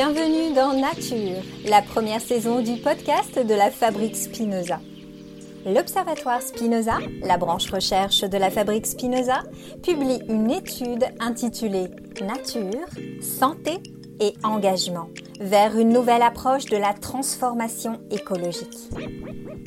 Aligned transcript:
Bienvenue 0.00 0.54
dans 0.54 0.74
Nature, 0.74 1.42
la 1.64 1.82
première 1.82 2.20
saison 2.20 2.62
du 2.62 2.76
podcast 2.76 3.36
de 3.36 3.52
la 3.52 3.68
Fabrique 3.68 4.14
Spinoza. 4.14 4.78
L'Observatoire 5.66 6.40
Spinoza, 6.40 6.98
la 7.24 7.36
branche 7.36 7.68
recherche 7.68 8.20
de 8.20 8.38
la 8.38 8.48
Fabrique 8.48 8.86
Spinoza, 8.86 9.42
publie 9.82 10.20
une 10.28 10.52
étude 10.52 11.04
intitulée 11.18 11.88
Nature, 12.20 12.86
santé 13.20 13.82
et 14.20 14.34
engagement 14.44 15.08
vers 15.40 15.76
une 15.76 15.88
nouvelle 15.88 16.22
approche 16.22 16.66
de 16.66 16.76
la 16.76 16.92
transformation 16.92 17.98
écologique. 18.12 18.78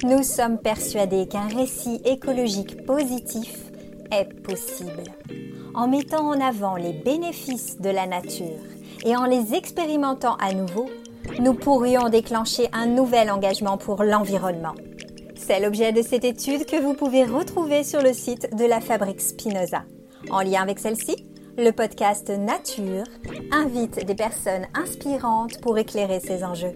Nous 0.04 0.23
sommes 0.23 0.59
persuadés 0.59 1.27
qu'un 1.27 1.49
récit 1.49 1.99
écologique 2.05 2.85
positif 2.85 3.54
est 4.13 4.34
possible 4.43 5.04
en 5.73 5.90
mettant 5.90 6.26
en 6.29 6.40
avant 6.40 6.77
les 6.77 6.93
bénéfices 6.93 7.82
de 7.82 7.90
la 7.90 8.07
nature 8.07 8.62
et 9.04 9.16
en 9.16 9.26
les 9.26 9.54
expérimentant 9.54 10.36
à 10.36 10.54
nouveau, 10.54 10.90
nous 11.40 11.54
pourrions 11.54 12.10
déclencher 12.10 12.68
un 12.73 12.86
nouvel 12.86 13.30
engagement 13.30 13.77
pour 13.77 14.04
l'environnement. 14.04 14.76
C'est 15.36 15.60
l'objet 15.60 15.91
de 15.91 16.02
cette 16.02 16.24
étude 16.24 16.66
que 16.66 16.82
vous 16.82 16.94
pouvez 16.94 17.26
retrouver 17.26 17.84
sur 17.84 18.02
le 18.02 18.14
site 18.14 18.55
de 18.55 18.66
la 18.66 18.80
Fabrique 18.80 19.22
Spinoza. 19.22 19.84
En 20.30 20.41
lien 20.41 20.62
avec 20.62 20.80
celle-ci, 20.80 21.26
le 21.58 21.72
podcast 21.72 22.30
Nature 22.30 23.04
invite 23.52 24.05
des 24.05 24.16
personnes 24.16 24.68
inspirantes 24.74 25.60
pour 25.62 25.77
éclairer 25.77 26.20
ces 26.20 26.43
enjeux. 26.43 26.76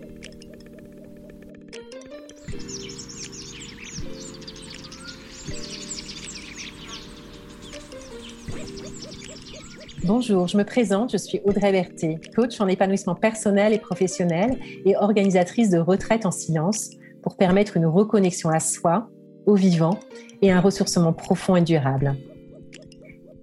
Bonjour, 10.08 10.48
je 10.48 10.56
me 10.56 10.64
présente, 10.64 11.12
je 11.12 11.18
suis 11.18 11.42
Audrey 11.46 11.72
Berthet, 11.72 12.20
coach 12.36 12.62
en 12.62 12.68
épanouissement 12.68 13.16
personnel 13.16 13.74
et 13.74 13.80
professionnel 13.80 14.60
et 14.86 14.96
organisatrice 14.96 15.72
de 15.72 15.80
retraite 15.80 16.28
en 16.28 16.32
silence 16.32 16.92
pour 17.24 17.38
permettre 17.38 17.76
une 17.76 17.88
reconnexion 17.88 18.50
à 18.50 18.60
soi, 18.60 19.10
au 19.48 19.56
vivant 19.56 20.00
et 20.44 20.52
un 20.52 20.62
ressourcement 20.62 21.12
profond 21.12 21.56
et 21.56 21.64
durable. 21.64 22.16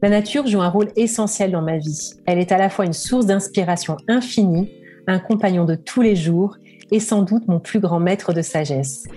La 0.02 0.08
nature 0.08 0.46
joue 0.46 0.60
un 0.60 0.68
rôle 0.68 0.92
essentiel 0.94 1.50
dans 1.50 1.62
ma 1.62 1.78
vie. 1.78 2.12
Elle 2.26 2.38
est 2.38 2.52
à 2.52 2.58
la 2.58 2.70
fois 2.70 2.86
une 2.86 2.92
source 2.92 3.26
d'inspiration 3.26 3.96
infinie, 4.06 4.70
un 5.08 5.18
compagnon 5.18 5.64
de 5.64 5.74
tous 5.74 6.00
les 6.00 6.14
jours 6.14 6.58
et 6.92 7.00
sans 7.00 7.22
doute 7.22 7.48
mon 7.48 7.58
plus 7.58 7.80
grand 7.80 7.98
maître 7.98 8.32
de 8.32 8.42
sagesse. 8.42 9.08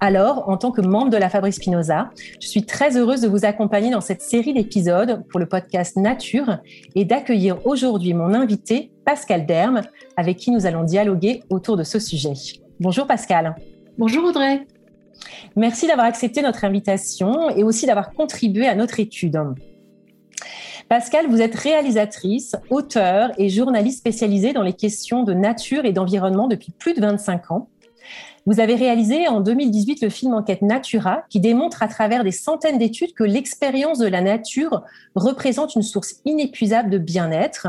Alors, 0.00 0.48
en 0.48 0.56
tant 0.56 0.70
que 0.70 0.80
membre 0.80 1.10
de 1.10 1.16
la 1.16 1.28
Fabrice 1.28 1.56
Spinoza, 1.56 2.10
je 2.40 2.46
suis 2.46 2.64
très 2.64 2.96
heureuse 2.96 3.20
de 3.20 3.28
vous 3.28 3.44
accompagner 3.44 3.90
dans 3.90 4.00
cette 4.00 4.22
série 4.22 4.52
d'épisodes 4.52 5.24
pour 5.30 5.40
le 5.40 5.46
podcast 5.46 5.96
Nature 5.96 6.58
et 6.94 7.04
d'accueillir 7.04 7.64
aujourd'hui 7.66 8.12
mon 8.12 8.34
invité, 8.34 8.90
Pascal 9.04 9.46
Derme, 9.46 9.82
avec 10.16 10.36
qui 10.36 10.50
nous 10.50 10.66
allons 10.66 10.82
dialoguer 10.82 11.42
autour 11.48 11.76
de 11.76 11.84
ce 11.84 11.98
sujet. 11.98 12.32
Bonjour 12.80 13.06
Pascal. 13.06 13.54
Bonjour 13.96 14.24
Audrey. 14.24 14.66
Merci 15.56 15.86
d'avoir 15.86 16.06
accepté 16.06 16.42
notre 16.42 16.64
invitation 16.64 17.50
et 17.50 17.62
aussi 17.62 17.86
d'avoir 17.86 18.12
contribué 18.12 18.66
à 18.66 18.74
notre 18.74 18.98
étude. 19.00 19.38
Pascal, 20.88 21.26
vous 21.28 21.40
êtes 21.40 21.54
réalisatrice, 21.54 22.56
auteur 22.68 23.30
et 23.38 23.48
journaliste 23.48 23.98
spécialisée 23.98 24.52
dans 24.52 24.62
les 24.62 24.74
questions 24.74 25.22
de 25.22 25.32
nature 25.32 25.86
et 25.86 25.92
d'environnement 25.92 26.46
depuis 26.46 26.72
plus 26.72 26.92
de 26.92 27.00
25 27.00 27.52
ans. 27.52 27.68
Vous 28.46 28.60
avez 28.60 28.74
réalisé 28.74 29.26
en 29.26 29.40
2018 29.40 30.02
le 30.02 30.10
film 30.10 30.34
Enquête 30.34 30.60
Natura 30.60 31.22
qui 31.30 31.40
démontre 31.40 31.82
à 31.82 31.88
travers 31.88 32.24
des 32.24 32.30
centaines 32.30 32.76
d'études 32.76 33.14
que 33.14 33.24
l'expérience 33.24 33.98
de 33.98 34.06
la 34.06 34.20
nature 34.20 34.82
représente 35.14 35.74
une 35.74 35.82
source 35.82 36.16
inépuisable 36.26 36.90
de 36.90 36.98
bien-être. 36.98 37.68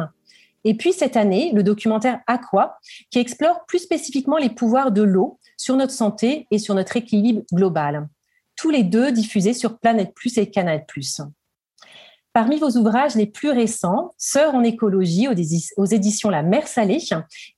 Et 0.65 0.73
puis 0.73 0.91
cette 0.91 1.15
année, 1.15 1.51
le 1.53 1.63
documentaire 1.63 2.19
Aqua 2.27 2.77
qui 3.09 3.19
explore 3.19 3.65
plus 3.67 3.79
spécifiquement 3.79 4.37
les 4.37 4.49
pouvoirs 4.49 4.91
de 4.91 5.03
l'eau 5.03 5.39
sur 5.55 5.77
notre 5.77 5.93
santé 5.93 6.45
et 6.51 6.59
sur 6.59 6.75
notre 6.75 6.97
équilibre 6.97 7.43
global. 7.53 8.09
Tous 8.57 8.69
les 8.69 8.83
deux 8.83 9.13
diffusés 9.13 9.53
sur 9.53 9.79
Planète 9.79 10.13
Plus 10.13 10.37
et 10.37 10.49
Canal 10.49 10.85
Plus. 10.85 11.21
Parmi 12.35 12.59
vos 12.59 12.71
ouvrages 12.71 13.15
les 13.15 13.27
plus 13.27 13.51
récents, 13.51 14.13
Sœurs 14.17 14.55
en 14.55 14.63
écologie 14.63 15.29
aux 15.77 15.85
éditions 15.85 16.29
La 16.29 16.43
Mer 16.43 16.67
Salée, 16.67 16.99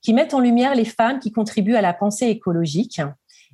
qui 0.03 0.13
mettent 0.13 0.35
en 0.35 0.39
lumière 0.39 0.75
les 0.75 0.85
femmes 0.85 1.17
qui 1.17 1.31
contribuent 1.31 1.73
à 1.73 1.81
la 1.81 1.95
pensée 1.95 2.27
écologique. 2.27 3.01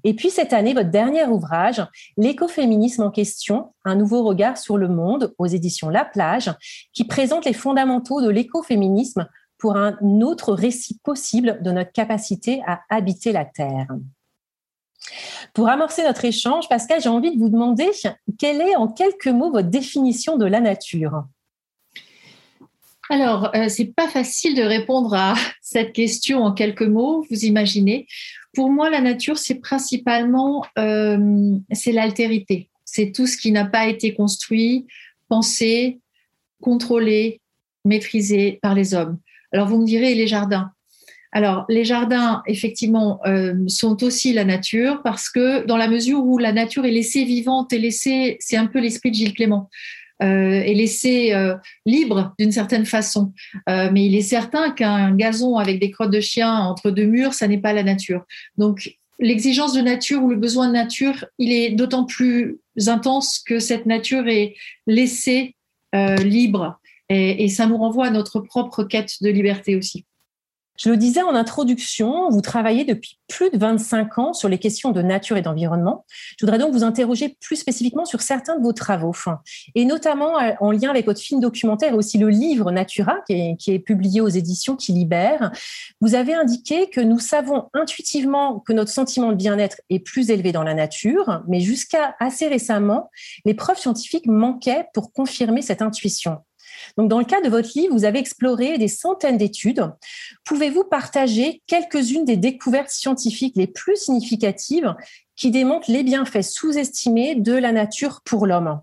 Et 0.04 0.16
puis 0.16 0.30
cette 0.30 0.52
année, 0.52 0.74
votre 0.74 0.90
dernier 0.90 1.24
ouvrage, 1.24 1.82
L'écoféminisme 2.18 3.04
en 3.04 3.10
question, 3.10 3.74
un 3.86 3.96
nouveau 3.96 4.26
regard 4.26 4.58
sur 4.58 4.78
le 4.78 4.90
monde 4.90 5.34
aux 5.38 5.46
éditions 5.46 5.88
La 5.88 6.04
Plage, 6.04 6.52
qui 6.92 7.06
présente 7.06 7.46
les 7.46 7.54
fondamentaux 7.54 8.22
de 8.22 8.30
l'écoféminisme 8.30 9.26
pour 9.58 9.78
un 9.78 9.96
autre 10.20 10.52
récit 10.52 11.00
possible 11.06 11.60
de 11.62 11.72
notre 11.72 11.94
capacité 11.94 12.62
à 12.68 12.82
habiter 12.90 13.32
la 13.32 13.46
Terre. 13.46 13.88
Pour 15.54 15.70
amorcer 15.70 16.04
notre 16.04 16.26
échange, 16.26 16.68
Pascal, 16.70 17.02
j'ai 17.02 17.10
envie 17.10 17.36
de 17.36 17.40
vous 17.40 17.50
demander 17.50 17.90
quelle 18.40 18.62
est 18.62 18.76
en 18.76 18.88
quelques 18.88 19.28
mots 19.28 19.52
votre 19.52 19.70
définition 19.70 20.38
de 20.38 20.46
la 20.46 20.60
nature? 20.60 21.26
Alors, 23.10 23.54
euh, 23.56 23.68
c'est 23.70 23.94
pas 23.94 24.08
facile 24.08 24.56
de 24.56 24.64
répondre 24.64 25.14
à 25.14 25.36
cette 25.62 25.94
question 25.94 26.44
en 26.44 26.54
quelques 26.54 26.82
mots, 26.82 27.26
vous 27.30 27.46
imaginez. 27.46 28.08
Pour 28.54 28.72
moi, 28.72 28.90
la 28.90 29.02
nature, 29.02 29.38
c'est 29.38 29.60
principalement 29.60 30.66
euh, 30.78 31.58
l'altérité. 31.88 32.70
C'est 32.86 33.12
tout 33.12 33.28
ce 33.28 33.38
qui 33.38 33.52
n'a 33.52 33.66
pas 33.66 33.88
été 33.88 34.14
construit, 34.14 34.86
pensé, 35.28 36.00
contrôlé, 36.62 37.42
maîtrisé 37.86 38.60
par 38.62 38.74
les 38.74 38.94
hommes. 38.94 39.20
Alors, 39.52 39.68
vous 39.68 39.80
me 39.80 39.86
direz 39.86 40.16
les 40.16 40.28
jardins? 40.28 40.72
Alors, 41.36 41.66
les 41.68 41.84
jardins, 41.84 42.44
effectivement, 42.46 43.20
euh, 43.26 43.56
sont 43.68 44.04
aussi 44.04 44.34
la 44.34 44.46
nature 44.46 45.02
parce 45.04 45.30
que 45.30 45.66
dans 45.66 45.78
la 45.78 45.88
mesure 45.88 46.24
où 46.24 46.38
la 46.38 46.54
nature 46.54 46.86
est 46.86 46.92
laissée 46.92 47.24
vivante 47.24 47.74
et 47.74 47.80
laissée, 47.80 48.38
c'est 48.40 48.56
un 48.56 48.68
peu 48.68 48.80
l'esprit 48.80 49.10
de 49.10 49.16
Gilles 49.16 49.34
Clément, 49.34 49.68
euh, 50.22 50.62
est 50.62 50.76
laissée 50.76 51.34
euh, 51.34 51.56
libre 51.88 52.36
d'une 52.38 52.52
certaine 52.52 52.86
façon. 52.86 53.34
mais 53.68 54.06
il 54.06 54.16
est 54.16 54.22
certain 54.22 54.70
qu'un 54.70 55.16
gazon 55.16 55.58
avec 55.58 55.80
des 55.80 55.90
crottes 55.90 56.12
de 56.12 56.20
chien 56.20 56.54
entre 56.54 56.92
deux 56.92 57.06
murs, 57.06 57.34
ça 57.34 57.48
n'est 57.48 57.58
pas 57.58 57.74
la 57.74 57.84
nature. 57.84 58.24
Donc, 58.60 58.96
l'exigence 59.20 59.74
de 59.74 59.82
nature 59.82 60.22
ou 60.24 60.30
le 60.30 60.36
besoin 60.36 60.68
de 60.68 60.74
nature, 60.74 61.26
il 61.40 61.52
est 61.52 61.72
d'autant 61.72 62.06
plus 62.06 62.60
intense 62.86 63.40
que 63.40 63.58
cette 63.58 63.88
nature 63.88 64.28
est 64.28 64.54
laissée 64.86 65.56
libre. 66.24 66.80
et 67.10 67.50
ça 67.50 67.66
nous 67.66 67.78
renvoie 67.78 68.08
à 68.08 68.12
notre 68.12 68.40
propre 68.40 68.84
quête 68.84 69.22
de 69.22 69.30
liberté 69.30 69.76
aussi. 69.76 70.06
Je 70.76 70.90
le 70.90 70.98
disais 70.98 71.22
en 71.22 71.36
introduction, 71.36 72.30
vous 72.30 72.42
travaillez 72.42 72.84
depuis 72.84 73.20
plus 73.28 73.52
de 73.52 73.58
25 73.58 74.18
ans 74.18 74.34
sur 74.34 74.50
les 74.50 74.58
questions 74.58 74.92
de 74.92 75.04
nature 75.04 75.38
et 75.38 75.44
d'environnement. 75.44 76.04
Je 76.40 76.46
voudrais 76.46 76.58
donc 76.58 76.74
vous 76.74 76.84
interroger 76.84 77.38
plus 77.40 77.58
spécifiquement 77.58 78.06
sur 78.06 78.22
certains 78.22 78.58
de 78.58 78.64
vos 78.64 78.74
travaux, 78.74 79.14
et 79.76 79.86
notamment 79.86 80.40
euh, 80.40 80.54
en 80.60 80.72
lien 80.72 80.90
avec 80.90 81.06
votre 81.06 81.20
film 81.20 81.40
documentaire 81.40 81.94
et 81.94 81.96
aussi 81.96 82.18
le 82.18 82.30
livre 82.30 82.72
Natura, 82.72 83.18
qui 83.28 83.34
est, 83.34 83.56
qui 83.58 83.72
est 83.72 83.80
publié 83.80 84.20
aux 84.20 84.28
éditions 84.28 84.76
qui 84.76 84.94
libèrent. 84.94 85.52
Vous 86.02 86.16
avez 86.16 86.34
indiqué 86.34 86.90
que 86.90 87.02
nous 87.02 87.20
savons 87.20 87.70
intuitivement 87.74 88.60
que 88.60 88.74
notre 88.74 88.92
sentiment 88.92 89.30
de 89.30 89.36
bien-être 89.36 89.78
est 89.92 90.00
plus 90.00 90.32
élevé 90.32 90.52
dans 90.52 90.64
la 90.64 90.74
nature, 90.74 91.44
mais 91.48 91.60
jusqu'à 91.60 92.16
assez 92.20 92.48
récemment, 92.48 93.12
les 93.46 93.54
preuves 93.54 93.78
scientifiques 93.78 94.26
manquaient 94.26 94.88
pour 94.94 95.12
confirmer 95.14 95.62
cette 95.62 95.84
intuition. 95.84 96.40
Donc, 96.98 97.10
dans 97.10 97.20
le 97.20 97.26
cas 97.26 97.42
de 97.42 97.50
votre 97.50 97.70
livre, 97.76 97.94
vous 97.94 98.06
avez 98.06 98.20
exploré 98.20 98.78
des 98.78 98.88
centaines 98.88 99.38
d'études. 99.38 99.92
Pouvez-vous 100.46 100.84
partager 100.84 101.62
quelques-unes 101.68 102.26
des 102.26 102.38
découvertes 102.38 102.90
scientifiques 102.90 103.56
les 103.56 103.68
plus 103.68 103.98
significatives 103.98 104.96
qui 105.36 105.52
démontrent 105.52 105.92
les 105.92 106.04
bienfaits 106.04 106.44
sous-estimés 106.44 107.36
de 107.36 107.54
la 107.54 107.72
nature 107.72 108.22
pour 108.24 108.46
l'homme? 108.46 108.82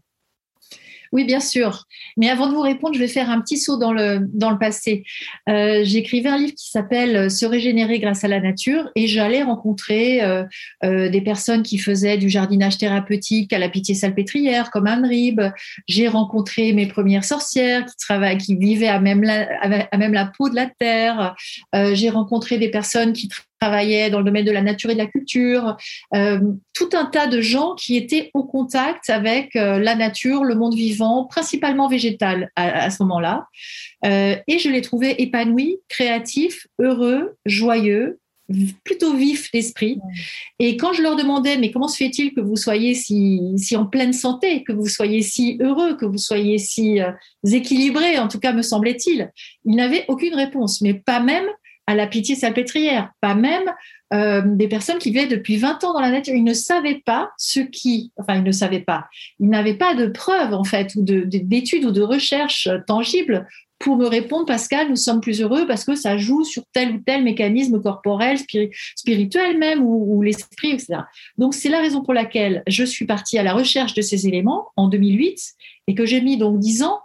Oui, 1.12 1.24
bien 1.24 1.40
sûr. 1.40 1.86
Mais 2.16 2.28
avant 2.30 2.48
de 2.48 2.54
vous 2.54 2.60
répondre, 2.60 2.94
je 2.94 3.00
vais 3.00 3.08
faire 3.08 3.30
un 3.30 3.40
petit 3.40 3.58
saut 3.58 3.76
dans 3.76 3.92
le, 3.92 4.20
dans 4.32 4.50
le 4.50 4.58
passé. 4.58 5.02
Euh, 5.48 5.80
J'écrivais 5.82 6.28
un 6.28 6.38
livre 6.38 6.54
qui 6.54 6.70
s'appelle 6.70 7.16
euh, 7.16 7.28
Se 7.28 7.44
régénérer 7.46 7.98
grâce 7.98 8.22
à 8.22 8.28
la 8.28 8.38
nature 8.38 8.88
et 8.94 9.08
j'allais 9.08 9.42
rencontrer 9.42 10.22
euh, 10.22 10.44
des 10.82 11.20
personnes 11.20 11.62
qui 11.62 11.78
faisaient 11.78 12.16
du 12.16 12.28
jardinage 12.28 12.78
thérapeutique 12.78 13.52
à 13.52 13.58
la 13.58 13.68
pitié 13.68 13.94
salpêtrière, 13.94 14.70
comme 14.70 14.86
Anne 14.86 15.04
Rib. 15.04 15.40
J'ai 15.88 16.06
rencontré 16.06 16.72
mes 16.72 16.86
premières 16.86 17.24
sorcières 17.24 17.84
qui, 17.86 17.96
travaillent, 17.96 18.38
qui 18.38 18.54
vivaient 18.54 18.88
à 18.88 19.00
même, 19.00 19.22
la, 19.22 19.48
à 19.90 19.96
même 19.96 20.12
la 20.12 20.26
peau 20.26 20.48
de 20.48 20.54
la 20.54 20.66
terre. 20.66 21.34
J'ai 21.72 22.10
rencontré 22.10 22.58
des 22.58 22.68
personnes 22.68 23.12
qui 23.12 23.28
travaillait 23.60 24.08
dans 24.08 24.18
le 24.18 24.24
domaine 24.24 24.46
de 24.46 24.50
la 24.50 24.62
nature 24.62 24.90
et 24.90 24.94
de 24.94 24.98
la 24.98 25.06
culture, 25.06 25.76
euh, 26.14 26.40
tout 26.72 26.88
un 26.94 27.04
tas 27.04 27.26
de 27.26 27.42
gens 27.42 27.74
qui 27.74 27.96
étaient 27.96 28.30
au 28.32 28.44
contact 28.44 29.10
avec 29.10 29.54
euh, 29.54 29.78
la 29.78 29.94
nature, 29.94 30.44
le 30.44 30.54
monde 30.54 30.74
vivant, 30.74 31.26
principalement 31.26 31.86
végétal 31.86 32.50
à, 32.56 32.90
ce 32.90 33.02
moment-là. 33.02 33.46
Euh, 34.06 34.34
et 34.48 34.58
je 34.58 34.70
les 34.70 34.80
trouvais 34.80 35.14
épanouis, 35.18 35.76
créatifs, 35.88 36.66
heureux, 36.78 37.36
joyeux, 37.44 38.18
plutôt 38.82 39.14
vifs 39.14 39.52
d'esprit. 39.52 40.00
Et 40.58 40.76
quand 40.76 40.92
je 40.92 41.02
leur 41.02 41.14
demandais, 41.14 41.56
mais 41.58 41.70
comment 41.70 41.86
se 41.86 41.98
fait-il 41.98 42.34
que 42.34 42.40
vous 42.40 42.56
soyez 42.56 42.94
si, 42.94 43.40
si 43.56 43.76
en 43.76 43.86
pleine 43.86 44.12
santé, 44.12 44.64
que 44.64 44.72
vous 44.72 44.88
soyez 44.88 45.22
si 45.22 45.58
heureux, 45.60 45.96
que 45.96 46.06
vous 46.06 46.18
soyez 46.18 46.58
si 46.58 46.98
équilibrés, 47.44 48.18
en 48.18 48.26
tout 48.26 48.40
cas 48.40 48.52
me 48.52 48.62
semblait-il, 48.62 49.30
ils 49.66 49.76
n'avaient 49.76 50.04
aucune 50.08 50.34
réponse, 50.34 50.80
mais 50.80 50.94
pas 50.94 51.20
même 51.20 51.46
à 51.90 51.96
la 51.96 52.06
pitié 52.06 52.36
salpêtrière, 52.36 53.10
pas 53.20 53.34
même 53.34 53.68
euh, 54.14 54.42
des 54.44 54.68
personnes 54.68 54.98
qui 54.98 55.10
vivaient 55.10 55.26
depuis 55.26 55.56
20 55.56 55.82
ans 55.82 55.92
dans 55.92 56.00
la 56.00 56.12
nature. 56.12 56.36
Ils 56.36 56.44
ne 56.44 56.54
savaient 56.54 57.02
pas 57.04 57.32
ce 57.36 57.58
qui, 57.58 58.12
enfin, 58.16 58.36
ils 58.36 58.44
ne 58.44 58.52
savaient 58.52 58.78
pas, 58.78 59.08
ils 59.40 59.48
n'avaient 59.48 59.74
pas 59.74 59.94
de 59.94 60.06
preuves, 60.06 60.54
en 60.54 60.62
fait, 60.62 60.94
ou 60.94 61.02
d'études 61.02 61.84
ou 61.84 61.90
de 61.90 62.00
recherches 62.00 62.68
tangibles 62.86 63.48
pour 63.80 63.96
me 63.96 64.06
répondre, 64.06 64.46
Pascal, 64.46 64.88
nous 64.88 64.94
sommes 64.94 65.20
plus 65.20 65.40
heureux 65.40 65.66
parce 65.66 65.84
que 65.84 65.96
ça 65.96 66.16
joue 66.16 66.44
sur 66.44 66.62
tel 66.72 66.92
ou 66.94 66.98
tel 67.04 67.24
mécanisme 67.24 67.82
corporel, 67.82 68.38
spirituel 68.94 69.58
même, 69.58 69.82
ou, 69.82 70.22
l'esprit, 70.22 70.70
etc. 70.70 70.98
Donc, 71.38 71.54
c'est 71.54 71.70
la 71.70 71.80
raison 71.80 72.02
pour 72.02 72.14
laquelle 72.14 72.62
je 72.68 72.84
suis 72.84 73.06
partie 73.06 73.36
à 73.36 73.42
la 73.42 73.52
recherche 73.52 73.94
de 73.94 74.02
ces 74.02 74.28
éléments 74.28 74.68
en 74.76 74.86
2008 74.86 75.40
et 75.88 75.94
que 75.96 76.06
j'ai 76.06 76.20
mis 76.20 76.36
donc 76.36 76.60
10 76.60 76.84
ans 76.84 77.00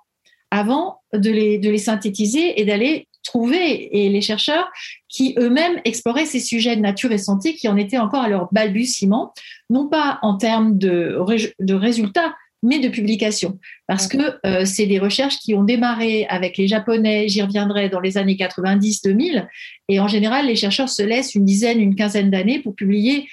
avant 0.52 1.00
de 1.12 1.32
les, 1.32 1.58
de 1.58 1.72
les 1.72 1.80
synthétiser 1.80 2.60
et 2.62 2.66
d'aller 2.66 3.08
trouver 3.26 3.98
et 3.98 4.10
les 4.10 4.22
chercheurs 4.22 4.72
qui 5.10 5.36
eux-mêmes 5.38 5.82
exploraient 5.84 6.26
ces 6.26 6.40
sujets 6.40 6.76
de 6.76 6.82
nature 6.82 7.12
et 7.12 7.18
santé 7.18 7.56
qui 7.56 7.68
en 7.68 7.78
étaient 7.78 7.98
encore 7.98 8.24
à 8.24 8.30
leur 8.30 8.48
balbutiement, 8.52 9.34
non 9.70 9.88
pas 9.88 10.20
en 10.22 10.38
termes 10.38 10.78
de, 10.78 11.18
de 11.60 11.74
résultats, 11.74 12.34
mais 12.64 12.80
de 12.80 12.90
publications. 12.90 13.60
Parce 13.88 14.08
que 14.08 14.18
euh, 14.46 14.66
c'est 14.66 14.88
des 14.88 15.00
recherches 15.00 15.38
qui 15.40 15.54
ont 15.54 15.64
démarré 15.64 16.26
avec 16.30 16.58
les 16.58 16.68
Japonais, 16.68 17.28
j'y 17.28 17.42
reviendrai, 17.42 17.90
dans 17.90 18.00
les 18.00 18.18
années 18.18 18.36
90-2000. 18.36 19.48
Et 19.88 20.00
en 20.00 20.08
général, 20.08 20.48
les 20.48 20.56
chercheurs 20.56 20.90
se 20.90 21.04
laissent 21.04 21.36
une 21.36 21.46
dizaine, 21.46 21.80
une 21.80 21.96
quinzaine 21.96 22.32
d'années 22.32 22.60
pour 22.60 22.76
publier 22.76 23.28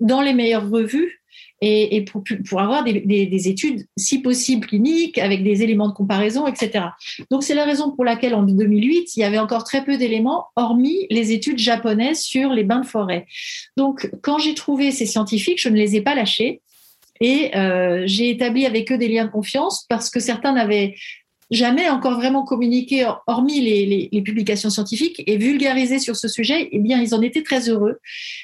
dans 0.00 0.20
les 0.20 0.34
meilleures 0.34 0.68
revues 0.68 1.20
et, 1.66 2.04
pour, 2.04 2.60
avoir 2.60 2.84
des, 2.84 3.00
des, 3.00 3.48
études, 3.48 3.86
si 3.96 4.18
possible, 4.18 4.66
cliniques, 4.66 5.18
avec 5.18 5.42
des 5.42 5.62
éléments 5.62 5.88
de 5.88 5.94
comparaison, 5.94 6.46
etc. 6.46 6.86
Donc, 7.30 7.42
c'est 7.42 7.54
la 7.54 7.64
raison 7.64 7.90
pour 7.90 8.04
laquelle 8.04 8.34
en 8.34 8.42
2008, 8.42 9.16
il 9.16 9.20
y 9.20 9.24
avait 9.24 9.38
encore 9.38 9.64
très 9.64 9.82
peu 9.82 9.96
d'éléments, 9.96 10.48
hormis 10.56 11.06
les 11.10 11.32
études 11.32 11.58
japonaises 11.58 12.20
sur 12.20 12.50
les 12.50 12.64
bains 12.64 12.80
de 12.80 12.86
forêt. 12.86 13.26
Donc, 13.78 14.10
quand 14.22 14.38
j'ai 14.38 14.54
trouvé 14.54 14.90
ces 14.90 15.06
scientifiques, 15.06 15.60
je 15.60 15.70
ne 15.70 15.76
les 15.76 15.96
ai 15.96 16.02
pas 16.02 16.14
lâchés. 16.14 16.60
Et 17.20 17.56
euh, 17.56 18.02
j'ai 18.06 18.28
établi 18.28 18.66
avec 18.66 18.92
eux 18.92 18.98
des 18.98 19.08
liens 19.08 19.24
de 19.24 19.30
confiance 19.30 19.86
parce 19.88 20.10
que 20.10 20.20
certains 20.20 20.52
n'avaient 20.52 20.96
jamais 21.50 21.88
encore 21.88 22.14
vraiment 22.14 22.44
communiqué, 22.44 23.08
hormis 23.26 23.60
les, 23.60 24.08
les, 24.10 24.22
publications 24.22 24.70
scientifiques, 24.70 25.22
et 25.26 25.36
vulgarisé 25.36 25.98
sur 25.98 26.16
ce 26.16 26.26
sujet, 26.26 26.68
eh 26.72 26.78
bien, 26.78 27.00
ils 27.00 27.14
en 27.14 27.22
étaient 27.22 27.42
très 27.42 27.68
heureux. 27.68 28.00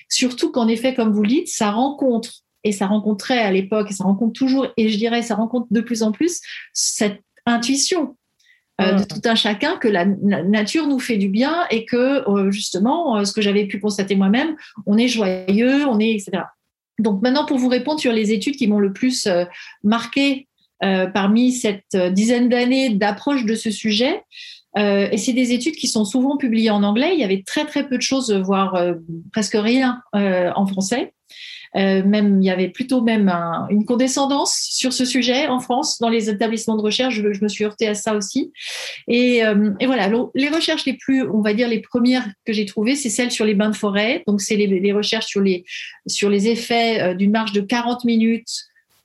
Surtout 0.08 0.52
qu'en 0.52 0.69
effet, 0.69 0.94
comme 0.94 1.12
vous 1.12 1.22
le 1.22 1.28
dites, 1.28 1.49
ça 1.49 1.70
rencontre 1.70 2.44
et 2.64 2.72
ça 2.72 2.86
rencontrait 2.86 3.40
à 3.40 3.50
l'époque, 3.52 3.90
et 3.90 3.94
ça 3.94 4.04
rencontre 4.04 4.32
toujours, 4.32 4.66
et 4.76 4.88
je 4.88 4.98
dirais, 4.98 5.22
ça 5.22 5.34
rencontre 5.34 5.66
de 5.70 5.80
plus 5.80 6.02
en 6.02 6.12
plus 6.12 6.40
cette 6.72 7.22
intuition 7.46 8.16
euh, 8.80 8.92
de 8.94 9.04
tout 9.04 9.20
un 9.24 9.34
chacun 9.34 9.76
que 9.76 9.88
la, 9.88 10.04
nature 10.04 10.86
nous 10.86 10.98
fait 10.98 11.16
du 11.16 11.28
bien 11.28 11.66
et 11.70 11.84
que 11.84 12.28
euh, 12.28 12.50
justement, 12.50 13.18
euh, 13.18 13.24
ce 13.24 13.32
que 13.32 13.42
j'avais 13.42 13.66
pu 13.66 13.78
constater 13.78 14.16
moi-même, 14.16 14.56
on 14.86 14.96
est 14.96 15.08
joyeux, 15.08 15.86
on 15.86 15.98
est, 15.98 16.12
etc. 16.12 16.44
Donc 16.98 17.22
maintenant, 17.22 17.44
pour 17.44 17.58
vous 17.58 17.68
répondre 17.68 18.00
sur 18.00 18.12
les 18.12 18.32
études 18.32 18.56
qui 18.56 18.66
m'ont 18.66 18.78
le 18.78 18.92
plus 18.92 19.28
marqué 19.82 20.46
parmi 20.80 21.52
cette 21.52 21.96
dizaine 22.12 22.48
d'années 22.48 22.90
d'approche 22.90 23.44
de 23.44 23.54
ce 23.54 23.70
sujet, 23.70 24.22
et 24.76 25.16
c'est 25.16 25.32
des 25.32 25.52
études 25.52 25.76
qui 25.76 25.88
sont 25.88 26.04
souvent 26.04 26.36
publiées 26.36 26.70
en 26.70 26.82
anglais. 26.82 27.12
Il 27.14 27.20
y 27.20 27.24
avait 27.24 27.42
très 27.46 27.64
très 27.64 27.88
peu 27.88 27.96
de 27.96 28.02
choses, 28.02 28.30
voire 28.32 28.78
presque 29.32 29.56
rien 29.58 30.02
en 30.12 30.66
français. 30.66 31.14
Euh, 31.76 32.02
même 32.05 32.43
il 32.43 32.46
y 32.46 32.50
avait 32.50 32.69
plutôt 32.69 33.00
même 33.00 33.28
une 33.70 33.84
condescendance 33.84 34.69
sur 34.70 34.93
ce 34.93 35.05
sujet 35.05 35.46
en 35.46 35.61
France 35.61 35.99
dans 36.00 36.08
les 36.08 36.28
établissements 36.28 36.76
de 36.76 36.82
recherche. 36.82 37.14
Je, 37.14 37.22
me 37.43 37.49
suis 37.49 37.64
heurtée 37.64 37.87
à 37.87 37.94
ça 37.94 38.14
aussi. 38.14 38.52
Et, 39.08 39.44
euh, 39.44 39.70
voilà, 39.84 40.11
les 40.34 40.49
recherches 40.49 40.84
les 40.84 40.94
plus, 40.94 41.22
on 41.28 41.40
va 41.40 41.55
dire 41.55 41.69
les 41.69 41.81
premières 41.81 42.26
que 42.44 42.52
j'ai 42.52 42.67
trouvées, 42.67 42.96
c'est 42.96 43.08
celles 43.08 43.31
sur 43.31 43.44
les 43.44 43.55
bains 43.55 43.70
de 43.70 43.76
forêt. 43.76 44.22
Donc 44.26 44.40
c'est 44.40 44.56
les, 44.56 44.93
recherches 44.93 45.26
sur 45.26 45.40
les 45.40 45.64
sur 46.06 46.28
les 46.28 46.49
effets 46.49 47.00
euh, 47.00 47.14
d'une 47.14 47.31
marche 47.31 47.52
de 47.52 47.61
40 47.61 48.05
minutes 48.05 48.50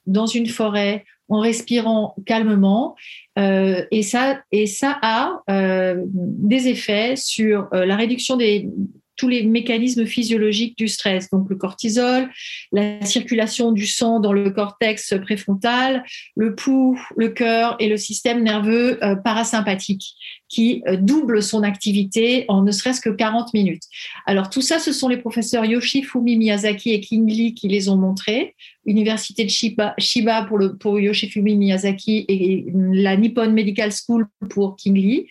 dans 0.08 0.26
une 0.26 0.48
forêt 0.48 1.06
en 1.30 1.40
respirant 1.40 2.16
calmement. 2.26 2.96
Euh, 3.38 3.84
et, 3.92 4.04
ça, 4.04 4.40
et 4.52 4.66
ça 4.68 4.98
a 5.02 5.42
des 5.48 6.68
effets 6.68 7.16
sur 7.16 7.68
la 7.72 7.96
réduction 7.96 8.38
des, 8.38 8.70
tous 9.16 9.28
les 9.28 9.44
mécanismes 9.44 10.06
physiologiques 10.06 10.78
du 10.78 10.88
stress, 10.88 11.30
donc 11.30 11.50
le 11.50 11.56
cortisol, 11.56 12.30
la 12.72 13.04
circulation 13.06 13.72
du 13.72 13.88
sang 13.88 14.20
dans 14.20 14.34
le 14.34 14.50
cortex 14.50 15.14
préfrontal, 15.22 16.04
le 16.36 16.56
pouls, 16.56 17.00
le 17.16 17.30
cœur 17.30 17.76
et 17.80 17.90
le 17.90 17.98
système 17.98 18.44
nerveux 18.44 19.04
euh, 19.04 19.16
parasympathique 19.16 20.16
qui 20.48 20.84
euh, 20.88 20.98
double 20.98 21.42
son 21.42 21.64
activité 21.64 22.46
en 22.48 22.62
ne 22.62 22.72
serait-ce 22.72 23.02
que 23.02 23.10
40 23.10 23.54
minutes. 23.54 23.84
Alors 24.26 24.50
tout 24.50 24.62
ça, 24.62 24.80
ce 24.80 24.92
sont 24.92 25.08
les 25.08 25.18
professeurs 25.18 25.66
Yoshifumi 25.66 26.38
Miyazaki 26.38 26.92
et 26.92 27.00
King 27.00 27.28
Lee 27.28 27.54
qui 27.54 27.68
les 27.68 27.90
ont 27.90 27.98
montrés. 27.98 28.56
Université 28.86 29.44
de 29.44 29.50
Shiba, 29.50 30.44
pour, 30.48 30.60
le, 30.60 30.78
pour 30.78 31.00
Yoshifumi 31.00 31.56
Miyazaki 31.56 32.26
et 32.28 32.66
la 32.74 33.18
Nippon 33.18 33.52
Medical 33.52 33.92
School 33.92 34.28
pour 34.50 34.76
King 34.76 34.96
Lee. 34.96 35.28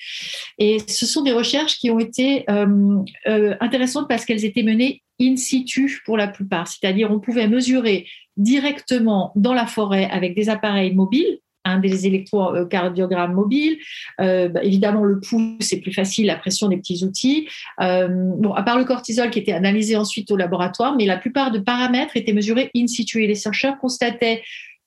Et 0.59 0.79
ce 0.89 1.07
sont 1.07 1.23
des 1.23 1.33
recherches 1.33 1.79
qui 1.79 1.91
ont 1.91 2.01
été 2.01 2.45
euh, 2.51 2.99
euh, 3.29 3.55
intéressantes 3.61 4.09
parce 4.09 4.25
qu'elles 4.25 4.45
étaient 4.45 4.65
menées 4.65 5.03
in 5.21 5.37
situ 5.37 6.03
pour 6.05 6.17
la 6.17 6.27
plupart. 6.27 6.67
C'est-à-dire 6.67 7.13
on 7.13 7.21
pouvait 7.21 7.47
mesurer 7.47 8.07
directement 8.37 9.31
dans 9.37 9.55
la 9.55 9.67
forêt 9.67 10.09
avec 10.11 10.35
des 10.35 10.49
appareils 10.49 10.93
mobiles 10.93 11.39
un 11.65 11.79
des 11.79 12.07
électrocardiogrammes 12.07 13.35
mobiles. 13.35 13.79
Euh, 14.21 14.49
bah, 14.49 14.63
évidemment, 14.63 15.05
le 15.05 15.21
pouls, 15.21 15.57
c'est 15.61 15.81
plus 15.81 15.93
facile, 15.93 16.27
la 16.27 16.37
pression 16.37 16.69
des 16.69 16.77
petits 16.77 17.05
outils. 17.05 17.49
Euh, 17.81 18.09
bon, 18.09 18.53
à 18.53 18.63
part 18.63 18.79
le 18.79 18.85
cortisol 18.85 19.31
qui 19.31 19.39
était 19.39 19.53
analysé 19.53 19.97
ensuite 19.97 20.31
au 20.31 20.37
laboratoire, 20.37 20.97
mais 20.97 21.07
la 21.07 21.17
plupart 21.17 21.51
de 21.51 21.59
paramètres 21.59 22.17
étaient 22.17 22.33
mesurés 22.33 22.71
in 22.77 22.87
situ. 22.87 23.23
Et 23.23 23.27
les 23.27 23.35
chercheurs 23.35 23.79
constataient 23.79 24.43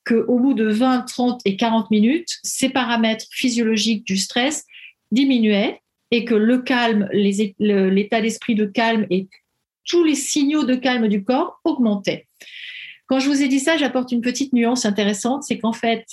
qu'au 0.05 0.39
bout 0.39 0.53
de 0.53 0.67
20, 0.69 1.01
30 1.01 1.41
et 1.45 1.57
40 1.57 1.91
minutes, 1.91 2.37
ces 2.43 2.69
paramètres 2.69 3.25
physiologiques 3.31 4.05
du 4.05 4.17
stress 4.17 4.65
diminuaient 5.11 5.81
et 6.11 6.23
que 6.25 6.35
le 6.35 6.59
calme, 6.59 7.09
l'état 7.11 8.21
d'esprit 8.21 8.55
de 8.55 8.65
calme 8.65 9.05
et 9.09 9.27
tous 9.85 10.03
les 10.03 10.15
signaux 10.15 10.63
de 10.63 10.75
calme 10.75 11.07
du 11.07 11.23
corps 11.23 11.59
augmentaient. 11.63 12.27
Quand 13.07 13.19
je 13.19 13.29
vous 13.29 13.41
ai 13.41 13.47
dit 13.47 13.59
ça, 13.59 13.77
j'apporte 13.77 14.11
une 14.11 14.21
petite 14.21 14.53
nuance 14.53 14.85
intéressante, 14.85 15.43
c'est 15.43 15.57
qu'en 15.57 15.73
fait, 15.73 16.05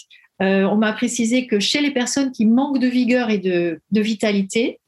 euh, 0.42 0.64
on 0.64 0.76
m'a 0.76 0.92
précisé 0.92 1.46
que 1.46 1.60
chez 1.60 1.80
les 1.80 1.92
personnes 1.92 2.32
qui 2.32 2.46
manquent 2.46 2.80
de 2.80 2.88
vigueur 2.88 3.30
et 3.30 3.38
de, 3.38 3.80
vitalité, 3.92 4.80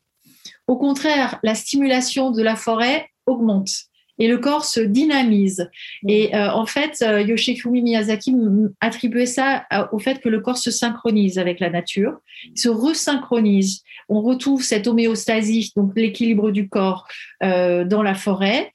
au 0.66 0.76
contraire, 0.76 1.38
la 1.42 1.54
stimulation 1.54 2.30
de 2.30 2.42
la 2.42 2.56
forêt 2.56 3.08
augmente 3.26 3.70
et 4.18 4.28
le 4.28 4.38
corps 4.38 4.64
se 4.64 4.80
dynamise. 4.80 5.68
Et 6.08 6.34
euh, 6.34 6.50
en 6.50 6.64
fait, 6.64 7.02
euh, 7.02 7.20
Yoshifumi 7.20 7.82
Miyazaki 7.82 8.34
attribuait 8.80 9.26
ça 9.26 9.66
au 9.92 9.98
fait 9.98 10.20
que 10.20 10.30
le 10.30 10.40
corps 10.40 10.56
se 10.56 10.70
synchronise 10.70 11.38
avec 11.38 11.60
la 11.60 11.68
nature, 11.68 12.18
il 12.44 12.58
se 12.58 12.70
resynchronise. 12.70 13.82
On 14.08 14.22
retrouve 14.22 14.62
cette 14.62 14.86
homéostasie, 14.86 15.70
donc 15.76 15.92
l'équilibre 15.96 16.50
du 16.50 16.68
corps 16.68 17.06
dans 17.42 18.02
la 18.02 18.14
forêt. 18.14 18.72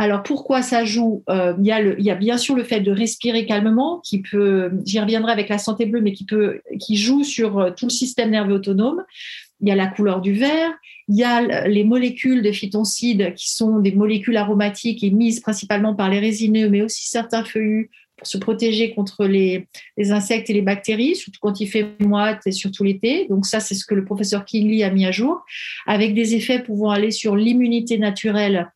Alors 0.00 0.22
pourquoi 0.22 0.62
ça 0.62 0.86
joue 0.86 1.24
euh, 1.28 1.52
il, 1.58 1.66
y 1.66 2.10
a 2.10 2.14
bien 2.14 2.38
sûr 2.38 2.54
le 2.54 2.64
fait 2.64 2.80
de 2.80 2.90
respirer 2.90 3.44
calmement, 3.44 4.00
qui 4.00 4.22
peut, 4.22 4.70
j'y 4.86 4.98
reviendrai 4.98 5.30
avec 5.30 5.50
la 5.50 5.58
santé 5.58 5.84
bleue, 5.84 6.00
mais 6.00 6.12
qui 6.12 6.24
peut, 6.24 6.62
qui 6.80 6.96
joue 6.96 7.22
sur 7.22 7.58
euh, 7.58 7.70
tout 7.70 7.84
le 7.84 7.90
système 7.90 8.30
nerveux 8.30 8.54
autonome. 8.54 9.04
Il 9.60 9.68
y 9.68 9.70
a 9.70 9.74
la 9.74 9.88
couleur 9.88 10.22
du 10.22 10.32
verre, 10.32 10.72
il 11.08 11.16
y 11.16 11.22
a 11.22 11.68
les 11.68 11.84
molécules 11.84 12.40
de 12.40 12.50
phytoncides 12.50 13.34
qui 13.34 13.50
sont 13.50 13.78
des 13.78 13.92
molécules 13.92 14.38
aromatiques 14.38 15.04
émises 15.04 15.40
principalement 15.40 15.94
par 15.94 16.08
les 16.08 16.18
résineux, 16.18 16.70
mais 16.70 16.80
aussi 16.80 17.06
certains 17.06 17.44
feuillus 17.44 17.90
pour 18.16 18.26
se 18.26 18.38
protéger 18.38 18.94
contre 18.94 19.26
les, 19.26 19.68
les, 19.98 20.12
insectes 20.12 20.48
et 20.48 20.54
les 20.54 20.62
bactéries, 20.62 21.14
surtout 21.14 21.40
quand 21.42 21.60
il 21.60 21.66
fait 21.66 21.86
moite 22.00 22.40
et 22.46 22.52
surtout 22.52 22.84
l'été. 22.84 23.26
Donc 23.28 23.44
ça, 23.44 23.60
c'est 23.60 23.74
ce 23.74 23.84
que 23.84 23.94
le 23.94 24.06
professeur 24.06 24.46
Kingley 24.46 24.82
a 24.82 24.90
mis 24.90 25.04
à 25.04 25.10
jour, 25.10 25.44
avec 25.86 26.14
des 26.14 26.34
effets 26.34 26.62
pouvant 26.62 26.88
aller 26.88 27.10
sur 27.10 27.36
l'immunité 27.36 27.98
naturelle 27.98 28.70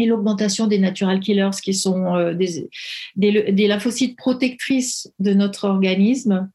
et 0.00 0.06
l'augmentation 0.06 0.66
des 0.66 0.78
natural 0.78 1.20
killers 1.20 1.50
qui 1.62 1.74
sont 1.74 2.16
euh, 2.16 2.34
des, 2.34 3.66
lymphocytes 3.66 4.16
protectrices 4.16 5.12
de 5.18 5.34
notre 5.34 5.68
organisme. 5.68 6.50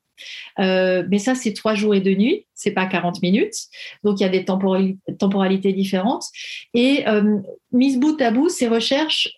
Euh, 0.60 1.06
mais 1.10 1.20
ça, 1.20 1.36
c'est 1.36 1.54
trois 1.54 1.76
jours 1.76 1.94
et 1.94 2.02
deux 2.02 2.16
nuits, 2.16 2.46
c'est 2.54 2.72
pas 2.72 2.86
40 2.86 3.22
minutes. 3.22 3.56
Donc, 4.04 4.20
il 4.20 4.24
y 4.24 4.26
a 4.26 4.30
des 4.30 4.46
temporalités 4.46 5.74
différentes. 5.74 6.26
Et 6.74 7.08
euh, 7.08 7.40
bout 7.72 8.20
à 8.22 8.32
bout, 8.32 8.50
ces 8.50 8.68
recherches 8.68 9.36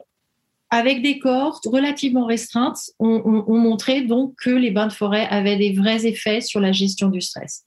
avec 0.69 1.01
des 1.01 1.17
cohortes 1.19 1.65
relativement 1.65 2.25
restreintes 2.25 2.91
ont, 2.99 3.43
ont 3.47 3.57
montré 3.57 4.01
donc 4.01 4.35
que 4.35 4.49
les 4.49 4.69
bains 4.69 4.87
de 4.87 4.93
forêt 4.93 5.25
avaient 5.29 5.55
des 5.55 5.71
vrais 5.71 6.05
effets 6.05 6.41
sur 6.41 6.59
la 6.59 6.73
gestion 6.73 7.07
du 7.07 7.21
stress. 7.21 7.63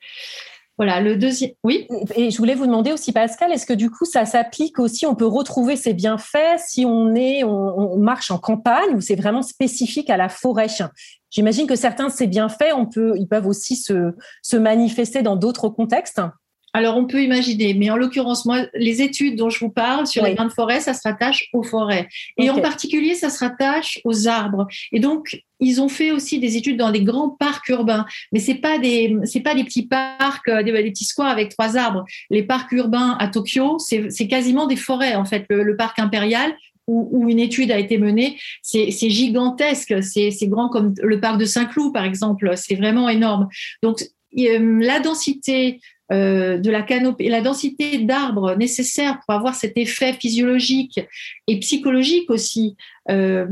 Voilà, 0.81 1.03
le 1.03 1.15
deuxième. 1.17 1.51
Oui. 1.63 1.87
Et 2.17 2.31
je 2.31 2.39
voulais 2.39 2.55
vous 2.55 2.65
demander 2.65 2.91
aussi, 2.91 3.13
Pascal, 3.13 3.53
est-ce 3.53 3.67
que 3.67 3.75
du 3.75 3.91
coup, 3.91 4.07
ça 4.07 4.25
s'applique 4.25 4.79
aussi 4.79 5.05
On 5.05 5.15
peut 5.15 5.27
retrouver 5.27 5.77
ces 5.77 5.93
bienfaits 5.93 6.57
si 6.57 6.87
on 6.87 7.15
est, 7.15 7.45
on, 7.45 7.99
marche 7.99 8.31
en 8.31 8.39
campagne 8.39 8.95
ou 8.95 9.03
c'est 9.03 9.15
vraiment 9.15 9.43
spécifique 9.43 10.09
à 10.09 10.17
la 10.17 10.31
forêt? 10.31 10.69
J'imagine 11.29 11.67
que 11.67 11.77
certains 11.77 12.07
de 12.07 12.13
ces 12.13 12.27
bienfaits, 12.27 12.73
on 12.75 12.87
peut, 12.87 13.13
ils 13.19 13.29
peuvent 13.29 13.47
aussi 13.47 13.77
se, 13.77 14.15
se 14.41 14.57
manifester 14.57 15.21
dans 15.21 15.37
d'autres 15.37 15.69
contextes. 15.69 16.23
Alors, 16.73 16.97
on 16.97 17.07
peut 17.07 17.23
imaginer, 17.23 17.75
mais 17.75 17.91
en 17.91 17.97
l'occurrence, 17.97 18.45
moi, 18.45 18.67
les 18.75 19.03
études 19.03 19.37
dont 19.37 19.51
je 19.51 19.59
vous 19.59 19.71
parle 19.71 20.07
sur 20.07 20.25
les 20.25 20.35
bains 20.35 20.45
de 20.45 20.53
forêt, 20.53 20.81
ça 20.81 20.95
se 20.95 21.01
rattache 21.03 21.49
aux 21.53 21.65
forêts. 21.65 22.09
Et 22.37 22.49
en 22.49 22.61
particulier, 22.61 23.15
ça 23.15 23.29
se 23.29 23.41
rattache 23.41 24.01
aux 24.05 24.29
arbres. 24.29 24.69
Et 24.93 25.01
donc, 25.01 25.43
ils 25.59 25.81
ont 25.81 25.89
fait 25.89 26.13
aussi 26.13 26.39
des 26.39 26.57
études 26.57 26.77
dans 26.77 26.93
des 26.93 27.03
grands 27.03 27.29
parcs 27.31 27.69
urbains, 27.69 28.07
mais 28.33 28.39
c'est 28.39 28.55
pas 28.55 28.79
des 28.79 29.17
c'est 29.25 29.41
pas 29.41 29.55
des 29.55 29.65
petits 29.65 29.87
parcs, 29.87 30.49
euh, 30.49 30.63
des, 30.63 30.73
petits 30.73 31.05
squares 31.05 31.31
avec 31.31 31.51
trois 31.51 31.77
arbres. 31.77 32.05
Les 32.31 32.43
parcs 32.43 32.73
urbains 32.73 33.17
à 33.19 33.29
Tokyo, 33.29 33.79
c'est 33.79 34.29
quasiment 34.29 34.67
des 34.67 34.77
forêts 34.77 35.17
en 35.17 35.25
fait. 35.25 35.45
Le, 35.51 35.77
parc 35.77 35.99
impérial 35.99 36.57
où, 36.87 37.09
où, 37.13 37.29
une 37.29 37.39
étude 37.39 37.71
a 37.73 37.79
été 37.79 37.99
menée, 37.99 38.39
c'est 38.63 38.91
gigantesque, 38.91 40.03
c'est 40.03 40.49
grand 40.49 40.69
comme 40.69 40.95
le 41.03 41.21
parc 41.21 41.39
de 41.39 41.45
Saint-Cloud 41.45 41.93
par 41.93 42.05
exemple, 42.05 42.53
c'est 42.57 42.75
vraiment 42.75 43.09
énorme. 43.09 43.49
Donc 43.83 44.03
euh, 44.39 44.79
la 44.81 45.01
densité 45.01 45.81
euh, 46.13 46.59
de 46.59 46.71
la 46.71 46.83
canopée, 46.83 47.29
la 47.29 47.41
densité 47.41 47.99
d'arbres 47.99 48.57
nécessaire 48.57 49.21
pour 49.21 49.35
avoir 49.35 49.55
cet 49.55 49.77
effet 49.77 50.13
physiologique 50.13 51.01
et 51.47 51.61
psychologique 51.61 52.31
aussi. 52.31 52.77
Euh, 53.11 53.47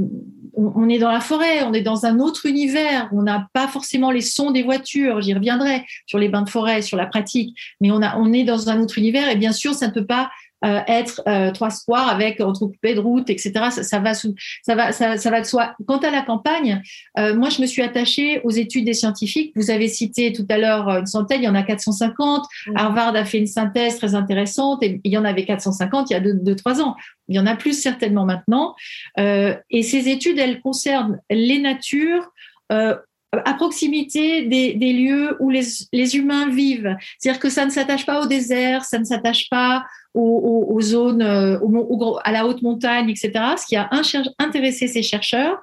on, 0.54 0.88
est 0.88 0.98
dans 0.98 1.10
la 1.10 1.20
forêt, 1.20 1.62
on 1.62 1.72
est 1.72 1.82
dans 1.82 2.04
un 2.04 2.18
autre 2.18 2.46
univers, 2.46 3.08
on 3.12 3.22
n'a 3.22 3.48
pas 3.52 3.68
forcément 3.68 4.10
les 4.10 4.20
sons 4.20 4.50
des 4.50 4.62
voitures, 4.62 5.20
j'y 5.20 5.34
reviendrai 5.34 5.84
sur 6.06 6.18
les 6.18 6.28
bains 6.28 6.42
de 6.42 6.50
forêt, 6.50 6.82
sur 6.82 6.96
la 6.96 7.06
pratique, 7.06 7.56
mais 7.80 7.90
on, 7.90 8.02
a, 8.02 8.16
on 8.18 8.32
est 8.32 8.44
dans 8.44 8.68
un 8.68 8.80
autre 8.80 8.98
univers 8.98 9.28
et 9.30 9.36
bien 9.36 9.52
sûr, 9.52 9.74
ça 9.74 9.86
ne 9.86 9.92
peut 9.92 10.06
pas 10.06 10.30
euh, 10.64 10.80
être 10.88 11.22
euh, 11.28 11.52
trois 11.52 11.70
squares 11.70 12.08
avec 12.08 12.40
entrecoupés 12.40 12.94
de 12.94 13.00
routes, 13.00 13.30
etc. 13.30 13.52
Ça, 13.70 13.82
ça, 13.84 13.98
va 14.00 14.12
sous, 14.12 14.34
ça 14.62 14.74
va, 14.74 14.90
ça, 14.90 15.16
ça, 15.16 15.30
va 15.30 15.40
de 15.40 15.46
soi. 15.46 15.76
Quant 15.86 15.98
à 15.98 16.10
la 16.10 16.22
campagne, 16.22 16.82
euh, 17.16 17.36
moi, 17.36 17.48
je 17.48 17.60
me 17.60 17.66
suis 17.66 17.80
attachée 17.80 18.40
aux 18.42 18.50
études 18.50 18.84
des 18.84 18.94
scientifiques. 18.94 19.52
Vous 19.54 19.70
avez 19.70 19.86
cité 19.86 20.32
tout 20.32 20.46
à 20.48 20.58
l'heure 20.58 20.88
une 20.88 21.06
centaine, 21.06 21.42
il 21.42 21.44
y 21.44 21.48
en 21.48 21.54
a 21.54 21.62
450. 21.62 22.44
Harvard 22.74 23.14
a 23.14 23.24
fait 23.24 23.38
une 23.38 23.46
synthèse 23.46 23.98
très 23.98 24.16
intéressante 24.16 24.82
et 24.82 25.00
il 25.04 25.12
y 25.12 25.16
en 25.16 25.24
avait 25.24 25.44
450 25.44 26.10
il 26.10 26.14
y 26.14 26.16
a 26.16 26.20
deux, 26.20 26.34
deux 26.34 26.56
trois 26.56 26.82
ans. 26.82 26.96
Il 27.28 27.36
y 27.36 27.38
en 27.38 27.46
a 27.46 27.54
plus 27.54 27.80
certainement 27.80 28.24
maintenant. 28.24 28.74
et 29.16 29.82
ces 29.82 30.08
études, 30.08 30.38
elles 30.38 30.60
concernent 30.60 31.20
les 31.30 31.60
natures 31.60 32.32
à 33.32 33.54
proximité 33.54 34.46
des, 34.46 34.74
des, 34.74 34.92
lieux 34.92 35.36
où 35.40 35.50
les, 35.50 35.64
les 35.92 36.16
humains 36.16 36.48
vivent. 36.48 36.96
C'est-à-dire 37.18 37.40
que 37.40 37.50
ça 37.50 37.66
ne 37.66 37.70
s'attache 37.70 38.06
pas 38.06 38.22
au 38.22 38.26
désert, 38.26 38.84
ça 38.84 38.98
ne 38.98 39.04
s'attache 39.04 39.48
pas 39.50 39.84
aux, 40.14 40.66
aux, 40.70 40.80
zones, 40.80 41.22
euh, 41.22 41.58
à 42.24 42.32
la 42.32 42.46
haute 42.46 42.62
montagne, 42.62 43.10
etc. 43.10 43.32
Ce 43.56 43.66
qui 43.66 43.76
a 43.76 43.90
intéressé 44.38 44.88
ces 44.88 45.02
chercheurs, 45.02 45.58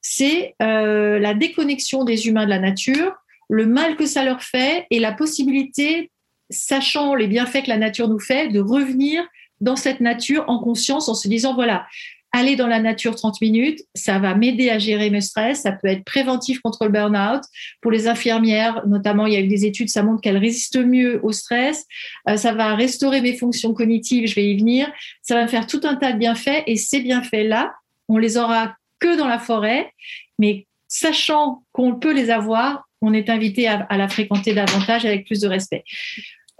c'est 0.00 0.54
euh, 0.62 1.18
la 1.18 1.34
déconnexion 1.34 2.04
des 2.04 2.26
humains 2.26 2.44
de 2.44 2.50
la 2.50 2.58
nature, 2.58 3.12
le 3.48 3.66
mal 3.66 3.96
que 3.96 4.06
ça 4.06 4.24
leur 4.24 4.42
fait 4.42 4.86
et 4.90 4.98
la 4.98 5.12
possibilité, 5.12 6.10
sachant 6.48 7.14
les 7.14 7.26
bienfaits 7.26 7.64
que 7.64 7.68
la 7.68 7.76
nature 7.76 8.08
nous 8.08 8.18
fait, 8.18 8.48
de 8.48 8.60
revenir 8.60 9.22
dans 9.60 9.76
cette 9.76 10.00
nature 10.00 10.44
en 10.48 10.58
conscience 10.58 11.08
en 11.08 11.14
se 11.14 11.28
disant, 11.28 11.54
voilà, 11.54 11.86
aller 12.32 12.56
dans 12.56 12.66
la 12.66 12.78
nature 12.78 13.14
30 13.14 13.40
minutes, 13.40 13.80
ça 13.94 14.18
va 14.18 14.34
m'aider 14.34 14.70
à 14.70 14.78
gérer 14.78 15.10
mes 15.10 15.20
stress, 15.20 15.62
ça 15.62 15.72
peut 15.72 15.88
être 15.88 16.04
préventif 16.04 16.60
contre 16.60 16.84
le 16.84 16.90
burn-out. 16.90 17.42
Pour 17.80 17.90
les 17.90 18.08
infirmières, 18.08 18.86
notamment, 18.86 19.26
il 19.26 19.34
y 19.34 19.36
a 19.36 19.40
eu 19.40 19.48
des 19.48 19.64
études, 19.64 19.88
ça 19.88 20.02
montre 20.02 20.20
qu'elles 20.20 20.38
résistent 20.38 20.84
mieux 20.84 21.20
au 21.24 21.32
stress, 21.32 21.86
euh, 22.28 22.36
ça 22.36 22.52
va 22.52 22.74
restaurer 22.74 23.20
mes 23.20 23.36
fonctions 23.36 23.74
cognitives, 23.74 24.26
je 24.26 24.34
vais 24.34 24.46
y 24.46 24.56
venir, 24.56 24.90
ça 25.22 25.34
va 25.34 25.42
me 25.42 25.48
faire 25.48 25.66
tout 25.66 25.80
un 25.84 25.96
tas 25.96 26.12
de 26.12 26.18
bienfaits 26.18 26.62
et 26.66 26.76
ces 26.76 27.00
bienfaits-là, 27.00 27.74
on 28.08 28.18
les 28.18 28.36
aura 28.36 28.76
que 28.98 29.16
dans 29.16 29.28
la 29.28 29.38
forêt, 29.38 29.92
mais 30.38 30.66
sachant 30.88 31.62
qu'on 31.72 31.94
peut 31.94 32.12
les 32.12 32.30
avoir, 32.30 32.88
on 33.00 33.14
est 33.14 33.30
invité 33.30 33.66
à, 33.66 33.86
à 33.88 33.96
la 33.96 34.08
fréquenter 34.08 34.52
davantage 34.52 35.04
avec 35.04 35.26
plus 35.26 35.40
de 35.40 35.48
respect. 35.48 35.84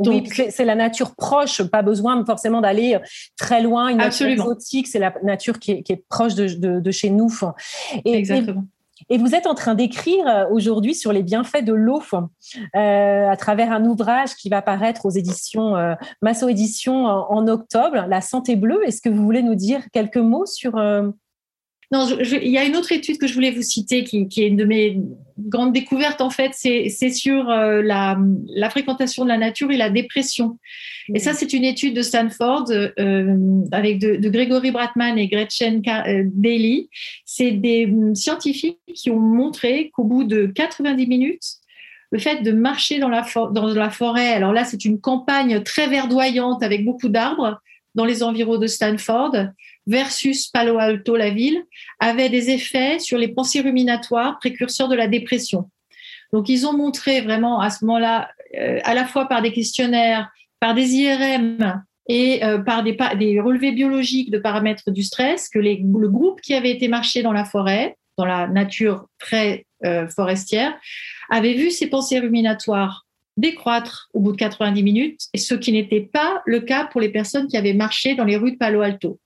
Donc, 0.01 0.43
c'est 0.51 0.65
la 0.65 0.75
nature 0.75 1.15
proche, 1.15 1.63
pas 1.63 1.83
besoin 1.83 2.25
forcément 2.25 2.61
d'aller 2.61 2.99
très 3.37 3.63
loin, 3.63 3.89
une 3.89 3.99
nature 3.99 4.27
exotique, 4.27 4.87
c'est 4.87 4.99
la 4.99 5.15
nature 5.23 5.59
qui 5.59 5.73
est, 5.73 6.05
proche 6.09 6.35
de, 6.35 6.91
chez 6.91 7.11
nous. 7.11 7.31
Et, 8.05 8.15
Exactement. 8.15 8.65
Et, 9.09 9.19
vous 9.19 9.35
êtes 9.35 9.47
en 9.47 9.55
train 9.55 9.75
d'écrire 9.75 10.27
euh, 10.27 10.45
aujourd'hui 10.51 10.95
sur 10.95 11.13
les 11.13 11.23
bienfaits 11.23 11.65
de 11.65 11.73
l'eau 11.73 12.03
euh, 12.13 13.29
à 13.29 13.37
travers 13.37 13.73
un 13.73 13.85
ouvrage 13.85 14.35
qui 14.35 14.49
va 14.49 14.63
paraître 14.63 15.07
aux 15.07 15.11
éditions 15.11 15.77
euh, 15.77 15.95
Masso 16.23 16.49
Éditions 16.49 17.07
en, 17.07 17.49
octobre, 17.49 18.07
La 18.09 18.21
santé 18.21 18.57
bleue. 18.57 18.87
Est-ce 18.87 19.01
que 19.01 19.09
vous 19.09 19.23
voulez 19.25 19.43
nous 19.43 19.55
dire 19.55 19.83
quelques 19.93 20.17
mots 20.17 20.47
sur, 20.47 20.73
non, 21.93 22.07
il 22.21 22.51
y 22.51 22.59
a 22.59 22.65
une 22.65 22.77
autre 22.77 22.93
étude 22.93 23.19
que 23.19 23.27
je 23.27 23.35
voulais 23.35 23.51
vous 23.51 23.63
citer 23.63 24.05
qui, 24.05 24.29
qui 24.29 24.43
est 24.43 24.49
une 24.49 24.57
de 24.57 24.65
mes 24.65 25.03
grandes 25.47 25.73
découvertes 25.73 26.21
en 26.21 26.31
fait, 26.31 26.53
c'est 26.55 27.11
sur 27.11 27.51
euh, 27.51 27.83
la, 27.83 28.17
fréquentation 28.71 29.25
de 29.25 29.29
la 29.29 29.39
nature 29.39 29.71
et 29.71 29.77
la 29.77 29.91
dépression. 29.91 30.59
Et 31.15 31.19
ça, 31.19 31.33
c'est 31.33 31.53
une 31.53 31.65
étude 31.65 31.95
de 31.95 32.03
Stanford 32.03 32.67
euh, 32.71 33.37
avec 33.73 33.99
de, 33.99 34.29
Gregory 34.29 34.71
Bratman 34.71 35.19
et 35.19 35.29
Gretchen 35.29 35.83
euh, 35.87 36.25
Daly. 36.27 36.89
C'est 37.25 37.53
des 37.53 37.87
hum, 37.87 38.15
scientifiques 38.15 38.79
qui 38.95 39.11
ont 39.11 39.19
montré 39.19 39.91
qu'au 39.95 40.05
bout 40.05 40.25
de 40.25 40.47
90 40.47 41.07
minutes, 41.07 41.45
le 42.13 42.19
fait 42.19 42.43
de 42.43 42.53
marcher 42.53 42.99
dans 42.99 43.09
la 43.09 43.91
forêt, 43.91 44.33
alors 44.33 44.53
là, 44.53 44.65
c'est 44.65 44.85
une 44.85 45.01
campagne 45.01 45.63
très 45.63 45.87
verdoyante 45.87 46.63
avec 46.63 46.85
beaucoup 46.85 47.09
d'arbres 47.09 47.61
dans 47.95 48.05
les 48.05 48.23
environs 48.23 48.59
de 48.59 48.67
Stanford, 48.67 49.35
versus 49.91 50.49
Palo 50.49 50.79
Alto, 50.79 51.17
la 51.17 51.31
ville, 51.31 51.65
avait 51.99 52.29
des 52.29 52.51
effets 52.51 52.99
sur 52.99 53.19
les 53.19 53.29
pensées 53.29 53.61
ruminatoires 53.61 54.39
précurseurs 54.39 54.89
de 54.89 54.95
la 54.95 55.09
dépression. 55.09 55.69
Donc, 56.33 56.49
ils 56.49 56.67
ont 56.67 56.73
montré 56.73 57.21
vraiment 57.21 57.61
à 57.61 57.71
ce 57.71 57.85
moment-là, 57.85 58.31
euh, 58.57 58.79
à 58.85 58.95
la 58.95 59.05
fois 59.05 59.27
par 59.27 59.43
des 59.43 59.53
questionnaires, 59.53 60.31
par 60.61 60.75
des 60.75 60.95
IRM 60.95 61.83
et 62.09 62.45
euh, 62.45 62.59
par 62.59 62.85
des, 62.85 63.41
relevés 63.41 63.73
biologiques 63.73 64.31
de 64.31 64.39
paramètres 64.39 64.91
du 64.91 65.03
stress, 65.03 65.49
que 65.49 65.59
le 65.59 66.09
groupe 66.09 66.41
qui 66.41 66.55
avait 66.55 66.71
été 66.71 66.87
marché 66.87 67.23
dans 67.23 67.33
la 67.33 67.45
forêt, 67.45 67.97
dans 68.17 68.27
la 68.27 68.47
nature 68.47 69.07
très 69.19 69.67
euh, 69.85 70.07
forestière, 70.09 70.73
avait 71.31 71.55
vu 71.55 71.71
ses 71.71 71.89
pensées 71.89 72.21
ruminatoires 72.21 73.07
décroître 73.37 74.09
au 74.13 74.21
bout 74.21 74.33
de 74.33 74.37
90 74.37 74.83
minutes, 74.83 75.21
ce 75.35 75.55
qui 75.55 75.73
n'était 75.73 76.01
pas 76.01 76.43
le 76.45 76.61
cas 76.61 76.85
pour 76.85 77.01
les 77.01 77.09
personnes 77.09 77.49
qui 77.49 77.57
avaient 77.57 77.75
marché 77.75 78.15
dans 78.15 78.25
les 78.25 78.37
rues 78.37 78.53
de 78.53 78.57
Palo 78.57 78.83
Alto. 78.83 79.19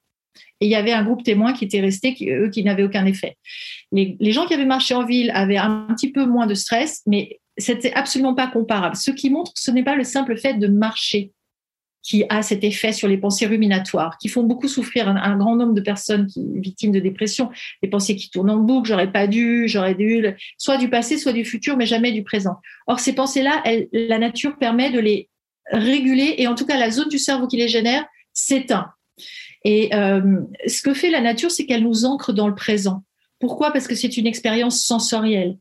Et 0.60 0.66
il 0.66 0.70
y 0.70 0.74
avait 0.74 0.92
un 0.92 1.04
groupe 1.04 1.22
témoin 1.22 1.52
qui 1.52 1.64
était 1.64 1.80
resté, 1.80 2.14
qui, 2.14 2.30
eux, 2.30 2.48
qui 2.48 2.62
n'avaient 2.64 2.84
aucun 2.84 3.06
effet. 3.06 3.36
Les, 3.92 4.32
gens 4.32 4.46
qui 4.46 4.54
avaient 4.54 4.64
marché 4.64 4.94
en 4.94 5.04
ville 5.04 5.30
avaient 5.34 5.56
un 5.56 5.86
petit 5.94 6.10
peu 6.10 6.26
moins 6.26 6.46
de 6.46 6.54
stress, 6.54 7.02
mais 7.06 7.40
c'était 7.56 7.92
absolument 7.92 8.34
pas 8.34 8.48
comparable. 8.48 8.96
Ce 8.96 9.10
qui 9.10 9.30
montre 9.30 9.52
que 9.52 9.60
ce 9.60 9.70
n'est 9.70 9.84
pas 9.84 9.96
le 9.96 10.04
simple 10.04 10.36
fait 10.36 10.54
de 10.54 10.66
marcher 10.66 11.32
qui 12.04 12.24
a 12.28 12.42
cet 12.42 12.62
effet 12.64 12.92
sur 12.92 13.08
les 13.08 13.16
pensées 13.16 13.46
ruminatoires, 13.46 14.18
qui 14.18 14.28
font 14.28 14.42
beaucoup 14.42 14.68
souffrir 14.68 15.08
un, 15.08 15.36
grand 15.38 15.56
nombre 15.56 15.72
de 15.72 15.80
personnes 15.80 16.28
victimes 16.36 16.92
de 16.92 17.00
dépression, 17.00 17.50
des 17.82 17.88
pensées 17.88 18.14
qui 18.14 18.30
tournent 18.30 18.50
en 18.50 18.58
boucle, 18.58 18.88
j'aurais 18.88 19.10
pas 19.10 19.26
dû, 19.26 19.66
j'aurais 19.68 19.94
dû, 19.94 20.22
soit 20.58 20.76
du 20.76 20.90
passé, 20.90 21.16
soit 21.16 21.32
du 21.32 21.46
futur, 21.46 21.78
mais 21.78 21.86
jamais 21.86 22.12
du 22.12 22.22
présent. 22.22 22.56
Or, 22.86 23.00
ces 23.00 23.14
pensées-là, 23.14 23.62
la 23.92 24.18
nature 24.18 24.58
permet 24.58 24.90
de 24.90 25.00
les 25.00 25.30
réguler, 25.70 26.34
et 26.36 26.46
en 26.46 26.54
tout 26.54 26.66
cas, 26.66 26.76
la 26.76 26.90
zone 26.90 27.08
du 27.08 27.18
cerveau 27.18 27.46
qui 27.48 27.56
les 27.56 27.68
génère 27.68 28.04
s'éteint. 28.34 28.90
Et 29.64 29.94
euh, 29.94 30.40
ce 30.66 30.82
que 30.82 30.94
fait 30.94 31.10
la 31.10 31.20
nature, 31.20 31.50
c'est 31.50 31.66
qu'elle 31.66 31.82
nous 31.82 32.04
ancre 32.04 32.32
dans 32.32 32.48
le 32.48 32.54
présent. 32.54 33.02
Pourquoi? 33.40 33.72
Parce 33.72 33.88
que 33.88 33.94
c'est 33.94 34.16
une 34.16 34.26
expérience 34.26 34.84
sensorielle. 34.84 35.56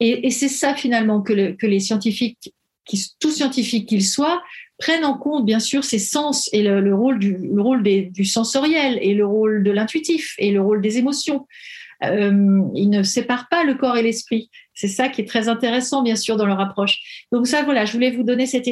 Et, 0.00 0.26
et 0.26 0.30
c'est 0.30 0.48
ça 0.48 0.74
finalement 0.74 1.20
que, 1.22 1.32
le, 1.32 1.52
que 1.52 1.66
les 1.66 1.80
scientifiques, 1.80 2.54
qui, 2.84 3.04
tout 3.20 3.30
scientifiques 3.30 3.88
qu'ils 3.88 4.06
soient, 4.06 4.42
prennent 4.78 5.04
en 5.04 5.18
compte 5.18 5.44
bien 5.44 5.58
sûr 5.58 5.84
ces 5.84 5.98
sens 5.98 6.48
et 6.52 6.62
le, 6.62 6.80
le 6.80 6.94
rôle, 6.94 7.18
du, 7.18 7.36
le 7.36 7.60
rôle 7.60 7.82
des, 7.82 8.02
du 8.02 8.24
sensoriel 8.24 8.98
et 9.02 9.12
le 9.12 9.26
rôle 9.26 9.64
de 9.64 9.70
l'intuitif 9.72 10.34
et 10.38 10.52
le 10.52 10.60
rôle 10.60 10.80
des 10.80 10.98
émotions. 10.98 11.46
Euh, 12.04 12.60
ils 12.74 12.90
ne 12.90 13.02
séparent 13.02 13.48
pas 13.48 13.64
le 13.64 13.74
corps 13.74 13.96
et 13.96 14.02
l'esprit. 14.02 14.50
C'est 14.74 14.88
ça 14.88 15.08
qui 15.08 15.22
est 15.22 15.24
très 15.24 15.48
intéressant, 15.48 16.02
bien 16.02 16.14
sûr, 16.14 16.36
dans 16.36 16.46
leur 16.46 16.60
approche. 16.60 17.26
Donc 17.32 17.46
ça, 17.46 17.62
voilà, 17.62 17.84
je 17.84 17.92
voulais 17.92 18.12
vous 18.12 18.22
donner 18.22 18.46
cette, 18.46 18.68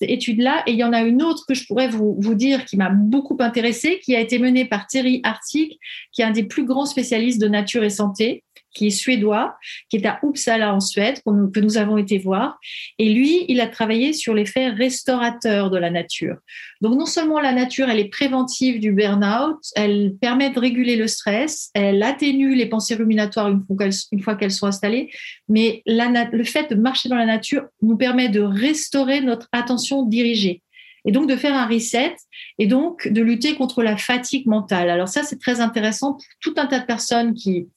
étude-là. 0.00 0.62
Et 0.66 0.72
il 0.72 0.78
y 0.78 0.84
en 0.84 0.92
a 0.92 1.02
une 1.02 1.22
autre 1.22 1.44
que 1.46 1.54
je 1.54 1.66
pourrais 1.66 1.88
vous, 1.88 2.16
vous 2.18 2.34
dire 2.34 2.64
qui 2.64 2.76
m'a 2.76 2.88
beaucoup 2.88 3.36
intéressée, 3.40 4.00
qui 4.02 4.16
a 4.16 4.20
été 4.20 4.38
menée 4.38 4.64
par 4.64 4.86
Thierry 4.86 5.20
Artig, 5.22 5.78
qui 6.12 6.22
est 6.22 6.24
un 6.24 6.30
des 6.30 6.44
plus 6.44 6.64
grands 6.64 6.86
spécialistes 6.86 7.40
de 7.40 7.48
nature 7.48 7.84
et 7.84 7.90
santé 7.90 8.42
qui 8.74 8.88
est 8.88 8.90
suédois, 8.90 9.56
qui 9.88 9.96
est 9.96 10.06
à 10.06 10.18
Uppsala 10.22 10.74
en 10.74 10.80
Suède, 10.80 11.20
que 11.24 11.60
nous 11.60 11.78
avons 11.78 11.96
été 11.96 12.18
voir. 12.18 12.58
Et 12.98 13.12
lui, 13.14 13.44
il 13.48 13.60
a 13.60 13.68
travaillé 13.68 14.12
sur 14.12 14.34
l'effet 14.34 14.68
restaurateur 14.68 15.70
de 15.70 15.78
la 15.78 15.90
nature. 15.90 16.36
Donc 16.80 16.98
non 16.98 17.06
seulement 17.06 17.40
la 17.40 17.52
nature, 17.52 17.88
elle 17.88 18.00
est 18.00 18.10
préventive 18.10 18.80
du 18.80 18.92
burn-out, 18.92 19.58
elle 19.76 20.14
permet 20.20 20.50
de 20.50 20.58
réguler 20.58 20.96
le 20.96 21.06
stress, 21.06 21.70
elle 21.74 22.02
atténue 22.02 22.54
les 22.54 22.66
pensées 22.66 22.94
ruminatoires 22.94 23.48
une 23.48 24.20
fois 24.20 24.34
qu'elles 24.34 24.50
sont 24.50 24.66
installées, 24.66 25.10
mais 25.48 25.82
le 25.86 26.44
fait 26.44 26.70
de 26.70 26.74
marcher 26.74 27.08
dans 27.08 27.16
la 27.16 27.26
nature 27.26 27.64
nous 27.80 27.96
permet 27.96 28.28
de 28.28 28.40
restaurer 28.40 29.20
notre 29.20 29.48
attention 29.52 30.04
dirigée 30.04 30.62
et 31.06 31.12
donc 31.12 31.28
de 31.28 31.36
faire 31.36 31.54
un 31.54 31.66
reset 31.66 32.16
et 32.58 32.66
donc 32.66 33.08
de 33.08 33.20
lutter 33.22 33.54
contre 33.54 33.82
la 33.82 33.96
fatigue 33.96 34.46
mentale. 34.46 34.90
Alors 34.90 35.08
ça, 35.08 35.22
c'est 35.22 35.38
très 35.38 35.60
intéressant 35.60 36.14
pour 36.14 36.24
tout 36.40 36.54
un 36.56 36.66
tas 36.66 36.80
de 36.80 36.86
personnes 36.86 37.34
qui 37.34 37.68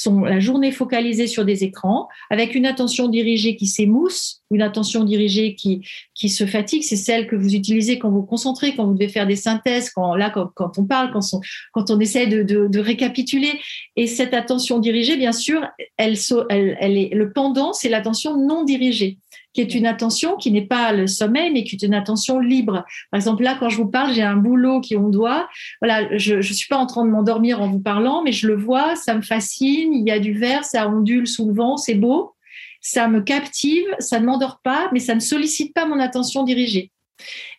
sont 0.00 0.20
la 0.20 0.40
journée 0.40 0.72
focalisée 0.72 1.26
sur 1.26 1.44
des 1.44 1.64
écrans, 1.64 2.08
avec 2.30 2.54
une 2.54 2.66
attention 2.66 3.08
dirigée 3.08 3.56
qui 3.56 3.66
s'émousse, 3.66 4.42
une 4.50 4.62
attention 4.62 5.04
dirigée 5.04 5.54
qui, 5.54 5.86
qui 6.14 6.28
se 6.28 6.46
fatigue. 6.46 6.82
C'est 6.82 6.96
celle 6.96 7.26
que 7.26 7.36
vous 7.36 7.54
utilisez 7.54 7.98
quand 7.98 8.10
vous 8.10 8.22
concentrez, 8.22 8.74
quand 8.74 8.86
vous 8.86 8.94
devez 8.94 9.08
faire 9.08 9.26
des 9.26 9.36
synthèses, 9.36 9.90
quand, 9.90 10.14
là, 10.14 10.30
quand, 10.30 10.78
on 10.78 10.84
parle, 10.84 11.12
quand 11.12 11.20
on, 11.32 11.40
quand 11.72 11.90
on 11.90 11.98
essaie 12.00 12.26
de, 12.26 12.42
de, 12.42 12.78
récapituler. 12.78 13.52
Et 13.96 14.06
cette 14.06 14.34
attention 14.34 14.78
dirigée, 14.78 15.16
bien 15.16 15.32
sûr, 15.32 15.66
elle, 15.96 16.16
elle, 16.50 16.76
elle 16.80 16.98
est, 16.98 17.14
le 17.14 17.32
pendant, 17.32 17.72
c'est 17.72 17.88
l'attention 17.88 18.36
non 18.36 18.64
dirigée 18.64 19.18
qui 19.54 19.60
est 19.60 19.74
une 19.74 19.86
attention 19.86 20.36
qui 20.36 20.50
n'est 20.50 20.66
pas 20.66 20.92
le 20.92 21.06
sommeil, 21.06 21.50
mais 21.52 21.64
qui 21.64 21.76
est 21.76 21.86
une 21.86 21.94
attention 21.94 22.40
libre. 22.40 22.84
Par 23.10 23.18
exemple, 23.18 23.44
là, 23.44 23.56
quand 23.58 23.68
je 23.68 23.76
vous 23.76 23.88
parle, 23.88 24.12
j'ai 24.12 24.22
un 24.22 24.36
boulot 24.36 24.80
qui 24.80 24.96
on 24.96 25.08
doit. 25.08 25.48
Voilà, 25.80 26.18
je 26.18 26.36
ne 26.36 26.42
suis 26.42 26.68
pas 26.68 26.76
en 26.76 26.86
train 26.86 27.04
de 27.04 27.10
m'endormir 27.10 27.62
en 27.62 27.68
vous 27.68 27.80
parlant, 27.80 28.22
mais 28.22 28.32
je 28.32 28.48
le 28.48 28.56
vois, 28.56 28.96
ça 28.96 29.14
me 29.14 29.22
fascine, 29.22 29.94
il 29.94 30.06
y 30.06 30.10
a 30.10 30.18
du 30.18 30.34
vert, 30.34 30.64
ça 30.64 30.88
ondule 30.88 31.26
sous 31.26 31.46
le 31.46 31.54
vent, 31.54 31.76
c'est 31.76 31.94
beau, 31.94 32.34
ça 32.80 33.08
me 33.08 33.20
captive, 33.20 33.86
ça 34.00 34.18
ne 34.18 34.26
m'endort 34.26 34.60
pas, 34.62 34.90
mais 34.92 35.00
ça 35.00 35.14
ne 35.14 35.20
sollicite 35.20 35.72
pas 35.72 35.86
mon 35.86 36.00
attention 36.00 36.42
dirigée. 36.42 36.90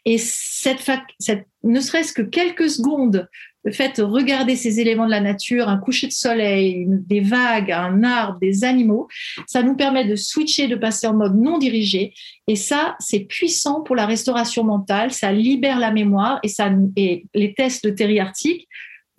Et 0.04 0.18
cette, 0.18 0.84
cette 1.20 1.48
ne 1.64 1.80
serait-ce 1.80 2.14
que 2.14 2.22
quelques 2.22 2.70
secondes 2.70 3.28
le 3.66 3.72
fait 3.72 3.98
de 3.98 4.04
regarder 4.04 4.56
ces 4.56 4.80
éléments 4.80 5.08
de 5.08 5.12
la 5.12 5.22
nature, 5.22 5.68
un 5.68 5.78
coucher 5.78 6.08
de 6.08 6.12
soleil, 6.12 6.86
des 6.88 7.20
vagues, 7.20 7.72
un 7.72 8.04
arbre, 8.04 8.40
des 8.40 8.64
animaux, 8.64 9.08
ça 9.48 9.64
nous 9.64 9.76
permet 9.76 10.06
de 10.06 10.16
switcher, 10.16 10.68
de 10.68 10.76
passer 10.76 11.08
en 11.08 11.16
mode 11.16 11.36
non 11.36 11.58
dirigé. 11.58 12.14
Et 12.48 12.56
ça, 12.56 12.96
c'est 13.00 13.22
puissant 13.22 13.82
pour 13.82 13.96
la 13.96 14.06
restauration 14.06 14.64
mentale. 14.64 15.12
Ça 15.12 15.32
libère 15.32 15.80
la 15.80 15.92
mémoire 15.92 16.40
et 16.44 16.48
ça, 16.48 16.70
et 16.96 17.26
les 17.34 17.56
tests 17.56 17.84
de 17.84 17.90
Terry 17.90 18.20
Arctic 18.20 18.68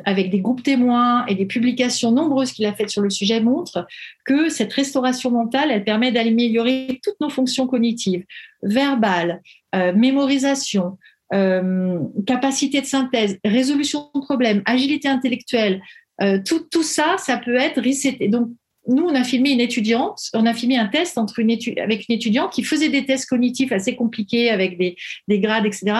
avec 0.04 0.30
des 0.30 0.40
groupes 0.40 0.62
témoins 0.62 1.24
et 1.26 1.34
des 1.34 1.46
publications 1.46 2.12
nombreuses 2.12 2.52
qu'il 2.52 2.66
a 2.66 2.74
faites 2.74 2.90
sur 2.90 3.00
le 3.00 3.10
sujet 3.10 3.40
montrent 3.40 3.86
que 4.26 4.48
cette 4.48 4.72
restauration 4.72 5.30
mentale, 5.30 5.70
elle 5.70 5.84
permet 5.84 6.12
d'améliorer 6.12 7.00
toutes 7.02 7.18
nos 7.20 7.30
fonctions 7.30 7.66
cognitives, 7.66 8.24
verbales, 8.62 9.40
euh, 9.74 9.94
mémorisation, 9.94 10.98
euh, 11.34 11.98
capacité 12.26 12.80
de 12.80 12.86
synthèse, 12.86 13.38
résolution 13.44 14.10
de 14.14 14.20
problèmes, 14.20 14.62
agilité 14.64 15.08
intellectuelle, 15.08 15.82
euh, 16.22 16.38
tout, 16.44 16.66
tout 16.70 16.82
ça, 16.82 17.16
ça 17.18 17.36
peut 17.36 17.56
être 17.56 17.82
reseté. 17.82 18.28
Donc, 18.28 18.50
nous, 18.88 19.02
on 19.02 19.14
a 19.14 19.24
filmé 19.24 19.50
une 19.50 19.60
étudiante, 19.60 20.20
on 20.32 20.46
a 20.46 20.54
filmé 20.54 20.76
un 20.78 20.86
test 20.86 21.18
entre 21.18 21.40
une 21.40 21.50
avec 21.78 22.08
une 22.08 22.14
étudiante 22.14 22.52
qui 22.52 22.62
faisait 22.62 22.88
des 22.88 23.04
tests 23.04 23.28
cognitifs 23.28 23.72
assez 23.72 23.96
compliqués 23.96 24.50
avec 24.50 24.78
des, 24.78 24.96
des 25.26 25.40
grades, 25.40 25.66
etc. 25.66 25.92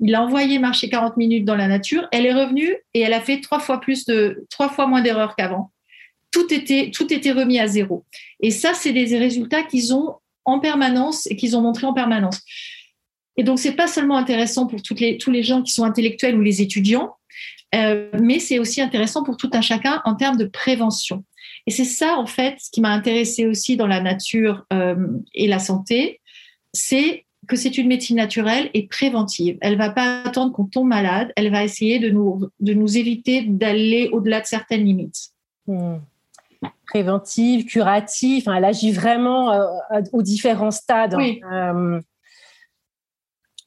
Il 0.00 0.12
l'a 0.12 0.22
envoyé 0.22 0.60
marcher 0.60 0.88
40 0.88 1.16
minutes 1.16 1.44
dans 1.44 1.56
la 1.56 1.66
nature. 1.66 2.06
Elle 2.12 2.26
est 2.26 2.32
revenue 2.32 2.76
et 2.94 3.00
elle 3.00 3.12
a 3.12 3.20
fait 3.20 3.40
trois 3.40 3.58
fois 3.58 3.80
plus 3.80 4.04
de, 4.04 4.46
trois 4.50 4.68
fois 4.68 4.86
moins 4.86 5.02
d'erreurs 5.02 5.34
qu'avant. 5.34 5.72
Tout 6.30 6.52
était, 6.54 6.92
tout 6.94 7.12
était 7.12 7.32
remis 7.32 7.58
à 7.58 7.66
zéro. 7.66 8.04
Et 8.40 8.52
ça, 8.52 8.72
c'est 8.74 8.92
des 8.92 9.18
résultats 9.18 9.64
qu'ils 9.64 9.92
ont 9.92 10.14
en 10.44 10.60
permanence 10.60 11.26
et 11.26 11.36
qu'ils 11.36 11.56
ont 11.56 11.60
montrés 11.60 11.86
en 11.86 11.92
permanence. 11.92 12.40
Et 13.38 13.44
donc, 13.44 13.60
c'est 13.60 13.72
pas 13.72 13.86
seulement 13.86 14.16
intéressant 14.16 14.66
pour 14.66 14.82
toutes 14.82 15.00
les, 15.00 15.16
tous 15.16 15.30
les 15.30 15.44
gens 15.44 15.62
qui 15.62 15.72
sont 15.72 15.84
intellectuels 15.84 16.36
ou 16.36 16.42
les 16.42 16.60
étudiants, 16.60 17.14
euh, 17.74 18.10
mais 18.20 18.40
c'est 18.40 18.58
aussi 18.58 18.82
intéressant 18.82 19.22
pour 19.22 19.36
tout 19.36 19.50
un 19.52 19.60
chacun 19.60 20.02
en 20.04 20.16
termes 20.16 20.36
de 20.36 20.44
prévention. 20.44 21.24
Et 21.66 21.70
c'est 21.70 21.84
ça, 21.84 22.16
en 22.18 22.26
fait, 22.26 22.56
ce 22.58 22.70
qui 22.70 22.80
m'a 22.80 22.90
intéressé 22.90 23.46
aussi 23.46 23.76
dans 23.76 23.86
la 23.86 24.00
nature 24.00 24.66
euh, 24.72 24.96
et 25.34 25.46
la 25.46 25.60
santé, 25.60 26.20
c'est 26.72 27.26
que 27.46 27.56
c'est 27.56 27.78
une 27.78 27.86
médecine 27.86 28.16
naturelle 28.16 28.70
et 28.74 28.88
préventive. 28.88 29.56
Elle 29.60 29.78
va 29.78 29.90
pas 29.90 30.22
attendre 30.22 30.52
qu'on 30.52 30.66
tombe 30.66 30.88
malade, 30.88 31.32
elle 31.36 31.50
va 31.50 31.62
essayer 31.62 32.00
de 32.00 32.10
nous, 32.10 32.48
de 32.58 32.74
nous 32.74 32.98
éviter 32.98 33.42
d'aller 33.42 34.10
au-delà 34.12 34.40
de 34.40 34.46
certaines 34.46 34.84
limites. 34.84 35.30
Hmm. 35.66 35.98
Préventive, 36.88 37.66
curative, 37.66 38.48
elle 38.54 38.64
agit 38.64 38.90
vraiment 38.90 39.52
euh, 39.52 40.02
aux 40.12 40.22
différents 40.22 40.72
stades. 40.72 41.14
Oui. 41.16 41.40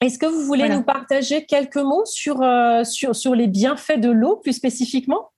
Est-ce 0.01 0.17
que 0.17 0.25
vous 0.25 0.45
voulez 0.45 0.67
nous 0.67 0.81
partager 0.81 1.45
quelques 1.45 1.77
mots 1.77 2.05
sur, 2.05 2.41
euh, 2.41 2.83
sur, 2.83 3.15
sur 3.15 3.35
les 3.35 3.47
bienfaits 3.47 3.99
de 3.99 4.09
l'eau 4.09 4.37
plus 4.37 4.53
spécifiquement? 4.53 5.29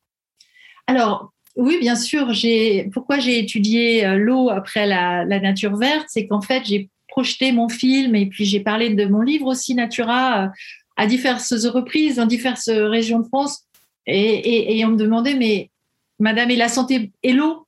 Alors, 0.88 1.34
oui, 1.58 1.78
bien 1.80 1.98
sûr. 1.98 2.32
Pourquoi 2.94 3.20
j'ai 3.20 3.40
étudié 3.40 4.06
euh, 4.06 4.16
l'eau 4.16 4.50
après 4.50 4.88
la, 4.88 5.26
nature 5.26 5.76
verte 5.76 6.06
C'est 6.08 6.28
qu'en 6.28 6.42
fait, 6.42 6.64
j'ai 6.66 6.90
projeté 7.10 7.52
mon 7.52 7.68
film 7.68 8.16
et 8.16 8.26
puis 8.26 8.46
j'ai 8.46 8.62
parlé 8.62 8.90
de 8.90 9.06
mon 9.06 9.22
livre 9.22 9.48
aussi, 9.48 9.76
Natura, 9.76 10.46
euh, 10.46 10.48
à 10.96 11.08
diverses 11.08 11.66
reprises 11.66 12.16
dans 12.16 12.26
diverses 12.26 12.70
régions 12.70 13.20
de 13.20 13.28
France. 13.28 13.66
Et, 14.06 14.78
et 14.78 14.86
on 14.86 14.90
me 14.90 14.98
demandait, 14.98 15.36
mais 15.36 15.70
Madame, 16.20 16.52
et 16.52 16.56
la 16.56 16.70
santé 16.70 17.12
et 17.22 17.34
l'eau? 17.34 17.68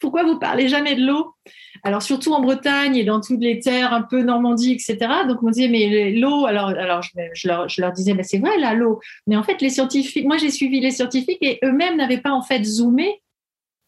Pourquoi 0.00 0.24
vous 0.24 0.38
parlez 0.38 0.68
jamais 0.68 0.96
de 0.96 1.06
l'eau? 1.06 1.34
Alors 1.86 2.02
surtout 2.02 2.32
en 2.32 2.40
Bretagne 2.40 2.96
et 2.96 3.04
dans 3.04 3.20
toutes 3.20 3.40
les 3.40 3.60
terres 3.60 3.92
un 3.92 4.02
peu 4.02 4.20
Normandie, 4.20 4.72
etc. 4.72 4.96
Donc 5.28 5.40
on 5.44 5.46
me 5.46 5.52
disait 5.52 5.68
mais 5.68 6.10
l'eau, 6.10 6.44
alors 6.44 6.70
alors 6.70 7.00
je, 7.02 7.46
leur, 7.46 7.92
disais 7.92 8.12
mais 8.12 8.24
c'est 8.24 8.38
vrai 8.38 8.58
là 8.58 8.74
l'eau, 8.74 8.98
mais 9.28 9.36
en 9.36 9.44
fait 9.44 9.62
les 9.62 9.70
scientifiques, 9.70 10.26
moi 10.26 10.36
j'ai 10.36 10.50
suivi 10.50 10.80
les 10.80 10.90
scientifiques 10.90 11.38
et 11.42 11.60
eux-mêmes 11.62 11.96
n'avaient 11.96 12.20
pas 12.20 12.32
en 12.32 12.42
fait 12.42 12.64
zoomé 12.64 13.22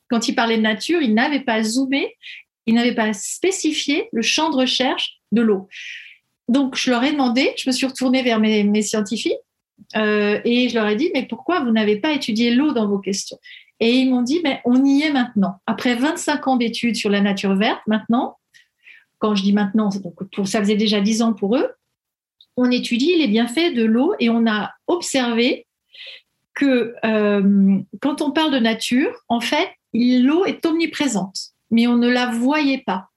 quand 0.09 0.29
ils 0.29 0.35
parlaient 0.37 0.59
de 0.59 0.63
nature, 0.63 1.03
ils 1.03 1.13
n'avaient 1.13 1.41
pas 1.41 1.61
zoomé, 1.65 2.15
ils 2.67 2.75
n'avaient 2.77 2.95
pas 2.95 3.13
spécifié 3.13 4.09
le 4.13 4.23
champ 4.23 4.51
de 4.51 4.57
recherche 4.57 5.19
de 5.33 5.43
l'eau. 5.43 5.67
Donc 6.47 6.77
je 6.77 6.91
leur 6.91 7.03
ai 7.03 7.11
demandé, 7.11 7.53
je 7.57 7.69
me 7.69 7.73
suis 7.73 7.87
retournée 7.87 8.23
vers 8.23 8.39
mes, 8.39 8.83
scientifiques 8.83 9.33
euh, 9.97 10.41
et 10.45 10.69
je 10.69 10.75
leur 10.77 10.87
ai 10.87 10.95
dit 10.95 11.11
mais 11.15 11.27
pourquoi 11.27 11.65
vous 11.65 11.73
n'avez 11.73 11.97
pas 11.97 12.13
étudié 12.13 12.55
l'eau 12.55 12.71
dans 12.71 12.87
vos 12.87 13.01
questions? 13.01 13.39
Et 13.81 13.93
ils 13.93 14.11
m'ont 14.11 14.23
dit, 14.23 14.41
mais 14.43 14.61
on 14.64 14.85
y 14.85 15.03
est 15.03 15.12
maintenant. 15.12 15.61
Après 15.67 15.95
25 15.95 16.49
ans 16.49 16.57
d'études 16.57 16.97
sur 16.97 17.11
la 17.11 17.21
nature 17.21 17.55
verte, 17.55 17.81
maintenant, 17.87 18.38
quand 19.19 19.35
je 19.35 19.43
dis 19.43 19.53
maintenant, 19.53 19.91
pour, 20.33 20.49
ça 20.49 20.61
faisait 20.61 20.77
déjà 20.77 21.01
10 21.01 21.23
ans 21.23 21.33
pour 21.33 21.57
eux, 21.57 21.71
on 22.57 22.71
étudie 22.71 23.17
les 23.17 23.29
bienfaits 23.29 23.75
de 23.75 23.85
l'eau 23.85 24.14
et 24.19 24.31
on 24.31 24.47
a 24.47 24.73
observé 24.88 25.67
que 26.55 26.95
euh, 27.05 27.79
quand 28.01 28.21
on 28.21 28.33
parle 28.33 28.53
de 28.53 28.59
nature, 28.59 29.12
en 29.29 29.41
fait, 29.41 29.71
l'eau 29.95 30.45
est 30.45 30.67
omniprésente, 30.67 31.53
mais 31.71 31.87
on 31.87 31.97
ne 31.97 32.09
la 32.09 32.27
voyait 32.27 32.83
pas 32.85 33.08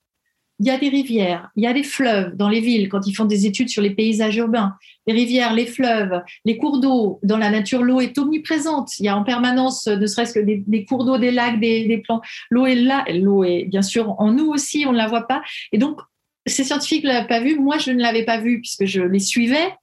il 0.61 0.67
y 0.67 0.69
a 0.69 0.77
des 0.77 0.89
rivières, 0.89 1.49
il 1.55 1.63
y 1.63 1.67
a 1.67 1.73
des 1.73 1.81
fleuves 1.81 2.35
dans 2.35 2.47
les 2.47 2.59
villes 2.59 2.87
quand 2.87 3.07
ils 3.07 3.13
font 3.13 3.25
des 3.25 3.47
études 3.47 3.69
sur 3.69 3.81
les 3.81 3.89
paysages 3.89 4.35
urbains. 4.35 4.75
Les 5.07 5.13
rivières, 5.13 5.55
les 5.55 5.65
fleuves, 5.65 6.21
les 6.45 6.57
cours 6.57 6.79
d'eau. 6.79 7.19
Dans 7.23 7.39
la 7.39 7.49
nature, 7.49 7.81
l'eau 7.81 7.99
est 7.99 8.15
omniprésente. 8.19 8.99
Il 8.99 9.05
y 9.07 9.09
a 9.09 9.17
en 9.17 9.23
permanence, 9.23 9.87
ne 9.87 10.05
serait-ce 10.05 10.35
que 10.35 10.39
des, 10.39 10.85
cours 10.85 11.03
d'eau, 11.03 11.17
des 11.17 11.31
lacs, 11.31 11.59
des, 11.59 11.99
plans. 12.05 12.21
L'eau 12.51 12.67
est 12.67 12.75
là. 12.75 13.03
L'eau 13.11 13.43
est 13.43 13.65
bien 13.65 13.81
sûr 13.81 14.13
en 14.19 14.31
nous 14.31 14.49
aussi, 14.49 14.85
on 14.87 14.91
ne 14.91 14.97
la 14.97 15.07
voit 15.07 15.25
pas. 15.25 15.41
Et 15.71 15.79
donc, 15.79 15.99
ces 16.45 16.63
scientifiques 16.63 17.05
ne 17.05 17.09
l'avaient 17.09 17.27
pas 17.27 17.39
vu. 17.39 17.57
Moi, 17.57 17.79
je 17.79 17.89
ne 17.89 17.99
l'avais 17.99 18.23
pas 18.23 18.37
vu 18.37 18.59
puisque 18.59 18.85
je 18.85 19.01
les 19.01 19.19
suivais. 19.19 19.73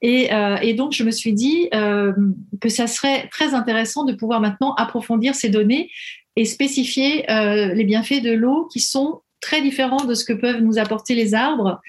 Et, 0.00 0.32
euh, 0.32 0.74
donc, 0.74 0.92
je 0.92 1.02
me 1.02 1.10
suis 1.10 1.32
dit 1.32 1.68
euh, 1.74 2.12
que 2.60 2.68
ça 2.68 2.86
serait 2.86 3.26
très 3.32 3.52
intéressant 3.54 4.04
de 4.04 4.12
pouvoir 4.12 4.40
maintenant 4.40 4.74
approfondir 4.74 5.34
ces 5.34 5.48
données 5.48 5.90
et 6.36 6.44
spécifier 6.44 7.28
euh, 7.32 7.74
les 7.74 7.84
bienfaits 7.84 8.22
de 8.22 8.30
l'eau 8.30 8.68
qui 8.72 8.78
sont 8.78 9.22
très 9.40 9.62
différent 9.62 10.04
de 10.04 10.14
ce 10.14 10.24
que 10.24 10.32
peuvent 10.32 10.60
nous 10.60 10.78
apporter 10.78 11.14
les 11.14 11.34
arbres. 11.34 11.80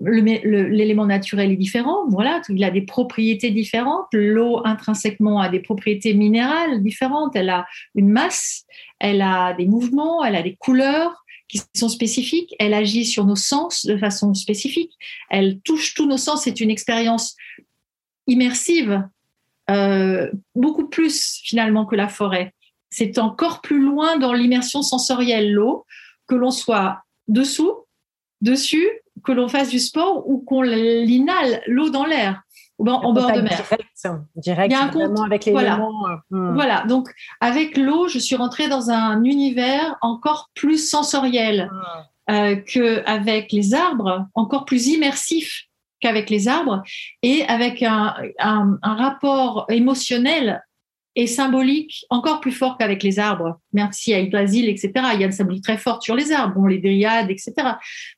L'élément 0.00 1.04
naturel 1.04 1.52
est 1.52 1.56
différent, 1.56 2.08
voilà, 2.08 2.40
il 2.48 2.64
a 2.64 2.70
des 2.70 2.80
propriétés 2.80 3.50
différentes. 3.50 4.06
L'eau 4.14 4.62
intrinsèquement 4.64 5.38
a 5.38 5.50
des 5.50 5.60
propriétés 5.60 6.14
minérales 6.14 6.82
différentes. 6.82 7.36
Elle 7.36 7.50
a 7.50 7.66
une 7.94 8.08
masse, 8.08 8.64
elle 8.98 9.20
a 9.20 9.52
des 9.52 9.66
mouvements, 9.66 10.24
elle 10.24 10.36
a 10.36 10.42
des 10.42 10.56
couleurs 10.56 11.24
qui 11.48 11.60
sont 11.74 11.90
spécifiques. 11.90 12.54
Elle 12.58 12.72
agit 12.72 13.04
sur 13.04 13.26
nos 13.26 13.36
sens 13.36 13.84
de 13.84 13.98
façon 13.98 14.32
spécifique. 14.32 14.92
Elle 15.28 15.60
touche 15.60 15.92
tous 15.92 16.06
nos 16.06 16.16
sens. 16.16 16.44
C'est 16.44 16.60
une 16.60 16.70
expérience 16.70 17.36
immersive, 18.26 19.06
euh, 19.70 20.30
beaucoup 20.54 20.88
plus 20.88 21.40
finalement 21.44 21.84
que 21.84 21.96
la 21.96 22.08
forêt. 22.08 22.54
C'est 22.90 23.18
encore 23.18 23.60
plus 23.60 23.80
loin 23.80 24.16
dans 24.16 24.32
l'immersion 24.32 24.80
sensorielle, 24.80 25.52
l'eau 25.52 25.84
que 26.26 26.34
l'on 26.34 26.50
soit 26.50 27.02
dessous, 27.28 27.84
dessus, 28.40 28.88
que 29.24 29.32
l'on 29.32 29.48
fasse 29.48 29.68
du 29.68 29.78
sport 29.78 30.28
ou 30.28 30.38
qu'on 30.38 30.62
l'inhale 30.62 31.62
l'eau 31.66 31.90
dans 31.90 32.04
l'air 32.04 32.42
ou 32.78 32.88
en 32.88 33.12
bord 33.12 33.32
de 33.32 33.40
mer. 33.40 33.62
Direct, 34.36 34.72
Il 34.72 34.72
y 34.72 34.74
a 34.74 34.82
un 34.82 35.24
avec 35.24 35.44
les 35.44 35.52
voilà. 35.52 35.78
Euh, 35.78 36.16
hmm. 36.36 36.54
voilà. 36.54 36.84
Donc 36.86 37.08
avec 37.40 37.76
l'eau, 37.76 38.08
je 38.08 38.18
suis 38.18 38.36
rentrée 38.36 38.68
dans 38.68 38.90
un 38.90 39.22
univers 39.22 39.96
encore 40.00 40.50
plus 40.54 40.78
sensoriel 40.78 41.70
hmm. 41.70 42.32
euh, 42.32 42.56
qu'avec 42.56 43.52
les 43.52 43.74
arbres, 43.74 44.26
encore 44.34 44.64
plus 44.64 44.88
immersif 44.88 45.64
qu'avec 46.00 46.28
les 46.28 46.48
arbres, 46.48 46.82
et 47.22 47.44
avec 47.46 47.82
un, 47.82 48.14
un, 48.38 48.76
un 48.82 48.94
rapport 48.94 49.66
émotionnel 49.70 50.62
et 51.16 51.26
symbolique 51.26 52.04
encore 52.10 52.40
plus 52.40 52.52
fort 52.52 52.76
qu'avec 52.76 53.02
les 53.02 53.18
arbres. 53.18 53.60
Merci 53.72 54.14
à 54.14 54.20
Yggdrasil, 54.20 54.68
etc. 54.68 54.92
Il 55.14 55.20
y 55.20 55.22
a 55.22 55.26
une 55.26 55.32
symbolique 55.32 55.62
très 55.62 55.78
forte 55.78 56.02
sur 56.02 56.16
les 56.16 56.32
arbres, 56.32 56.54
bon, 56.54 56.66
les 56.66 56.78
dryades, 56.78 57.30
etc. 57.30 57.52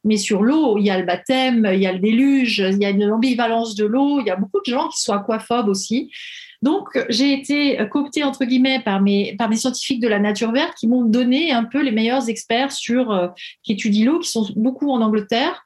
Mais 0.05 0.17
sur 0.17 0.43
l'eau, 0.43 0.79
il 0.79 0.85
y 0.85 0.91
a 0.91 0.99
le 0.99 1.05
baptême, 1.05 1.69
il 1.73 1.81
y 1.81 1.87
a 1.87 1.93
le 1.93 1.99
déluge, 1.99 2.59
il 2.59 2.79
y 2.79 2.87
a 2.87 2.93
l'ambivalence 2.93 3.75
de 3.75 3.85
l'eau. 3.85 4.21
Il 4.21 4.27
y 4.27 4.31
a 4.31 4.37
beaucoup 4.37 4.61
de 4.65 4.71
gens 4.71 4.89
qui 4.89 5.01
sont 5.01 5.13
aquaphobes 5.13 5.69
aussi. 5.69 6.11
Donc, 6.63 6.89
j'ai 7.11 7.33
été 7.33 7.79
cooptée, 7.91 8.25
entre 8.25 8.45
guillemets, 8.45 8.81
par 8.81 9.01
mes, 9.01 9.37
par 9.37 9.49
mes 9.49 9.57
scientifiques 9.57 10.01
de 10.01 10.09
la 10.09 10.19
nature 10.19 10.53
verte 10.53 10.75
qui 10.79 10.89
m'ont 10.89 11.05
donné 11.05 11.53
un 11.53 11.65
peu 11.65 11.83
les 11.83 11.93
meilleurs 11.93 12.29
experts 12.29 12.73
sur, 12.73 13.13
euh, 13.13 13.29
qui 13.63 13.73
étudient 13.73 14.07
l'eau, 14.07 14.19
qui 14.21 14.31
sont 14.31 14.49
beaucoup 14.57 14.91
en 14.91 15.03
Angleterre, 15.03 15.65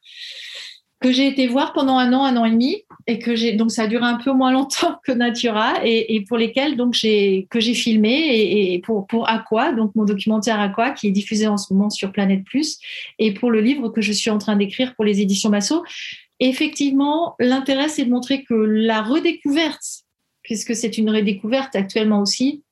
que 1.00 1.12
j'ai 1.12 1.26
été 1.26 1.46
voir 1.46 1.72
pendant 1.72 1.96
un 1.96 2.12
an, 2.12 2.24
un 2.24 2.36
an 2.36 2.44
et 2.44 2.50
demi, 2.50 2.84
et 3.06 3.18
que 3.18 3.34
j'ai, 3.34 3.54
donc 3.54 3.70
ça 3.70 3.84
a 3.84 3.86
duré 3.86 4.04
un 4.04 4.16
peu 4.16 4.32
moins 4.32 4.52
longtemps 4.52 4.98
que 5.04 5.12
Natura, 5.12 5.74
et, 5.84 6.24
pour 6.28 6.36
lesquels, 6.36 6.76
donc, 6.76 6.94
j'ai, 6.94 7.46
que 7.50 7.58
j'ai 7.58 7.74
filmé, 7.74 8.10
et, 8.10 8.74
et, 8.74 8.78
pour, 8.80 9.06
pour 9.06 9.28
Aqua, 9.28 9.72
donc 9.72 9.94
mon 9.94 10.04
documentaire 10.04 10.60
Aqua, 10.60 10.90
qui 10.90 11.08
est 11.08 11.12
diffusé 11.12 11.46
en 11.46 11.56
ce 11.56 11.72
moment 11.72 11.90
sur 11.90 12.12
Planète 12.12 12.44
Plus, 12.44 12.78
et 13.18 13.32
pour 13.32 13.50
le 13.50 13.60
livre 13.60 13.88
que 13.88 14.02
je 14.02 14.12
suis 14.12 14.30
en 14.30 14.38
train 14.38 14.56
d'écrire 14.56 14.94
pour 14.94 15.04
les 15.04 15.20
éditions 15.20 15.50
Massot. 15.50 15.82
Effectivement, 16.38 17.34
l'intérêt, 17.38 17.88
c'est 17.88 18.04
de 18.04 18.10
montrer 18.10 18.44
que 18.44 18.54
la 18.54 19.02
redécouverte 19.02 20.04
puisque 20.42 20.74
c'est 20.74 20.98
une 20.98 21.10
redécouverte 21.10 21.76
actuellement 21.76 22.20
aussi 22.20 22.62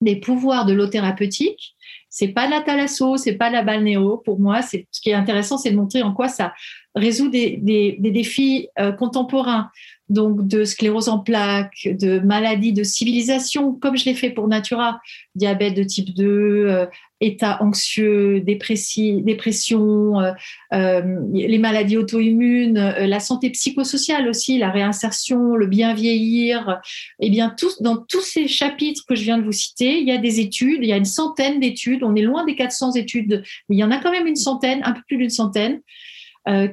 des 0.00 0.16
pouvoirs 0.16 0.66
de 0.66 0.72
l'eau 0.72 0.86
thérapeutique. 0.86 1.73
C'est 2.16 2.28
pas 2.28 2.48
la 2.48 2.60
thalasso, 2.60 3.16
c'est 3.16 3.34
pas 3.34 3.50
la 3.50 3.62
balnéo. 3.62 4.22
Pour 4.24 4.38
moi, 4.38 4.62
c'est 4.62 4.86
ce 4.92 5.00
qui 5.00 5.10
est 5.10 5.14
intéressant, 5.14 5.58
c'est 5.58 5.72
de 5.72 5.76
montrer 5.76 6.00
en 6.04 6.12
quoi 6.12 6.28
ça 6.28 6.54
résout 6.94 7.28
des 7.28 7.96
défis 7.98 8.68
euh, 8.78 8.92
contemporains 8.92 9.72
donc 10.10 10.46
de 10.46 10.64
sclérose 10.64 11.08
en 11.08 11.18
plaques, 11.18 11.88
de 11.90 12.18
maladies 12.18 12.74
de 12.74 12.82
civilisation, 12.82 13.72
comme 13.72 13.96
je 13.96 14.04
l'ai 14.04 14.14
fait 14.14 14.30
pour 14.30 14.48
Natura, 14.48 15.00
diabète 15.34 15.74
de 15.74 15.82
type 15.82 16.14
2, 16.14 16.24
euh, 16.26 16.86
état 17.20 17.62
anxieux, 17.62 18.40
dépression, 18.40 20.20
euh, 20.20 20.32
euh, 20.74 21.20
les 21.32 21.58
maladies 21.58 21.96
auto-immunes, 21.96 22.78
la 22.78 23.18
santé 23.18 23.48
psychosociale 23.50 24.28
aussi, 24.28 24.58
la 24.58 24.70
réinsertion, 24.70 25.56
le 25.56 25.66
bien 25.66 25.94
vieillir. 25.94 26.80
Eh 27.20 27.30
bien, 27.30 27.54
dans 27.80 27.96
tous 27.96 28.20
ces 28.20 28.46
chapitres 28.46 29.04
que 29.08 29.14
je 29.14 29.22
viens 29.22 29.38
de 29.38 29.44
vous 29.44 29.52
citer, 29.52 30.00
il 30.00 30.06
y 30.06 30.12
a 30.12 30.18
des 30.18 30.40
études, 30.40 30.80
il 30.82 30.88
y 30.88 30.92
a 30.92 30.98
une 30.98 31.06
centaine 31.06 31.60
d'études, 31.60 32.02
on 32.02 32.14
est 32.14 32.22
loin 32.22 32.44
des 32.44 32.56
400 32.56 32.92
études, 32.92 33.42
mais 33.68 33.76
il 33.76 33.78
y 33.78 33.84
en 33.84 33.90
a 33.90 33.98
quand 33.98 34.12
même 34.12 34.26
une 34.26 34.36
centaine, 34.36 34.82
un 34.84 34.92
peu 34.92 35.00
plus 35.06 35.16
d'une 35.16 35.30
centaine, 35.30 35.80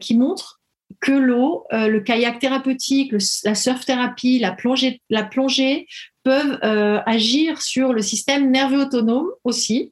qui 0.02 0.18
montrent 0.18 0.61
que 1.02 1.12
l'eau, 1.12 1.66
euh, 1.74 1.88
le 1.88 2.00
kayak 2.00 2.40
thérapeutique, 2.40 3.14
la 3.44 3.56
surf 3.56 3.84
thérapie, 3.86 4.40
la 4.40 4.52
plongée, 4.54 5.88
peuvent 6.24 6.60
euh, 6.64 7.00
agir 7.08 7.62
sur 7.62 7.92
le 7.92 8.04
système 8.04 8.52
nerveux 8.52 8.84
autonome 8.84 9.28
aussi, 9.44 9.92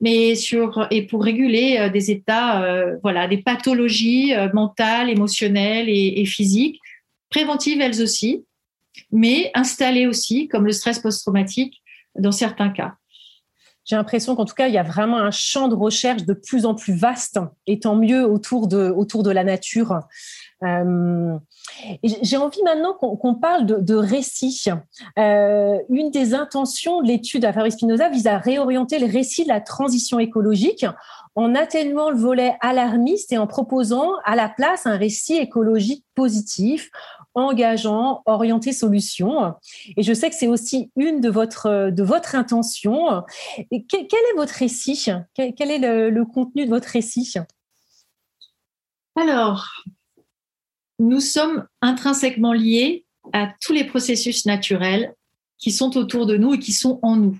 mais 0.00 0.34
sur 0.34 0.88
et 0.90 1.06
pour 1.06 1.22
réguler 1.22 1.76
euh, 1.78 1.88
des 1.90 2.10
états, 2.10 2.66
voilà, 3.02 3.28
des 3.28 3.38
pathologies 3.38 4.32
mentales, 4.54 5.10
émotionnelles 5.10 5.90
et, 5.90 6.20
et, 6.20 6.24
physiques, 6.24 6.80
préventives 7.28 7.80
elles 7.82 8.02
aussi, 8.02 8.44
mais 9.12 9.50
installées 9.54 10.06
aussi, 10.06 10.48
comme 10.48 10.64
le 10.64 10.72
stress 10.72 10.98
post-traumatique 10.98 11.82
dans 12.18 12.32
certains 12.32 12.70
cas. 12.70 12.94
J'ai 13.86 13.94
l'impression 13.94 14.34
qu'en 14.34 14.44
tout 14.44 14.54
cas, 14.54 14.66
il 14.66 14.74
y 14.74 14.78
a 14.78 14.82
vraiment 14.82 15.18
un 15.18 15.30
champ 15.30 15.68
de 15.68 15.74
recherche 15.74 16.24
de 16.24 16.34
plus 16.34 16.66
en 16.66 16.74
plus 16.74 16.92
vaste, 16.92 17.38
et 17.68 17.78
tant 17.78 17.94
mieux 17.94 18.24
autour 18.24 18.66
de, 18.66 18.90
autour 18.90 19.22
de 19.22 19.30
la 19.30 19.44
nature. 19.44 20.00
Euh, 20.64 21.38
j'ai 22.02 22.36
envie 22.36 22.62
maintenant 22.64 22.94
qu'on 22.94 23.34
parle 23.34 23.64
de, 23.64 23.76
de 23.76 23.94
récit. 23.94 24.64
Euh, 25.18 25.78
une 25.88 26.10
des 26.10 26.34
intentions 26.34 27.00
de 27.00 27.06
l'étude 27.06 27.44
à 27.44 27.52
Fabrice 27.52 27.74
Spinoza 27.74 28.08
vise 28.08 28.26
à 28.26 28.38
réorienter 28.38 28.98
le 28.98 29.06
récit 29.06 29.44
de 29.44 29.48
la 29.48 29.60
transition 29.60 30.18
écologique 30.18 30.86
en 31.36 31.54
atténuant 31.54 32.10
le 32.10 32.16
volet 32.16 32.56
alarmiste 32.60 33.32
et 33.32 33.38
en 33.38 33.46
proposant 33.46 34.12
à 34.24 34.34
la 34.34 34.48
place 34.48 34.86
un 34.86 34.96
récit 34.96 35.36
écologique 35.36 36.04
positif, 36.14 36.90
engageant, 37.36 38.22
orienté 38.26 38.72
solution. 38.72 39.54
Et 39.96 40.02
je 40.02 40.12
sais 40.12 40.28
que 40.28 40.34
c'est 40.34 40.48
aussi 40.48 40.90
une 40.96 41.20
de 41.20 41.28
votre, 41.28 41.90
de 41.90 42.02
votre 42.02 42.34
intention. 42.34 43.22
Quel, 43.70 44.00
est 44.02 44.36
votre 44.36 44.54
récit? 44.54 45.08
Quel, 45.34 45.70
est 45.70 45.78
le, 45.78 46.10
le 46.10 46.24
contenu 46.24 46.64
de 46.64 46.70
votre 46.70 46.88
récit? 46.88 47.34
Alors, 49.14 49.68
nous 50.98 51.20
sommes 51.20 51.66
intrinsèquement 51.82 52.52
liés 52.52 53.04
à 53.32 53.52
tous 53.60 53.72
les 53.72 53.84
processus 53.84 54.46
naturels 54.46 55.14
qui 55.58 55.72
sont 55.72 55.96
autour 55.96 56.26
de 56.26 56.36
nous 56.36 56.54
et 56.54 56.58
qui 56.58 56.72
sont 56.72 56.98
en 57.02 57.16
nous. 57.16 57.38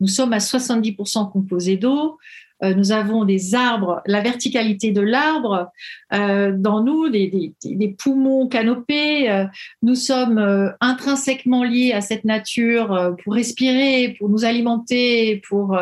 Nous 0.00 0.08
sommes 0.08 0.32
à 0.32 0.38
70% 0.38 1.30
composés 1.30 1.76
d'eau. 1.76 2.18
Euh, 2.62 2.74
nous 2.74 2.92
avons 2.92 3.24
des 3.24 3.54
arbres, 3.54 4.02
la 4.06 4.20
verticalité 4.20 4.92
de 4.92 5.00
l'arbre 5.00 5.70
euh, 6.12 6.52
dans 6.56 6.82
nous, 6.82 7.08
des, 7.08 7.54
poumons 7.98 8.48
canopés. 8.48 9.30
Euh, 9.30 9.46
nous 9.82 9.94
sommes 9.94 10.74
intrinsèquement 10.80 11.64
liés 11.64 11.92
à 11.92 12.00
cette 12.00 12.24
nature 12.24 13.16
pour 13.22 13.34
respirer, 13.34 14.16
pour 14.18 14.28
nous 14.28 14.44
alimenter, 14.44 15.42
pour, 15.48 15.78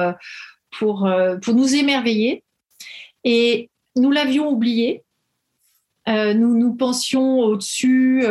pour, 0.79 1.09
pour 1.43 1.55
nous 1.55 1.75
émerveiller. 1.75 2.43
Et 3.25 3.71
nous 3.97 4.11
l'avions 4.11 4.49
oublié 4.49 5.03
nous 6.07 6.57
nous 6.57 6.73
pensions 6.73 7.41
au-dessus, 7.41 8.25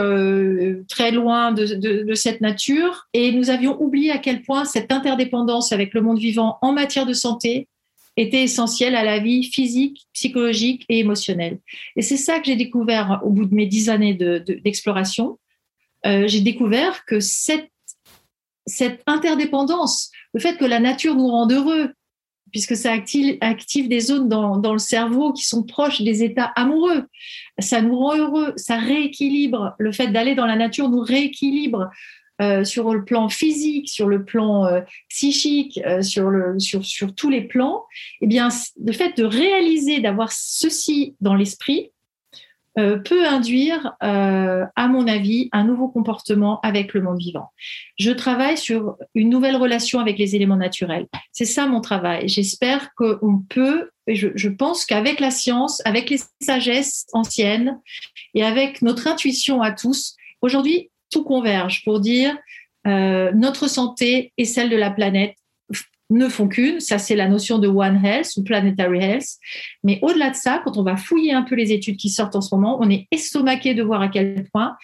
très 0.89 1.11
loin 1.11 1.51
de, 1.51 2.13
cette 2.15 2.41
nature, 2.41 3.07
et 3.13 3.31
nous 3.31 3.51
avions 3.51 3.79
oublié 3.79 4.09
à 4.09 4.17
quel 4.17 4.41
point 4.41 4.65
cette 4.65 4.91
interdépendance 4.91 5.71
avec 5.71 5.93
le 5.93 6.01
monde 6.01 6.17
vivant 6.17 6.57
en 6.63 6.73
matière 6.73 7.05
de 7.05 7.13
santé 7.13 7.67
était 8.17 8.43
essentielle 8.43 8.95
à 8.95 9.03
la 9.03 9.19
vie 9.19 9.43
physique, 9.43 10.07
psychologique 10.11 10.85
et 10.89 10.99
émotionnelle. 10.99 11.59
Et 11.95 12.01
c'est 12.01 12.17
ça 12.17 12.39
que 12.39 12.47
j'ai 12.47 12.55
découvert 12.55 13.21
au 13.23 13.29
bout 13.29 13.45
de 13.45 13.53
mes 13.53 13.67
dix 13.67 13.89
années 13.89 14.15
d'exploration. 14.15 15.39
Euh, 16.05 16.27
j'ai 16.27 16.41
découvert 16.41 17.05
que 17.05 17.19
cette 17.19 17.71
interdépendance, 19.05 20.11
le 20.33 20.39
fait 20.39 20.57
que 20.57 20.65
la 20.65 20.79
nature 20.79 21.15
nous 21.15 21.27
rende 21.27 21.53
heureux, 21.53 21.93
puisque 22.51 22.75
ça 22.75 22.91
active, 22.93 23.87
des 23.87 23.99
zones 23.99 24.29
dans, 24.29 24.73
le 24.73 24.79
cerveau 24.79 25.33
qui 25.33 25.43
sont 25.45 25.63
proches 25.63 26.01
des 26.01 26.23
états 26.23 26.51
amoureux. 26.55 27.05
Ça 27.59 27.81
nous 27.81 27.97
rend 27.97 28.15
heureux, 28.15 28.53
ça 28.55 28.77
rééquilibre. 28.77 29.75
Le 29.79 29.91
fait 29.91 30.07
d'aller 30.07 30.35
dans 30.35 30.45
la 30.45 30.55
nature 30.55 30.89
nous 30.89 31.01
rééquilibre 31.01 31.89
euh, 32.39 32.63
sur 32.63 32.93
le 32.93 33.03
plan 33.03 33.29
physique, 33.29 33.89
sur 33.89 34.07
le 34.07 34.23
plan 34.23 34.65
euh, 34.65 34.81
psychique, 35.09 35.79
euh, 35.87 36.03
sur, 36.03 36.31
sur, 36.59 36.85
sur 36.85 37.15
tous 37.15 37.31
les 37.31 37.41
plans. 37.41 37.83
Eh 38.21 38.27
bien, 38.27 38.49
le 38.83 38.91
fait 38.91 39.17
de 39.17 39.23
réaliser, 39.23 40.01
d'avoir 40.01 40.31
ceci 40.31 41.15
dans 41.19 41.33
l'esprit, 41.35 41.91
peut 42.75 43.25
induire, 43.27 43.95
à 44.01 44.87
mon 44.87 45.07
avis, 45.07 45.49
un 45.51 45.63
nouveau 45.63 45.87
comportement 45.87 46.59
avec 46.61 46.93
le 46.93 47.01
monde 47.01 47.17
vivant. 47.17 47.49
Je 47.97 48.11
travaille 48.11 48.55
sur 48.55 48.97
une 49.15 49.29
nouvelle 49.29 49.55
relation 49.55 49.99
avec 49.99 50.19
les 50.19 50.35
éléments 50.35 50.57
naturels. 50.57 51.07
C'est 51.31 51.45
ça 51.45 51.65
mon 51.65 51.81
travail. 51.81 52.29
J'espère 52.29 52.93
qu'on 52.93 53.43
peut, 53.49 53.89
et 54.05 54.13
je, 54.13 54.27
je 54.35 54.49
pense 54.49 54.85
qu'avec 54.85 55.19
la 55.19 55.31
science, 55.31 55.81
avec 55.85 56.11
les 56.11 56.19
sagesses 56.39 57.07
anciennes 57.13 57.79
et 58.35 58.43
avec 58.43 58.83
notre 58.83 59.07
intuition 59.07 59.63
à 59.63 59.71
tous, 59.71 60.15
aujourd'hui, 60.41 60.91
tout 61.09 61.23
converge 61.23 61.83
pour 61.83 61.99
dire 61.99 62.37
euh, 62.85 63.31
notre 63.33 63.69
santé 63.69 64.33
et 64.37 64.45
celle 64.45 64.69
de 64.69 64.75
la 64.75 64.91
planète 64.91 65.35
ne 66.09 66.29
font 66.29 66.47
qu'une. 66.47 66.79
Ça, 66.79 66.99
c'est 66.99 67.15
la 67.15 67.27
notion 67.27 67.59
de 67.59 67.67
One 67.67 68.03
Health 68.03 68.37
ou 68.37 68.43
Planetary 68.43 68.99
Health. 68.99 69.27
Mais 69.83 69.99
au-delà 70.01 70.29
de 70.29 70.35
ça, 70.35 70.61
quand 70.63 70.77
on 70.77 70.83
va 70.83 70.95
fouiller 70.95 71.33
un 71.33 71.43
peu 71.43 71.55
les 71.55 71.71
études 71.71 71.97
qui 71.97 72.09
sortent 72.09 72.35
en 72.35 72.41
ce 72.41 72.53
moment, 72.55 72.77
on 72.81 72.89
est 72.89 73.07
estomaqué 73.11 73.73
de 73.73 73.83
voir 73.83 74.01
à 74.01 74.07
quel 74.07 74.47
point 74.53 74.77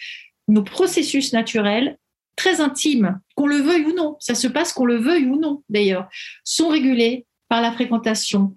nos 0.48 0.62
processus 0.62 1.32
naturels, 1.32 1.96
très 2.36 2.60
intimes, 2.60 3.20
qu'on 3.36 3.46
le 3.46 3.56
veuille 3.56 3.84
ou 3.86 3.94
non, 3.94 4.16
ça 4.18 4.34
se 4.34 4.48
passe 4.48 4.72
qu'on 4.72 4.84
le 4.84 4.96
veuille 4.96 5.26
ou 5.26 5.38
non 5.38 5.62
d'ailleurs, 5.68 6.08
sont 6.42 6.68
régulés 6.68 7.26
par 7.48 7.62
la 7.62 7.72
fréquentation 7.72 8.54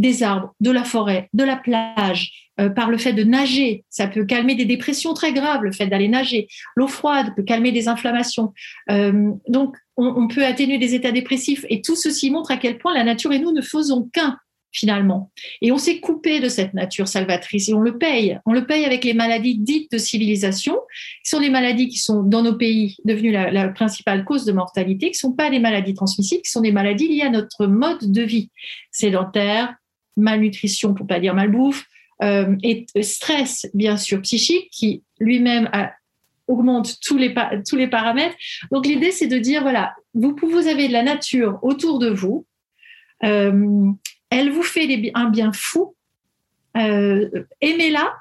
des 0.00 0.22
arbres, 0.22 0.54
de 0.60 0.70
la 0.70 0.82
forêt, 0.82 1.28
de 1.34 1.44
la 1.44 1.56
plage, 1.56 2.50
euh, 2.58 2.70
par 2.70 2.90
le 2.90 2.96
fait 2.96 3.12
de 3.12 3.22
nager. 3.22 3.84
Ça 3.90 4.08
peut 4.08 4.24
calmer 4.24 4.54
des 4.54 4.64
dépressions 4.64 5.12
très 5.12 5.32
graves, 5.32 5.62
le 5.62 5.72
fait 5.72 5.86
d'aller 5.86 6.08
nager. 6.08 6.48
L'eau 6.74 6.88
froide 6.88 7.32
peut 7.36 7.42
calmer 7.42 7.70
des 7.70 7.86
inflammations. 7.86 8.52
Euh, 8.90 9.30
donc, 9.48 9.76
on, 9.96 10.28
peut 10.28 10.46
atténuer 10.46 10.78
des 10.78 10.94
états 10.94 11.12
dépressifs. 11.12 11.66
Et 11.68 11.82
tout 11.82 11.96
ceci 11.96 12.30
montre 12.30 12.50
à 12.50 12.56
quel 12.56 12.78
point 12.78 12.94
la 12.94 13.04
nature 13.04 13.32
et 13.32 13.38
nous 13.38 13.52
ne 13.52 13.60
faisons 13.60 14.08
qu'un 14.10 14.38
finalement. 14.72 15.30
Et 15.60 15.72
on 15.72 15.78
s'est 15.78 16.00
coupé 16.00 16.40
de 16.40 16.48
cette 16.48 16.74
nature 16.74 17.08
salvatrice 17.08 17.68
et 17.68 17.74
on 17.74 17.80
le 17.80 17.98
paye. 17.98 18.38
On 18.46 18.52
le 18.52 18.66
paye 18.66 18.84
avec 18.84 19.04
les 19.04 19.14
maladies 19.14 19.58
dites 19.58 19.90
de 19.92 19.98
civilisation, 19.98 20.78
qui 21.24 21.30
sont 21.30 21.40
les 21.40 21.50
maladies 21.50 21.88
qui 21.88 21.98
sont 21.98 22.22
dans 22.22 22.42
nos 22.42 22.56
pays 22.56 22.96
devenues 23.04 23.32
la, 23.32 23.68
principale 23.68 24.24
cause 24.24 24.44
de 24.44 24.52
mortalité, 24.52 25.06
qui 25.06 25.16
ne 25.16 25.30
sont 25.30 25.32
pas 25.32 25.50
des 25.50 25.58
maladies 25.58 25.94
transmissibles, 25.94 26.42
qui 26.42 26.50
sont 26.50 26.60
des 26.60 26.72
maladies 26.72 27.08
liées 27.08 27.22
à 27.22 27.30
notre 27.30 27.66
mode 27.66 28.12
de 28.12 28.22
vie 28.22 28.50
sédentaire, 28.90 29.74
malnutrition 30.16 30.94
pour 30.94 31.06
pas 31.06 31.20
dire 31.20 31.34
malbouffe, 31.34 31.86
euh, 32.22 32.56
et 32.62 32.86
stress 33.02 33.66
bien 33.72 33.96
sûr 33.96 34.20
psychique 34.22 34.68
qui 34.70 35.02
lui-même 35.18 35.70
augmente 36.50 37.00
tous 37.00 37.16
les, 37.16 37.34
tous 37.68 37.76
les 37.76 37.88
paramètres. 37.88 38.36
Donc 38.70 38.86
l'idée, 38.86 39.10
c'est 39.10 39.26
de 39.26 39.38
dire, 39.38 39.62
voilà, 39.62 39.94
vous, 40.14 40.36
vous 40.42 40.66
avez 40.66 40.88
de 40.88 40.92
la 40.92 41.02
nature 41.02 41.58
autour 41.62 41.98
de 41.98 42.10
vous, 42.10 42.46
euh, 43.24 43.92
elle 44.30 44.50
vous 44.50 44.62
fait 44.62 45.12
un 45.14 45.28
bien 45.28 45.52
fou, 45.52 45.94
euh, 46.76 47.28
aimez-la, 47.60 48.12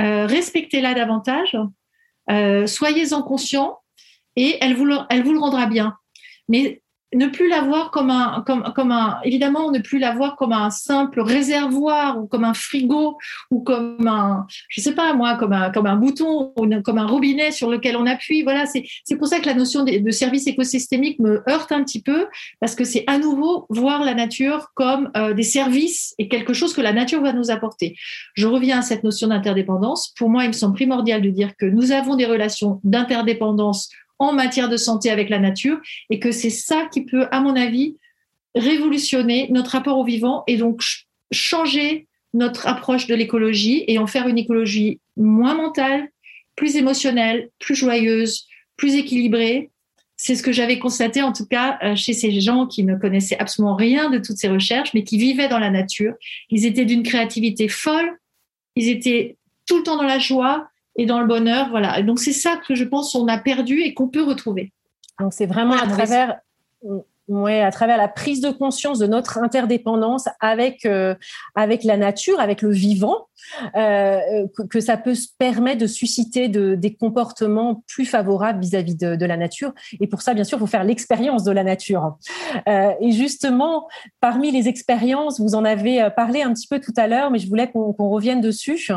euh, 0.00 0.26
respectez-la 0.26 0.94
davantage, 0.94 1.56
soyez-en 2.66 3.22
conscient 3.22 3.78
et 4.36 4.56
elle 4.60 4.74
vous 4.74 4.84
le, 4.84 4.96
elle 5.10 5.22
vous 5.22 5.32
le 5.32 5.40
rendra 5.40 5.66
bien. 5.66 5.96
Mais 6.48 6.81
ne 7.14 7.26
plus 7.26 7.48
la 7.48 7.60
voir 7.62 7.90
comme 7.90 8.10
un, 8.10 8.42
comme, 8.46 8.62
comme 8.74 8.90
un, 8.90 9.18
évidemment, 9.24 9.70
ne 9.70 9.78
plus 9.78 9.98
la 9.98 10.12
voir 10.12 10.36
comme 10.36 10.52
un 10.52 10.70
simple 10.70 11.20
réservoir 11.20 12.18
ou 12.18 12.26
comme 12.26 12.44
un 12.44 12.54
frigo 12.54 13.18
ou 13.50 13.60
comme 13.62 14.06
un, 14.06 14.46
je 14.68 14.80
sais 14.80 14.94
pas 14.94 15.12
moi, 15.12 15.36
comme 15.36 15.52
un, 15.52 15.70
comme 15.70 15.86
un 15.86 15.96
bouton 15.96 16.52
ou 16.56 16.66
comme 16.82 16.98
un 16.98 17.06
robinet 17.06 17.50
sur 17.50 17.70
lequel 17.70 17.96
on 17.96 18.06
appuie. 18.06 18.42
Voilà, 18.42 18.66
c'est, 18.66 18.84
c'est 19.04 19.16
pour 19.16 19.26
ça 19.26 19.40
que 19.40 19.46
la 19.46 19.54
notion 19.54 19.84
de, 19.84 20.10
service 20.10 20.46
écosystémique 20.46 21.18
me 21.20 21.42
heurte 21.48 21.72
un 21.72 21.82
petit 21.82 22.02
peu 22.02 22.26
parce 22.60 22.74
que 22.74 22.84
c'est 22.84 23.04
à 23.06 23.18
nouveau 23.18 23.66
voir 23.70 24.04
la 24.04 24.14
nature 24.14 24.68
comme 24.74 25.10
euh, 25.16 25.32
des 25.32 25.42
services 25.42 26.14
et 26.18 26.28
quelque 26.28 26.52
chose 26.52 26.74
que 26.74 26.80
la 26.80 26.92
nature 26.92 27.22
va 27.22 27.32
nous 27.32 27.50
apporter. 27.50 27.96
Je 28.34 28.46
reviens 28.46 28.80
à 28.80 28.82
cette 28.82 29.04
notion 29.04 29.28
d'interdépendance. 29.28 30.12
Pour 30.16 30.28
moi, 30.28 30.44
il 30.44 30.48
me 30.48 30.52
semble 30.52 30.74
primordial 30.74 31.22
de 31.22 31.30
dire 31.30 31.56
que 31.56 31.66
nous 31.66 31.92
avons 31.92 32.14
des 32.16 32.26
relations 32.26 32.80
d'interdépendance 32.84 33.90
en 34.22 34.32
matière 34.32 34.68
de 34.68 34.76
santé 34.76 35.10
avec 35.10 35.28
la 35.28 35.40
nature 35.40 35.80
et 36.08 36.20
que 36.20 36.30
c'est 36.30 36.50
ça 36.50 36.88
qui 36.92 37.04
peut, 37.04 37.26
à 37.32 37.40
mon 37.40 37.56
avis, 37.56 37.96
révolutionner 38.54 39.48
notre 39.50 39.72
rapport 39.72 39.98
au 39.98 40.04
vivant 40.04 40.44
et 40.46 40.56
donc 40.56 40.82
changer 41.32 42.06
notre 42.32 42.68
approche 42.68 43.08
de 43.08 43.16
l'écologie 43.16 43.84
et 43.88 43.98
en 43.98 44.06
faire 44.06 44.28
une 44.28 44.38
écologie 44.38 45.00
moins 45.16 45.54
mentale, 45.54 46.08
plus 46.54 46.76
émotionnelle, 46.76 47.50
plus 47.58 47.74
joyeuse, 47.74 48.46
plus 48.76 48.94
équilibrée. 48.94 49.70
C'est 50.16 50.36
ce 50.36 50.42
que 50.44 50.52
j'avais 50.52 50.78
constaté 50.78 51.20
en 51.20 51.32
tout 51.32 51.46
cas 51.46 51.78
euh, 51.82 51.96
chez 51.96 52.12
ces 52.12 52.40
gens 52.40 52.68
qui 52.68 52.84
ne 52.84 52.94
connaissaient 52.94 53.38
absolument 53.38 53.74
rien 53.74 54.08
de 54.08 54.18
toutes 54.18 54.36
ces 54.36 54.48
recherches, 54.48 54.94
mais 54.94 55.02
qui 55.02 55.18
vivaient 55.18 55.48
dans 55.48 55.58
la 55.58 55.70
nature. 55.70 56.14
Ils 56.48 56.64
étaient 56.64 56.84
d'une 56.84 57.02
créativité 57.02 57.66
folle, 57.66 58.18
ils 58.76 58.88
étaient 58.88 59.36
tout 59.66 59.78
le 59.78 59.82
temps 59.82 59.96
dans 59.96 60.04
la 60.04 60.20
joie, 60.20 60.68
et 60.96 61.06
dans 61.06 61.20
le 61.20 61.26
bonheur. 61.26 61.70
Voilà. 61.70 62.00
donc 62.02 62.18
c'est 62.18 62.32
ça 62.32 62.56
que 62.56 62.74
je 62.74 62.84
pense 62.84 63.12
qu'on 63.12 63.28
a 63.28 63.38
perdu 63.38 63.80
et 63.80 63.94
qu'on 63.94 64.08
peut 64.08 64.22
retrouver. 64.22 64.72
Donc 65.20 65.32
c'est 65.32 65.46
vraiment 65.46 65.74
à 65.74 65.86
travers 65.86 66.40
Ouais, 67.28 67.60
à 67.60 67.70
travers 67.70 67.96
la 67.98 68.08
prise 68.08 68.40
de 68.40 68.50
conscience 68.50 68.98
de 68.98 69.06
notre 69.06 69.38
interdépendance 69.38 70.28
avec 70.40 70.84
euh, 70.84 71.14
avec 71.54 71.84
la 71.84 71.96
nature, 71.96 72.40
avec 72.40 72.62
le 72.62 72.72
vivant, 72.72 73.28
euh, 73.76 74.18
que, 74.68 74.80
ça 74.80 74.96
peut 74.96 75.14
se 75.14 75.28
permettre 75.38 75.82
de 75.82 75.86
susciter 75.86 76.48
de, 76.48 76.74
des 76.74 76.94
comportements 76.94 77.84
plus 77.86 78.06
favorables 78.06 78.60
vis-à-vis 78.60 78.96
de, 78.96 79.24
la 79.24 79.36
nature. 79.36 79.72
Et 80.00 80.08
pour 80.08 80.20
ça, 80.20 80.34
bien 80.34 80.42
sûr, 80.42 80.58
il 80.58 80.60
faut 80.62 80.66
faire 80.66 80.82
l'expérience 80.82 81.44
de 81.44 81.52
la 81.52 81.62
nature. 81.62 82.16
Euh, 82.68 82.90
et 83.00 83.12
justement, 83.12 83.88
parmi 84.20 84.50
les 84.50 84.66
expériences, 84.66 85.40
vous 85.40 85.54
en 85.54 85.64
avez 85.64 86.08
parlé 86.16 86.42
un 86.42 86.52
petit 86.52 86.66
peu 86.66 86.80
tout 86.80 86.94
à 86.96 87.06
l'heure, 87.06 87.30
mais 87.30 87.38
je 87.38 87.48
voulais 87.48 87.70
qu'on 87.70 88.08
revienne 88.10 88.40
dessus. 88.40 88.90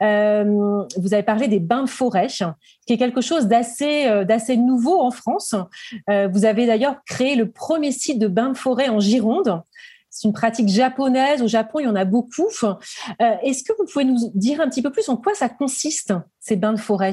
Vous 0.00 1.14
avez 1.14 1.22
parlé 1.22 1.46
des 1.48 1.60
bains 1.60 1.82
de 1.82 1.90
forêt, 1.90 2.28
qui 2.86 2.92
est 2.92 2.98
quelque 2.98 3.20
chose 3.20 3.46
d'assez 3.46 4.06
euh, 4.06 4.56
nouveau 4.56 5.00
en 5.00 5.10
France. 5.10 5.54
Euh, 6.08 6.28
vous 6.28 6.44
avez 6.44 6.66
d'ailleurs 6.66 7.02
créé 7.04 7.34
le 7.34 7.50
premier 7.50 7.92
site 7.92 8.18
de 8.18 8.28
bain 8.28 8.50
de 8.50 8.56
forêt 8.56 8.88
en 8.88 9.00
Gironde. 9.00 9.62
C'est 10.08 10.28
une 10.28 10.32
pratique 10.32 10.68
japonaise. 10.68 11.42
Au 11.42 11.48
Japon, 11.48 11.80
il 11.80 11.84
y 11.84 11.88
en 11.88 11.96
a 11.96 12.04
beaucoup. 12.04 12.48
Euh, 12.62 12.74
est-ce 13.42 13.62
que 13.62 13.72
vous 13.78 13.84
pouvez 13.84 14.04
nous 14.04 14.30
dire 14.34 14.60
un 14.60 14.68
petit 14.68 14.80
peu 14.80 14.90
plus 14.90 15.08
en 15.08 15.16
quoi 15.16 15.34
ça 15.34 15.48
consiste, 15.48 16.14
ces 16.40 16.56
bains 16.56 16.72
de 16.72 16.80
forêt? 16.80 17.12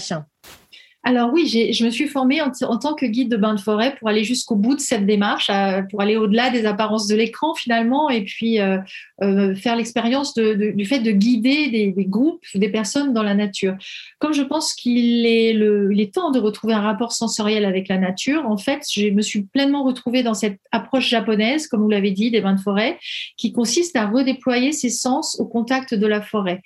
Alors 1.06 1.34
oui, 1.34 1.48
je 1.48 1.84
me 1.84 1.90
suis 1.90 2.08
formée 2.08 2.40
en, 2.42 2.50
tant 2.78 2.94
que 2.94 3.06
guide 3.06 3.30
de 3.30 3.36
bain 3.36 3.54
de 3.54 3.60
forêt 3.60 3.94
pour 4.00 4.08
aller 4.08 4.24
jusqu'au 4.24 4.56
bout 4.56 4.76
de 4.76 4.80
cette 4.80 5.06
démarche, 5.06 5.52
pour 5.92 6.02
aller 6.02 6.16
au-delà 6.16 6.50
des 6.50 6.66
apparences 6.66 7.08
de 7.08 7.16
l'écran 7.16 7.54
finalement, 7.56 8.10
et 8.10 8.24
puis 8.24 8.62
euh, 8.62 8.78
euh, 9.22 9.54
faire 9.54 9.76
l'expérience 9.76 10.34
du 10.34 10.86
fait 10.86 11.00
de 11.00 11.12
guider 11.12 11.92
des, 11.92 12.06
groupes, 12.06 12.42
des 12.56 12.70
personnes 12.70 13.14
dans 13.14 13.22
la 13.22 13.36
nature. 13.36 13.76
Comme 14.20 14.34
je 14.34 14.44
pense 14.44 14.74
qu'il 14.74 15.26
est, 15.26 15.50
est 15.52 16.14
temps 16.14 16.32
de 16.32 16.40
retrouver 16.40 16.74
un 16.74 16.82
rapport 16.82 17.12
sensoriel 17.12 17.66
avec 17.66 17.90
la 17.90 17.98
nature, 17.98 18.50
en 18.50 18.58
fait, 18.58 18.86
je 18.90 19.10
me 19.10 19.22
suis 19.22 19.44
pleinement 19.44 19.84
retrouvée 19.84 20.24
dans 20.24 20.34
cette 20.34 20.60
approche 20.72 21.10
japonaise, 21.10 21.68
comme 21.68 21.82
vous 21.82 21.90
l'avez 21.90 22.12
dit, 22.12 22.32
des 22.32 22.40
bains 22.40 22.54
de 22.54 22.62
forêt, 22.62 22.98
qui 23.36 23.52
consiste 23.52 23.98
à 23.98 24.08
redéployer 24.08 24.72
ses 24.72 24.90
sens 24.90 25.38
au 25.38 25.46
contact 25.46 25.94
de 25.94 26.08
la 26.08 26.22
forêt, 26.22 26.62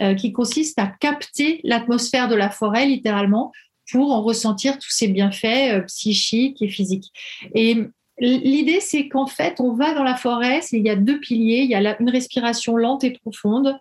euh, 0.00 0.14
qui 0.14 0.32
consiste 0.32 0.78
à 0.78 0.86
capter 0.86 1.60
l'atmosphère 1.62 2.28
de 2.28 2.34
la 2.34 2.48
forêt 2.48 2.86
littéralement 2.86 3.52
pour 3.92 4.10
en 4.10 4.22
ressentir 4.22 4.78
tous 4.78 4.90
ces 4.90 5.06
bienfaits 5.08 5.74
euh, 5.74 5.80
psychiques 5.82 6.62
et 6.62 6.68
physiques. 6.68 7.12
Et 7.54 7.76
l'idée, 8.18 8.80
c'est 8.80 9.08
qu'en 9.08 9.26
fait, 9.26 9.60
on 9.60 9.74
va 9.74 9.94
dans 9.94 10.02
la 10.02 10.16
forêt, 10.16 10.60
il 10.72 10.82
y 10.82 10.90
a 10.90 10.96
deux 10.96 11.20
piliers, 11.20 11.62
il 11.64 11.70
y 11.70 11.74
a 11.74 12.00
une 12.00 12.10
respiration 12.10 12.76
lente 12.76 13.04
et 13.04 13.10
profonde 13.10 13.78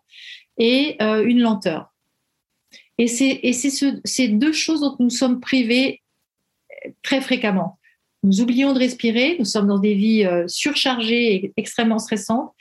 et 0.57 0.97
euh, 1.01 1.23
une 1.25 1.39
lenteur. 1.39 1.93
Et 2.97 3.07
c'est 3.07 3.53
ce, 3.53 3.99
ces 4.03 4.27
deux 4.27 4.53
choses 4.53 4.81
dont 4.81 4.95
nous 4.99 5.09
sommes 5.09 5.39
privés 5.39 6.01
euh, 6.85 6.89
très 7.01 7.21
fréquemment. 7.21 7.79
Nous 8.23 8.41
oublions 8.41 8.73
de 8.73 8.79
respirer, 8.79 9.37
nous 9.39 9.45
sommes 9.45 9.67
dans 9.67 9.79
des 9.79 9.95
vies 9.95 10.27
surchargées 10.45 11.33
et 11.33 11.53
extrêmement 11.57 11.97
stressantes, 11.97 12.51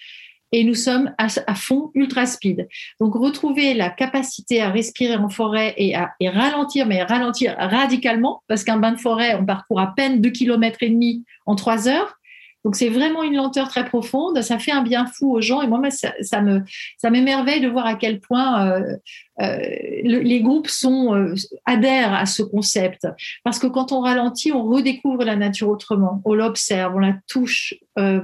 et 0.52 0.64
nous 0.64 0.74
sommes 0.74 1.12
à, 1.18 1.28
fond 1.54 1.90
ultra 1.94 2.26
speed. 2.26 2.68
Donc 3.00 3.14
retrouver 3.14 3.74
la 3.74 3.90
capacité 3.90 4.60
à 4.60 4.70
respirer 4.70 5.16
en 5.16 5.28
forêt 5.28 5.74
et 5.76 5.94
à 5.94 6.12
ralentir, 6.20 6.86
mais 6.86 7.02
ralentir 7.02 7.54
radicalement, 7.58 8.42
parce 8.48 8.64
qu'un 8.64 8.78
bain 8.78 8.92
de 8.92 8.98
forêt, 8.98 9.36
on 9.36 9.44
parcourt 9.44 9.80
à 9.80 9.94
peine 9.94 10.20
2 10.20 10.30
km 10.30 10.78
et 10.82 10.90
demi 10.90 11.24
en 11.46 11.54
3 11.54 11.88
heures. 11.88 12.16
Donc 12.64 12.76
c'est 12.76 12.90
vraiment 12.90 13.22
une 13.22 13.36
lenteur 13.36 13.68
très 13.68 13.86
profonde, 13.86 14.42
ça 14.42 14.58
fait 14.58 14.72
un 14.72 14.82
bien 14.82 15.06
fou 15.06 15.32
aux 15.32 15.40
gens 15.40 15.62
et 15.62 15.66
moi 15.66 15.80
ça 15.90 17.10
m'émerveille 17.10 17.60
de 17.60 17.68
voir 17.68 17.86
à 17.86 17.94
quel 17.94 18.20
point 18.20 18.66
euh, 18.66 18.96
euh, 19.40 19.58
les 20.02 20.40
groupes 20.40 20.68
euh, 20.84 21.34
adhèrent 21.64 22.14
à 22.14 22.26
ce 22.26 22.42
concept 22.42 23.06
parce 23.44 23.58
que 23.58 23.66
quand 23.66 23.92
on 23.92 24.00
ralentit, 24.00 24.52
on 24.52 24.64
redécouvre 24.64 25.24
la 25.24 25.36
nature 25.36 25.68
autrement, 25.68 26.20
on 26.24 26.34
l'observe, 26.34 26.94
on 26.96 26.98
la 26.98 27.16
touche, 27.28 27.74
euh, 27.98 28.20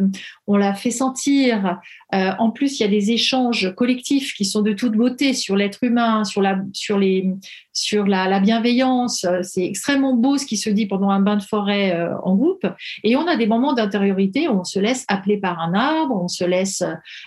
on 0.47 0.57
la 0.57 0.75
fait 0.75 0.91
sentir. 0.91 1.79
en 2.13 2.51
plus, 2.51 2.79
il 2.79 2.83
y 2.83 2.87
a 2.87 2.89
des 2.89 3.11
échanges 3.11 3.75
collectifs 3.75 4.33
qui 4.35 4.45
sont 4.45 4.63
de 4.63 4.73
toute 4.73 4.93
beauté 4.93 5.33
sur 5.35 5.57
l'être 5.57 5.83
humain, 5.83 6.25
sur 6.25 6.41
la 6.43 6.59
sur 6.73 6.99
les 6.99 7.31
sur 7.73 8.07
la, 8.07 8.27
la 8.27 8.41
bienveillance. 8.41 9.27
C'est 9.43 9.65
extrêmement 9.65 10.15
beau 10.15 10.39
ce 10.39 10.47
qui 10.47 10.57
se 10.57 10.71
dit 10.71 10.87
pendant 10.87 11.11
un 11.11 11.21
bain 11.21 11.37
de 11.37 11.43
forêt 11.43 11.95
en 12.23 12.35
groupe. 12.35 12.67
Et 13.05 13.17
on 13.17 13.27
a 13.27 13.37
des 13.37 13.47
moments 13.47 13.75
d'intériorité 13.75 14.49
où 14.49 14.61
on 14.61 14.65
se 14.65 14.79
laisse 14.79 15.05
appeler 15.09 15.37
par 15.39 15.61
un 15.61 15.75
arbre, 15.75 16.19
on 16.23 16.29
se 16.29 16.45
laisse 16.45 16.83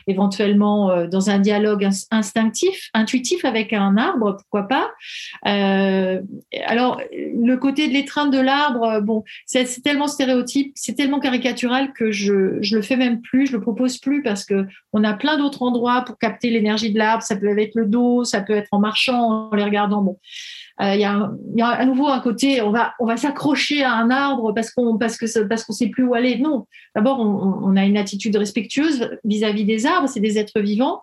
éventuellement 0.07 1.05
dans 1.07 1.29
un 1.29 1.39
dialogue 1.39 1.87
instinctif, 2.09 2.89
intuitif 2.93 3.45
avec 3.45 3.73
un 3.81 3.97
arbre, 3.97 4.37
pourquoi 4.37 4.67
pas. 4.67 4.91
Euh, 5.47 6.21
alors, 6.65 7.01
le 7.11 7.55
côté 7.55 7.87
de 7.87 7.93
l'étreinte 7.93 8.31
de 8.31 8.39
l'arbre, 8.39 9.01
bon, 9.01 9.23
c'est 9.45 9.65
tellement 9.83 10.07
stéréotype, 10.07 10.71
c'est 10.75 10.95
tellement 10.95 11.19
caricatural 11.19 11.93
que 11.93 12.11
je, 12.11 12.61
je 12.61 12.75
le 12.75 12.81
fais 12.81 12.97
même 12.97 13.21
plus, 13.21 13.47
je 13.47 13.53
le 13.53 13.61
propose 13.61 13.97
plus 13.97 14.21
parce 14.23 14.45
que 14.45 14.65
on 14.93 15.03
a 15.03 15.13
plein 15.13 15.37
d'autres 15.37 15.61
endroits 15.61 16.03
pour 16.05 16.17
capter 16.17 16.49
l'énergie 16.49 16.91
de 16.91 16.97
l'arbre. 16.97 17.23
Ça 17.23 17.35
peut 17.35 17.57
être 17.57 17.75
le 17.75 17.85
dos, 17.85 18.23
ça 18.23 18.41
peut 18.41 18.53
être 18.53 18.69
en 18.71 18.79
marchant, 18.79 19.49
en 19.51 19.55
les 19.55 19.63
regardant. 19.63 19.89
Euh, 19.99 20.13
il 20.81 21.01
y, 21.01 21.03
a, 21.03 21.31
y, 21.55 21.61
a, 21.61 21.67
à 21.67 21.85
nouveau 21.85 22.07
un 22.07 22.21
côté, 22.21 22.61
on 22.61 22.71
va, 22.71 22.93
on 22.99 23.05
va 23.05 23.17
s'accrocher 23.17 23.83
à 23.83 23.93
un 23.95 24.09
arbre 24.09 24.53
parce 24.53 24.71
qu'on 24.71 24.97
parce 24.97 25.17
que 25.17 25.43
parce 25.43 25.65
qu'on 25.65 25.73
sait 25.73 25.89
plus 25.89 26.05
où 26.05 26.13
aller. 26.13 26.37
Non, 26.37 26.67
d'abord 26.95 27.19
on, 27.19 27.69
on, 27.69 27.75
a 27.75 27.83
une 27.83 27.97
attitude 27.97 28.35
respectueuse 28.37 29.09
vis-à-vis 29.25 29.65
des 29.65 29.85
arbres, 29.85 30.07
c'est 30.07 30.21
des 30.21 30.37
êtres 30.37 30.61
vivants. 30.61 31.01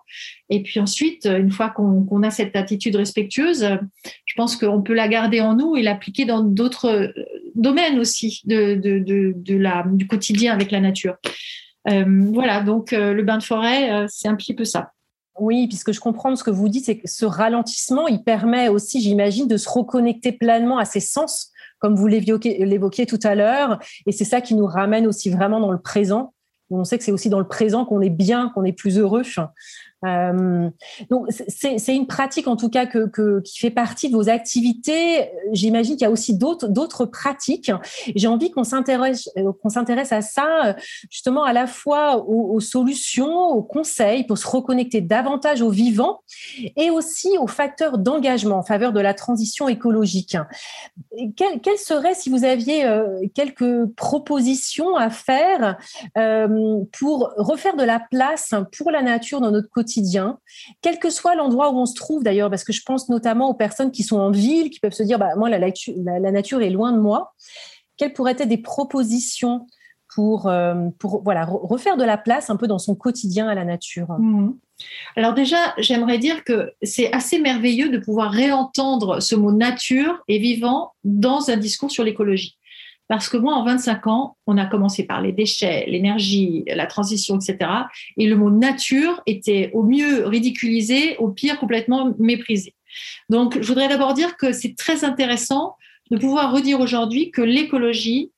Et 0.49 0.63
puis 0.63 0.79
ensuite, 0.79 1.25
une 1.27 1.51
fois 1.51 1.69
qu'on 1.69 2.23
a 2.23 2.31
cette 2.31 2.55
attitude 2.55 2.95
respectueuse, 2.95 3.67
je 4.25 4.33
pense 4.35 4.55
qu'on 4.55 4.81
peut 4.81 4.95
la 4.95 5.07
garder 5.07 5.41
en 5.41 5.55
nous 5.55 5.75
et 5.75 5.83
l'appliquer 5.83 6.25
dans 6.25 6.41
d'autres 6.41 7.13
domaines 7.53 7.99
aussi 7.99 8.41
de, 8.45 8.75
de, 8.75 8.97
de, 8.97 9.33
de, 9.35 9.55
la, 9.55 9.85
du 9.85 10.07
quotidien 10.07 10.53
avec 10.53 10.71
la 10.71 10.79
nature. 10.79 11.17
Euh, 11.87 12.03
voilà, 12.33 12.61
donc 12.61 12.93
euh, 12.93 13.13
le 13.13 13.23
bain 13.23 13.37
de 13.37 13.43
forêt, 13.43 14.05
c'est 14.07 14.27
un 14.27 14.35
petit 14.35 14.55
peu 14.55 14.65
ça. 14.65 14.91
Oui, 15.39 15.67
puisque 15.67 15.91
je 15.91 15.99
comprends 15.99 16.35
ce 16.35 16.43
que 16.43 16.49
vous 16.49 16.67
dites, 16.69 16.85
c'est 16.85 16.97
que 16.97 17.07
ce 17.07 17.25
ralentissement, 17.25 18.07
il 18.07 18.23
permet 18.23 18.69
aussi, 18.69 19.01
j'imagine, 19.01 19.47
de 19.47 19.57
se 19.57 19.69
reconnecter 19.69 20.31
pleinement 20.31 20.77
à 20.79 20.85
ses 20.85 20.99
sens, 20.99 21.51
comme 21.79 21.95
vous 21.95 22.07
l'évoquiez 22.07 23.05
tout 23.05 23.19
à 23.23 23.35
l'heure. 23.35 23.79
Et 24.05 24.11
c'est 24.11 24.25
ça 24.25 24.41
qui 24.41 24.55
nous 24.55 24.65
ramène 24.65 25.05
aussi 25.05 25.29
vraiment 25.29 25.59
dans 25.59 25.71
le 25.71 25.79
présent. 25.79 26.33
On 26.69 26.83
sait 26.83 26.97
que 26.97 27.03
c'est 27.03 27.11
aussi 27.11 27.29
dans 27.29 27.39
le 27.39 27.47
présent 27.47 27.85
qu'on 27.85 28.01
est 28.01 28.09
bien, 28.09 28.49
qu'on 28.49 28.65
est 28.65 28.73
plus 28.73 28.97
heureux. 28.97 29.23
Euh, 30.05 30.69
donc 31.09 31.27
c'est 31.29 31.95
une 31.95 32.07
pratique 32.07 32.47
en 32.47 32.55
tout 32.55 32.69
cas 32.69 32.85
que, 32.85 33.39
qui 33.41 33.59
fait 33.59 33.71
partie 33.71 34.09
de 34.09 34.15
vos 34.15 34.29
activités. 34.29 35.29
J'imagine 35.51 35.95
qu'il 35.95 36.03
y 36.03 36.05
a 36.05 36.11
aussi 36.11 36.37
d'autres 36.37 37.05
pratiques. 37.05 37.71
J'ai 38.15 38.27
envie 38.27 38.51
qu'on 38.51 38.63
s'intéresse 38.63 39.29
euh, 39.37 39.51
qu'on 39.61 39.69
s'intéresse 39.69 40.11
à 40.11 40.21
ça 40.21 40.75
justement 41.09 41.43
à 41.43 41.53
la 41.53 41.67
fois 41.67 42.25
aux, 42.27 42.59
solutions, 42.59 43.47
aux 43.49 43.63
conseils 43.63 44.25
pour 44.25 44.37
se 44.37 44.47
reconnecter 44.47 45.01
davantage 45.01 45.61
au 45.61 45.69
vivant 45.69 46.21
et 46.75 46.89
aussi 46.89 47.37
aux 47.39 47.47
facteurs 47.47 47.97
d'engagement 47.97 48.57
en 48.57 48.63
faveur 48.63 48.93
de 48.93 48.99
la 48.99 49.13
transition 49.13 49.67
écologique. 49.67 50.37
Quelles 51.35 51.59
quelle 51.61 51.77
seraient, 51.77 52.13
si 52.13 52.29
vous 52.29 52.43
aviez 52.43 52.85
euh, 52.85 53.19
quelques 53.33 53.85
propositions 53.95 54.95
à 54.95 55.09
faire 55.09 55.77
euh, 56.17 56.79
pour 56.97 57.33
refaire 57.37 57.75
de 57.75 57.83
la 57.83 57.99
place 57.99 58.53
pour 58.77 58.91
la 58.91 59.01
nature 59.01 59.41
dans 59.41 59.51
notre 59.51 59.69
quotidien 59.69 59.86
quel 60.81 60.99
que 60.99 61.09
soit 61.09 61.35
l'endroit 61.35 61.71
où 61.71 61.77
on 61.77 61.85
se 61.85 61.95
trouve 61.95 62.23
d'ailleurs, 62.23 62.49
parce 62.49 62.63
que 62.63 62.73
je 62.73 62.81
pense 62.85 63.09
notamment 63.09 63.49
aux 63.49 63.53
personnes 63.53 63.91
qui 63.91 64.03
sont 64.03 64.17
en 64.17 64.31
ville, 64.31 64.69
qui 64.69 64.79
peuvent 64.79 64.93
se 64.93 65.03
dire, 65.03 65.19
bah, 65.19 65.35
moi, 65.35 65.49
la, 65.49 65.59
nature 66.31 66.61
est 66.61 66.69
loin 66.69 66.91
de 66.91 66.99
moi. 66.99 67.33
Quelles 67.97 68.13
pourraient 68.13 68.35
être 68.37 68.47
des 68.47 68.57
propositions 68.57 69.67
pour, 70.13 70.47
euh, 70.47 70.73
refaire 71.03 71.97
de 71.97 72.03
la 72.03 72.17
place 72.17 72.49
un 72.49 72.55
peu 72.55 72.67
dans 72.67 72.79
son 72.79 72.95
quotidien 72.95 73.47
à 73.47 73.55
la 73.55 73.65
nature? 73.65 74.07
Mmh. 74.19 74.53
Alors 75.15 75.33
déjà, 75.33 75.73
j'aimerais 75.77 76.19
dire 76.19 76.43
que 76.43 76.71
c'est 76.83 77.11
assez 77.11 77.39
merveilleux 77.39 77.89
de 77.89 77.97
pouvoir 77.97 78.31
réentendre 78.31 79.21
ce 79.21 79.35
mot 79.35 79.51
nature 79.51 80.19
et 80.27 80.37
vivant 80.37 80.91
dans 81.03 81.49
un 81.49 81.57
discours 81.57 81.91
sur 81.91 82.03
l'écologie. 82.03 82.56
Parce 83.07 83.29
que 83.29 83.37
moi, 83.37 83.55
en 83.55 83.63
25 83.63 84.07
ans, 84.07 84.37
on 84.47 84.57
a 84.57 84.65
commencé 84.65 85.05
par 85.05 85.21
les 85.21 85.31
déchets, 85.31 85.85
l'énergie, 85.87 86.63
la 86.67 86.87
transition, 86.87 87.39
etc. 87.39 87.57
Et 88.17 88.27
le 88.27 88.35
mot 88.35 88.49
nature 88.49 89.21
était 89.25 89.71
au 89.73 89.83
mieux 89.83 90.25
ridiculisé, 90.25 91.15
au 91.17 91.29
pire 91.29 91.57
complètement 91.59 92.13
méprisé. 92.19 92.73
Donc, 93.29 93.57
je 93.61 93.67
voudrais 93.67 93.87
d'abord 93.87 94.13
dire 94.13 94.35
que 94.37 94.51
c'est 94.51 94.75
très 94.75 95.03
intéressant 95.03 95.75
de 96.11 96.17
pouvoir 96.17 96.51
redire 96.51 96.79
aujourd'hui 96.79 97.31
que 97.31 97.41
l'écologie 97.41 98.31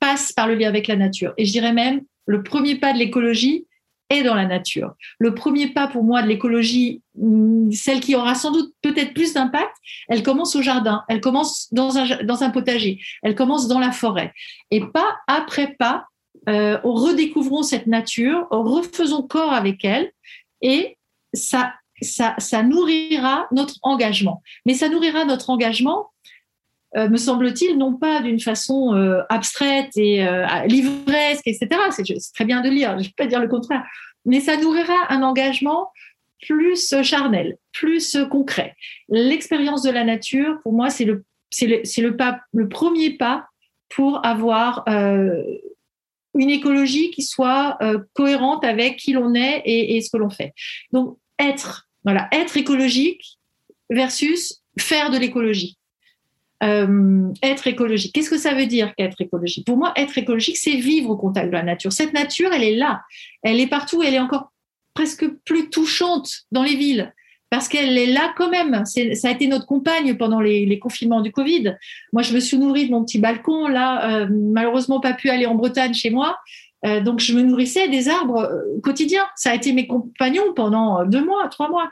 passe 0.00 0.32
par 0.32 0.46
le 0.46 0.54
lien 0.54 0.68
avec 0.68 0.86
la 0.86 0.96
nature. 0.96 1.32
Et 1.36 1.44
je 1.44 1.52
dirais 1.52 1.72
même, 1.72 2.02
le 2.26 2.42
premier 2.42 2.76
pas 2.76 2.92
de 2.92 2.98
l'écologie, 2.98 3.66
est 4.10 4.22
dans 4.22 4.34
la 4.34 4.46
nature. 4.46 4.94
Le 5.18 5.34
premier 5.34 5.68
pas 5.68 5.86
pour 5.86 6.02
moi 6.02 6.22
de 6.22 6.28
l'écologie, 6.28 7.02
mm, 7.16 7.72
celle 7.72 8.00
qui 8.00 8.14
aura 8.14 8.34
sans 8.34 8.52
doute 8.52 8.72
peut-être 8.82 9.14
plus 9.14 9.34
d'impact, 9.34 9.74
elle 10.08 10.22
commence 10.22 10.56
au 10.56 10.62
jardin, 10.62 11.04
elle 11.08 11.20
commence 11.20 11.72
dans 11.72 11.98
un, 11.98 12.50
potager, 12.50 13.00
elle 13.22 13.34
commence 13.34 13.68
dans 13.68 13.78
la 13.78 13.92
forêt. 13.92 14.32
Et 14.70 14.80
pas 14.80 15.16
après 15.26 15.74
pas, 15.78 16.06
euh, 16.48 16.78
redécouvrons 16.82 17.62
cette 17.62 17.86
nature, 17.86 18.46
refaisons 18.50 19.22
corps 19.22 19.52
avec 19.52 19.84
elle 19.84 20.10
et 20.62 20.96
ça, 21.34 21.74
nourrira 22.62 23.46
notre 23.52 23.74
engagement. 23.82 24.42
Mais 24.64 24.74
ça 24.74 24.88
nourrira 24.88 25.24
notre 25.24 25.50
engagement 25.50 26.10
me 26.96 27.16
semble-t-il, 27.16 27.76
non 27.76 27.94
pas 27.94 28.22
d'une 28.22 28.40
façon 28.40 28.94
euh, 28.94 29.22
abstraite 29.28 29.96
et 29.96 30.26
euh, 30.26 30.46
livresque, 30.66 31.46
etc. 31.46 31.68
C'est 31.90 32.04
très 32.34 32.44
bien 32.44 32.62
de 32.62 32.70
lire, 32.70 32.90
je 32.92 32.96
ne 32.96 33.02
vais 33.04 33.14
pas 33.16 33.26
dire 33.26 33.40
le 33.40 33.48
contraire, 33.48 33.84
mais 34.24 34.40
ça 34.40 34.56
nourrira 34.56 35.12
un 35.12 35.22
engagement 35.22 35.90
plus 36.40 36.94
charnel, 37.02 37.58
plus 37.72 38.16
concret. 38.30 38.74
L'expérience 39.08 39.82
de 39.82 39.90
la 39.90 40.04
nature, 40.04 40.60
pour 40.62 40.72
moi, 40.72 40.88
c'est 40.88 41.04
le, 41.04 41.24
le, 41.62 41.82
le, 41.82 42.16
le 42.52 42.68
premier 42.68 43.10
pas 43.10 43.46
pour 43.88 44.24
avoir 44.24 44.84
une 44.86 46.50
écologie 46.50 47.10
qui 47.10 47.22
soit 47.22 47.76
cohérente 48.12 48.64
avec 48.64 48.98
qui 48.98 49.14
l'on 49.14 49.34
est 49.34 49.62
et, 49.64 49.96
et, 49.96 50.00
ce 50.00 50.10
que 50.10 50.16
l'on 50.16 50.30
fait. 50.30 50.52
Donc, 50.92 51.18
être, 51.40 51.88
voilà, 52.04 52.28
être 52.30 52.56
écologique 52.56 53.38
versus 53.90 54.62
faire 54.78 55.10
de 55.10 55.18
l'écologie. 55.18 55.77
Euh, 56.64 57.32
être 57.42 57.68
écologique. 57.68 58.12
Qu'est-ce 58.12 58.30
que 58.30 58.38
ça 58.38 58.52
veut 58.52 58.66
dire 58.66 58.92
qu'être 58.96 59.20
écologique? 59.20 59.64
Pour 59.64 59.76
moi, 59.76 59.92
être 59.94 60.18
écologique, 60.18 60.56
c'est 60.56 60.76
vivre 60.76 61.10
au 61.10 61.16
contact 61.16 61.46
de 61.46 61.52
la 61.52 61.62
nature. 61.62 61.92
Cette 61.92 62.12
nature, 62.12 62.52
elle 62.52 62.64
est 62.64 62.74
là, 62.74 63.02
elle 63.42 63.60
est 63.60 63.68
partout, 63.68 64.02
elle 64.02 64.14
est 64.14 64.20
encore 64.20 64.50
presque 64.92 65.28
plus 65.44 65.70
touchante 65.70 66.46
dans 66.50 66.64
les 66.64 66.74
villes 66.74 67.12
parce 67.50 67.68
qu'elle 67.68 67.96
est 67.96 68.06
là 68.06 68.34
quand 68.36 68.50
même. 68.50 68.84
Ça 68.84 69.28
a 69.28 69.30
été 69.30 69.46
notre 69.46 69.66
compagne 69.66 70.16
pendant 70.16 70.40
les, 70.40 70.78
confinements 70.78 71.20
du 71.20 71.32
Covid. 71.32 71.76
Moi, 72.12 72.22
je 72.22 72.34
me 72.34 72.40
suis 72.40 72.58
nourrie 72.58 72.86
de 72.86 72.90
mon 72.90 73.04
petit 73.04 73.18
balcon, 73.18 73.68
là, 73.68 74.22
euh, 74.22 74.28
malheureusement 74.30 75.00
pas 75.00 75.14
pu 75.14 75.30
aller 75.30 75.46
en 75.46 75.54
Bretagne 75.54 75.94
chez 75.94 76.10
moi, 76.10 76.36
euh, 76.86 77.00
donc, 77.00 77.20
je 77.20 77.32
me 77.34 77.42
nourrissais 77.42 77.88
des 77.88 78.08
arbres 78.08 78.44
euh, 78.44 78.80
quotidiens. 78.82 79.26
Ça 79.36 79.50
a 79.50 79.54
été 79.54 79.72
mes 79.72 79.86
compagnons 79.86 80.52
pendant 80.54 81.04
deux 81.04 81.24
mois, 81.24 81.48
trois 81.48 81.68
mois. 81.68 81.88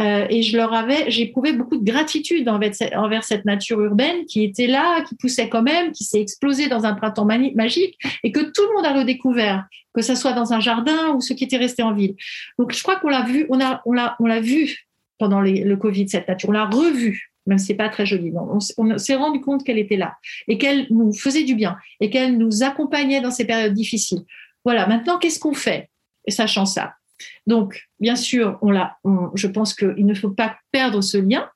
Euh, 0.00 0.26
et 0.28 0.42
je 0.42 0.56
leur 0.56 0.72
avais, 0.72 1.10
j'éprouvais 1.10 1.52
beaucoup 1.52 1.76
de 1.76 1.84
gratitude 1.84 2.48
envers 2.48 2.74
cette, 2.74 2.94
envers 2.96 3.24
cette 3.24 3.44
nature 3.44 3.80
urbaine 3.80 4.24
qui 4.26 4.42
était 4.42 4.66
là, 4.66 5.02
qui 5.02 5.14
poussait 5.14 5.48
quand 5.48 5.62
même, 5.62 5.92
qui 5.92 6.04
s'est 6.04 6.20
explosée 6.20 6.68
dans 6.68 6.84
un 6.84 6.94
printemps 6.94 7.24
magique 7.24 7.98
et 8.22 8.32
que 8.32 8.40
tout 8.40 8.62
le 8.68 8.74
monde 8.74 8.86
a 8.86 8.92
redécouvert, 8.92 9.64
que 9.94 10.02
ce 10.02 10.14
soit 10.14 10.32
dans 10.32 10.52
un 10.52 10.60
jardin 10.60 11.12
ou 11.14 11.20
ceux 11.20 11.34
qui 11.34 11.44
étaient 11.44 11.56
restés 11.56 11.82
en 11.82 11.94
ville. 11.94 12.16
Donc, 12.58 12.72
je 12.72 12.82
crois 12.82 12.96
qu'on 12.96 13.08
l'a 13.08 13.22
vu, 13.22 13.46
on 13.50 13.60
a, 13.60 13.82
on 13.86 13.92
l'a, 13.92 14.16
on 14.18 14.26
l'a 14.26 14.40
vu 14.40 14.86
pendant 15.18 15.40
le 15.40 15.76
Covid, 15.76 16.08
cette 16.08 16.26
nature. 16.26 16.48
On 16.48 16.52
l'a 16.52 16.66
revue 16.66 17.33
même 17.46 17.58
si 17.58 17.66
c'est 17.66 17.74
pas 17.74 17.88
très 17.88 18.06
joli. 18.06 18.32
on, 18.34 18.98
s'est 18.98 19.14
rendu 19.14 19.40
compte 19.40 19.64
qu'elle 19.64 19.78
était 19.78 19.96
là 19.96 20.16
et 20.48 20.58
qu'elle 20.58 20.86
nous 20.90 21.12
faisait 21.12 21.44
du 21.44 21.54
bien 21.54 21.76
et 22.00 22.10
qu'elle 22.10 22.38
nous 22.38 22.62
accompagnait 22.62 23.20
dans 23.20 23.30
ces 23.30 23.44
périodes 23.44 23.74
difficiles. 23.74 24.22
Voilà. 24.64 24.86
Maintenant, 24.86 25.18
qu'est-ce 25.18 25.38
qu'on 25.38 25.54
fait, 25.54 25.90
sachant 26.28 26.66
ça? 26.66 26.94
Donc, 27.46 27.86
bien 28.00 28.16
sûr, 28.16 28.58
on 28.62 28.70
l'a. 28.70 28.96
je 29.34 29.46
pense 29.46 29.74
qu'il 29.74 30.06
ne 30.06 30.14
faut 30.14 30.30
pas 30.30 30.56
perdre 30.72 31.00
ce 31.00 31.18
lien. 31.18 31.48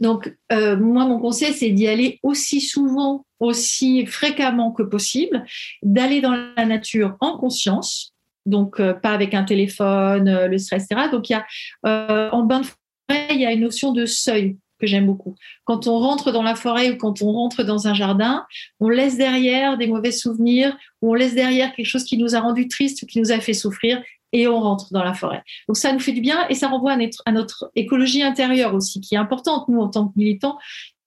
Donc, 0.00 0.34
euh, 0.52 0.76
moi, 0.76 1.06
mon 1.06 1.18
conseil, 1.18 1.52
c'est 1.52 1.70
d'y 1.70 1.88
aller 1.88 2.20
aussi 2.22 2.60
souvent, 2.60 3.24
aussi 3.40 4.06
fréquemment 4.06 4.72
que 4.72 4.82
possible, 4.82 5.44
d'aller 5.82 6.20
dans 6.20 6.34
la 6.56 6.64
nature 6.66 7.16
en 7.20 7.36
conscience, 7.36 8.14
donc 8.46 8.80
euh, 8.80 8.94
pas 8.94 9.10
avec 9.10 9.34
un 9.34 9.44
téléphone, 9.44 10.28
euh, 10.28 10.46
le 10.46 10.58
stress, 10.58 10.84
etc. 10.84 11.08
Donc, 11.10 11.28
il 11.30 11.32
y 11.32 11.36
a 11.36 12.30
en 12.32 12.42
bain 12.44 12.60
de 12.60 12.66
il 13.10 13.40
y 13.40 13.46
a 13.46 13.52
une 13.52 13.60
notion 13.60 13.92
de 13.92 14.06
seuil 14.06 14.56
que 14.78 14.86
j'aime 14.86 15.06
beaucoup. 15.06 15.34
Quand 15.64 15.86
on 15.86 15.98
rentre 15.98 16.30
dans 16.30 16.42
la 16.42 16.54
forêt 16.54 16.90
ou 16.90 16.96
quand 16.96 17.20
on 17.22 17.32
rentre 17.32 17.64
dans 17.64 17.88
un 17.88 17.94
jardin, 17.94 18.46
on 18.80 18.88
laisse 18.88 19.16
derrière 19.16 19.76
des 19.76 19.86
mauvais 19.86 20.12
souvenirs 20.12 20.76
ou 21.02 21.10
on 21.10 21.14
laisse 21.14 21.34
derrière 21.34 21.74
quelque 21.74 21.86
chose 21.86 22.04
qui 22.04 22.16
nous 22.16 22.36
a 22.36 22.40
rendu 22.40 22.68
triste 22.68 23.02
ou 23.02 23.06
qui 23.06 23.20
nous 23.20 23.32
a 23.32 23.40
fait 23.40 23.54
souffrir 23.54 24.02
et 24.32 24.46
on 24.46 24.60
rentre 24.60 24.92
dans 24.92 25.02
la 25.02 25.14
forêt. 25.14 25.42
Donc 25.66 25.76
ça 25.76 25.92
nous 25.92 26.00
fait 26.00 26.12
du 26.12 26.20
bien 26.20 26.46
et 26.48 26.54
ça 26.54 26.68
renvoie 26.68 26.92
à 27.24 27.32
notre, 27.32 27.70
écologie 27.74 28.22
intérieure 28.22 28.74
aussi, 28.74 29.00
qui 29.00 29.14
est 29.14 29.18
importante, 29.18 29.68
nous, 29.68 29.80
en 29.80 29.88
tant 29.88 30.08
que 30.08 30.12
militants. 30.16 30.58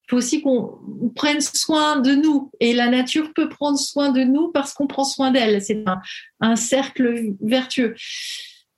Il 0.08 0.12
faut 0.12 0.18
aussi 0.18 0.42
qu'on 0.42 0.80
prenne 1.16 1.40
soin 1.40 2.00
de 2.00 2.14
nous 2.14 2.52
et 2.60 2.74
la 2.74 2.90
nature 2.90 3.32
peut 3.34 3.48
prendre 3.48 3.78
soin 3.78 4.10
de 4.10 4.24
nous 4.24 4.52
parce 4.52 4.74
qu'on 4.74 4.88
prend 4.88 5.06
soin 5.06 5.32
d'elle. 5.32 5.62
C'est 5.62 5.86
un 6.42 6.56
cercle 6.58 7.36
vertueux. 7.40 7.96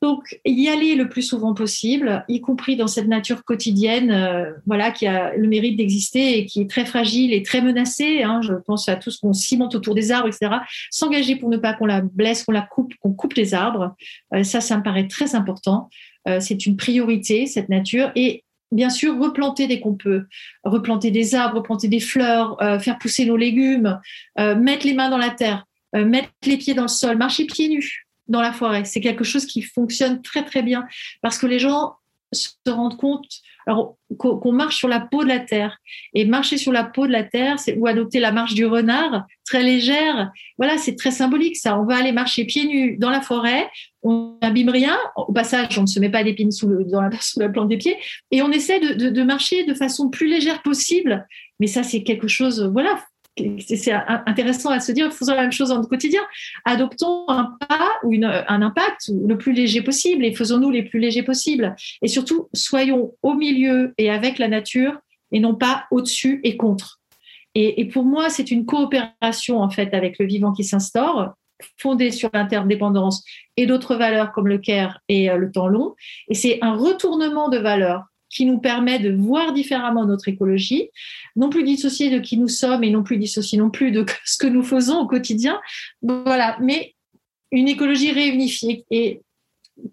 Donc, 0.04 0.38
y 0.44 0.68
aller 0.68 0.96
le 0.96 1.08
plus 1.08 1.22
souvent 1.22 1.54
possible, 1.54 2.26
y 2.28 2.42
compris 2.42 2.76
dans 2.76 2.88
cette 2.88 3.08
nature 3.08 3.46
quotidienne, 3.46 4.12
euh, 4.12 4.52
voilà, 4.66 4.92
qui 4.92 5.08
a 5.08 5.34
le 5.34 5.48
mérite 5.48 5.78
d'exister 5.78 6.38
et 6.38 6.46
qui 6.46 6.60
est 6.60 6.70
très 6.70 6.86
fragile 6.86 7.32
et 7.32 7.42
très 7.42 7.62
menacée. 7.62 8.22
Hein. 8.22 8.42
je 8.42 8.52
pense 8.54 8.90
à 8.90 8.98
tout 8.98 9.12
ce 9.12 9.22
qu'on 9.22 9.32
cimente 9.32 9.76
autour 9.76 9.96
des 9.96 10.12
arbres, 10.12 10.28
etc. 10.28 10.56
S'engager 10.92 11.38
pour 11.38 11.48
ne 11.48 11.56
pas 11.56 11.72
qu'on 11.72 11.86
la 11.86 12.02
blesse, 12.02 12.44
qu'on 12.44 12.52
la 12.52 12.64
coupe, 12.64 12.94
qu'on 12.96 13.14
coupe 13.14 13.36
les 13.36 13.54
arbres. 13.54 13.96
Euh, 14.34 14.44
ça, 14.44 14.60
ça 14.60 14.78
me 14.78 14.84
paraît 14.84 15.08
très 15.08 15.36
important. 15.36 15.88
Euh, 16.28 16.42
c'est 16.42 16.66
une 16.66 16.76
priorité, 16.76 17.46
cette 17.46 17.70
nature. 17.70 18.12
Et 18.18 18.44
bien 18.74 18.90
sûr, 18.90 19.18
replanter 19.18 19.68
dès 19.68 19.80
qu'on 19.80 19.94
peut. 19.96 20.26
Replanter 20.66 21.12
des 21.12 21.34
arbres, 21.34 21.60
replanter 21.60 21.88
des 21.88 22.02
fleurs, 22.02 22.58
faire 22.82 22.98
pousser 22.98 23.24
nos 23.24 23.38
légumes, 23.38 24.02
mettre 24.38 24.86
les 24.86 24.96
mains 24.96 25.10
dans 25.10 25.18
la 25.18 25.30
terre, 25.30 25.66
mettre 25.94 26.30
les 26.46 26.58
pieds 26.58 26.74
dans 26.74 26.82
le 26.82 26.88
sol, 26.90 27.16
marcher 27.18 27.46
pieds 27.46 27.70
nus 27.70 28.04
dans 28.28 28.42
la 28.42 28.54
forêt. 28.54 28.86
C'est 28.86 29.02
quelque 29.02 29.24
chose 29.24 29.46
qui 29.46 29.62
fonctionne 29.62 30.22
très 30.22 30.44
très 30.44 30.64
bien 30.64 30.86
parce 31.22 31.38
que 31.38 31.48
les 31.48 31.60
gens 31.60 31.96
se 32.32 32.50
rendent 32.68 32.98
compte 32.98 33.28
qu'on 34.18 34.52
marche 34.52 34.78
sur 34.78 34.90
la 34.90 35.00
peau 35.00 35.24
de 35.24 35.30
la 35.30 35.40
terre. 35.40 35.78
Et 36.14 36.26
marcher 36.26 36.58
sur 36.58 36.72
la 36.72 36.84
peau 36.84 37.08
de 37.08 37.12
la 37.12 37.24
terre 37.24 37.60
c'est 37.60 37.78
ou 37.78 37.88
adopter 37.88 38.20
la 38.20 38.32
marche 38.32 38.54
du 38.54 38.66
renard 38.66 39.26
très 39.46 39.64
légère 39.64 40.32
voilà 40.58 40.78
c'est 40.78 40.96
très 40.96 41.12
symbolique 41.12 41.56
ça. 41.56 41.80
On 41.80 41.86
va 41.86 41.96
aller 41.98 42.12
marcher 42.12 42.46
pieds 42.46 42.66
nus 42.66 42.98
dans 42.98 43.10
la 43.10 43.22
forêt 43.22 43.70
on 44.02 44.38
n'abîme 44.42 44.70
rien. 44.70 44.98
Au 45.16 45.32
passage 45.32 45.78
on 45.78 45.84
ne 45.84 45.88
se 45.88 46.00
met 46.00 46.10
pas 46.10 46.24
d'épines 46.24 46.52
sous, 46.52 46.70
la, 46.70 47.50
plante 47.50 47.70
des 47.70 47.78
pieds. 47.78 47.98
Et 48.32 48.42
on 48.42 48.52
essaie 48.52 48.80
de 48.80 49.24
marcher 49.24 49.64
de 49.64 49.74
façon 49.74 50.10
plus 50.10 50.28
légère 50.28 50.62
possible. 50.62 51.26
Mais 51.60 51.68
ça 51.68 51.84
c'est 51.84 52.04
quelque 52.04 52.28
chose 52.28 52.70
voilà 52.74 53.00
c'est 53.38 53.92
intéressant 54.28 54.70
à 54.70 54.80
se 54.80 54.92
dire, 54.92 55.12
faisons 55.12 55.34
la 55.34 55.42
même 55.42 55.52
chose 55.52 55.70
dans 55.70 55.78
notre 55.78 55.90
quotidien. 55.90 56.22
Adoptons 56.66 57.26
un 57.28 57.58
pas 57.68 57.90
ou 58.04 58.14
un 58.24 58.62
impact 58.62 59.10
le 59.10 59.38
plus 59.38 59.54
léger 59.54 59.82
possible 59.82 60.24
et 60.24 60.34
faisons-nous 60.34 60.70
les 60.70 60.84
plus 60.84 61.00
légers 61.00 61.24
possibles. 61.24 61.76
Et 62.02 62.08
surtout, 62.08 62.50
soyons 62.54 63.14
au 63.24 63.34
milieu 63.34 63.94
et 63.98 64.10
avec 64.10 64.38
la 64.38 64.48
nature 64.48 65.00
et 65.32 65.40
non 65.40 65.56
pas 65.56 65.86
au-dessus 65.90 66.42
et 66.44 66.58
contre. 66.58 67.00
Et, 67.56 67.82
et 67.82 67.86
pour 67.86 68.04
moi, 68.04 68.30
c'est 68.30 68.52
une 68.52 68.66
coopération 68.66 69.62
en 69.62 69.70
fait 69.70 69.94
avec 69.94 70.20
le 70.20 70.26
vivant 70.26 70.54
qui 70.54 70.64
s'instaure, 70.64 71.34
fondée 71.78 72.12
sur 72.12 72.30
l'interdépendance 72.34 73.24
et 73.58 73.66
d'autres 73.66 73.96
valeurs 73.96 74.32
comme 74.32 74.48
le 74.48 74.58
care 74.58 75.00
et 75.08 75.30
euh, 75.30 75.38
le 75.38 75.52
temps 75.52 75.68
long. 75.68 75.96
Et 76.30 76.34
c'est 76.34 76.60
un 76.62 76.76
retournement 76.76 77.50
de 77.50 77.58
valeurs 77.58 78.04
qui 78.34 78.46
nous 78.46 78.58
permet 78.58 79.00
de 79.00 79.12
voir 79.12 79.54
différemment 79.54 80.06
notre 80.06 80.28
écologie, 80.28 80.90
non 81.36 81.50
plus 81.50 81.64
dissocier 81.64 82.10
de 82.10 82.20
qui 82.20 82.38
nous 82.38 82.48
sommes 82.48 82.84
et 82.84 82.90
non 82.90 83.04
plus 83.04 83.18
dissocier 83.18 83.58
non 83.58 83.70
plus 83.70 83.92
de 83.92 84.06
ce 84.26 84.38
que 84.38 84.48
nous 84.48 84.64
faisons 84.64 85.00
au 85.00 85.08
quotidien. 85.08 85.60
Mais 86.02 86.96
une 87.52 87.68
écologie 87.68 88.12
réunifiée. 88.12 88.86
Et 88.90 89.22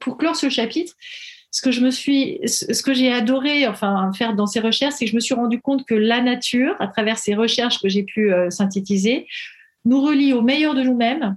pour 0.01 0.17
clore 0.17 0.37
ce 0.37 0.49
chapitre, 0.49 0.95
ce 1.51 1.63
que 2.83 2.95
j'ai 2.95 3.13
adoré, 3.13 3.67
enfin, 3.67 4.11
faire 4.17 4.35
dans 4.35 4.47
ces 4.47 4.61
recherches, 4.61 4.95
c'est 4.95 5.05
que 5.05 5.11
je 5.11 5.17
me 5.17 5.21
suis 5.21 5.35
rendu 5.35 5.61
compte 5.61 5.85
que 5.85 5.95
la 5.95 6.23
nature, 6.23 6.77
à 6.81 6.87
travers 6.87 7.19
ces 7.19 7.35
recherches 7.35 7.81
que 7.81 7.89
j'ai 7.89 8.05
pu 8.05 8.33
euh, 8.33 8.51
synthétiser, 8.51 9.27
nous 9.85 10.01
relie 10.01 10.33
au 10.33 10.43
meilleur 10.43 10.75
de 10.75 10.83
nous-mêmes 10.83 11.37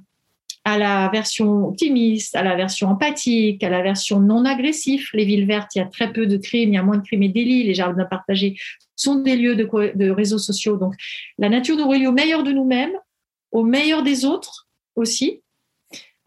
à 0.66 0.78
la 0.78 1.10
version 1.10 1.68
optimiste, 1.68 2.36
à 2.36 2.44
la 2.44 2.56
version 2.56 2.90
empathique, 2.90 3.64
à 3.64 3.70
la 3.70 3.82
version 3.82 4.20
non 4.20 4.46
agressif. 4.46 5.10
Les 5.14 5.26
villes 5.26 5.46
vertes, 5.46 5.76
il 5.76 5.80
y 5.80 5.82
a 5.82 5.86
très 5.86 6.12
peu 6.12 6.26
de 6.26 6.38
crimes, 6.38 6.70
il 6.70 6.76
y 6.76 6.78
a 6.78 6.84
moins 6.84 6.98
de 6.98 7.04
crimes 7.04 7.24
et 7.24 7.30
délits. 7.30 7.64
Les 7.64 7.74
jardins 7.74 8.06
partagés 8.06 8.56
sont 8.96 9.16
des 9.16 9.36
lieux 9.36 9.56
de, 9.56 9.68
de 9.96 10.10
réseaux 10.10 10.38
sociaux. 10.38 10.78
Donc, 10.78 10.96
la 11.38 11.50
nature 11.50 11.76
nous 11.76 11.88
relie 11.88 12.08
au 12.08 12.14
meilleur 12.14 12.44
de 12.44 12.52
nous-mêmes, 12.52 12.94
au 13.52 13.64
meilleur 13.64 14.04
des 14.04 14.26
autres 14.26 14.68
aussi, 14.96 15.43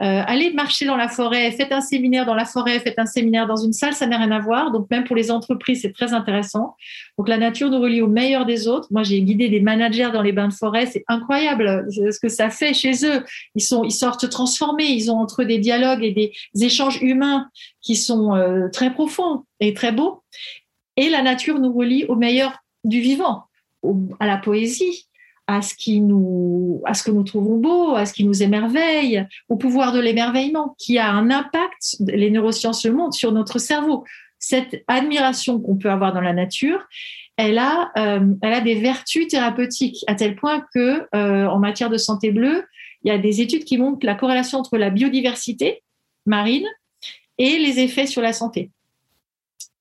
euh, 0.02 0.22
allez 0.26 0.52
marcher 0.52 0.84
dans 0.84 0.96
la 0.96 1.08
forêt, 1.08 1.50
faites 1.52 1.72
un 1.72 1.80
séminaire 1.80 2.26
dans 2.26 2.34
la 2.34 2.44
forêt, 2.44 2.78
faites 2.80 2.98
un 2.98 3.06
séminaire 3.06 3.46
dans 3.46 3.56
une 3.56 3.72
salle, 3.72 3.94
ça 3.94 4.06
n'a 4.06 4.18
rien 4.18 4.30
à 4.30 4.40
voir. 4.40 4.70
Donc 4.70 4.90
même 4.90 5.04
pour 5.04 5.16
les 5.16 5.30
entreprises, 5.30 5.82
c'est 5.82 5.92
très 5.92 6.12
intéressant. 6.12 6.76
Donc 7.16 7.28
la 7.28 7.38
nature 7.38 7.70
nous 7.70 7.80
relie 7.80 8.02
au 8.02 8.06
meilleur 8.06 8.44
des 8.44 8.68
autres. 8.68 8.88
Moi, 8.90 9.04
j'ai 9.04 9.22
guidé 9.22 9.48
des 9.48 9.60
managers 9.60 10.10
dans 10.12 10.20
les 10.20 10.32
bains 10.32 10.48
de 10.48 10.52
forêt, 10.52 10.84
c'est 10.84 11.04
incroyable 11.08 11.86
ce 11.90 12.20
que 12.20 12.28
ça 12.28 12.50
fait 12.50 12.74
chez 12.74 13.06
eux. 13.06 13.24
Ils 13.54 13.62
sont, 13.62 13.84
ils 13.84 13.90
sortent 13.90 14.28
transformés, 14.28 14.88
ils 14.88 15.10
ont 15.10 15.18
entre 15.18 15.42
eux 15.42 15.46
des 15.46 15.58
dialogues 15.58 16.04
et 16.04 16.12
des 16.12 16.32
échanges 16.62 17.00
humains 17.00 17.48
qui 17.80 17.96
sont 17.96 18.34
euh, 18.34 18.68
très 18.68 18.92
profonds 18.92 19.44
et 19.60 19.72
très 19.72 19.92
beaux. 19.92 20.22
Et 20.96 21.08
la 21.08 21.22
nature 21.22 21.58
nous 21.58 21.72
relie 21.72 22.04
au 22.04 22.16
meilleur 22.16 22.58
du 22.84 23.00
vivant, 23.00 23.44
à 24.20 24.26
la 24.26 24.36
poésie, 24.36 25.05
à 25.46 25.62
ce 25.62 25.74
qui 25.74 26.00
nous, 26.00 26.82
à 26.84 26.94
ce 26.94 27.02
que 27.02 27.10
nous 27.10 27.22
trouvons 27.22 27.56
beau, 27.56 27.94
à 27.94 28.04
ce 28.04 28.12
qui 28.12 28.24
nous 28.24 28.42
émerveille, 28.42 29.26
au 29.48 29.56
pouvoir 29.56 29.92
de 29.92 30.00
l'émerveillement, 30.00 30.74
qui 30.78 30.98
a 30.98 31.10
un 31.10 31.30
impact, 31.30 31.96
les 32.00 32.30
neurosciences 32.30 32.84
le 32.84 32.92
montrent, 32.92 33.16
sur 33.16 33.32
notre 33.32 33.58
cerveau. 33.58 34.04
Cette 34.38 34.84
admiration 34.88 35.60
qu'on 35.60 35.76
peut 35.76 35.90
avoir 35.90 36.12
dans 36.12 36.20
la 36.20 36.32
nature, 36.32 36.84
elle 37.36 37.58
a, 37.58 37.92
euh, 37.96 38.34
elle 38.42 38.52
a 38.52 38.60
des 38.60 38.74
vertus 38.74 39.28
thérapeutiques 39.28 40.04
à 40.08 40.14
tel 40.14 40.36
point 40.36 40.64
que, 40.74 41.06
euh, 41.14 41.46
en 41.46 41.58
matière 41.58 41.90
de 41.90 41.98
santé 41.98 42.32
bleue, 42.32 42.64
il 43.04 43.08
y 43.08 43.14
a 43.14 43.18
des 43.18 43.40
études 43.40 43.64
qui 43.64 43.78
montrent 43.78 44.04
la 44.04 44.14
corrélation 44.14 44.58
entre 44.58 44.78
la 44.78 44.90
biodiversité 44.90 45.82
marine 46.24 46.66
et 47.38 47.58
les 47.58 47.78
effets 47.78 48.06
sur 48.06 48.22
la 48.22 48.32
santé. 48.32 48.70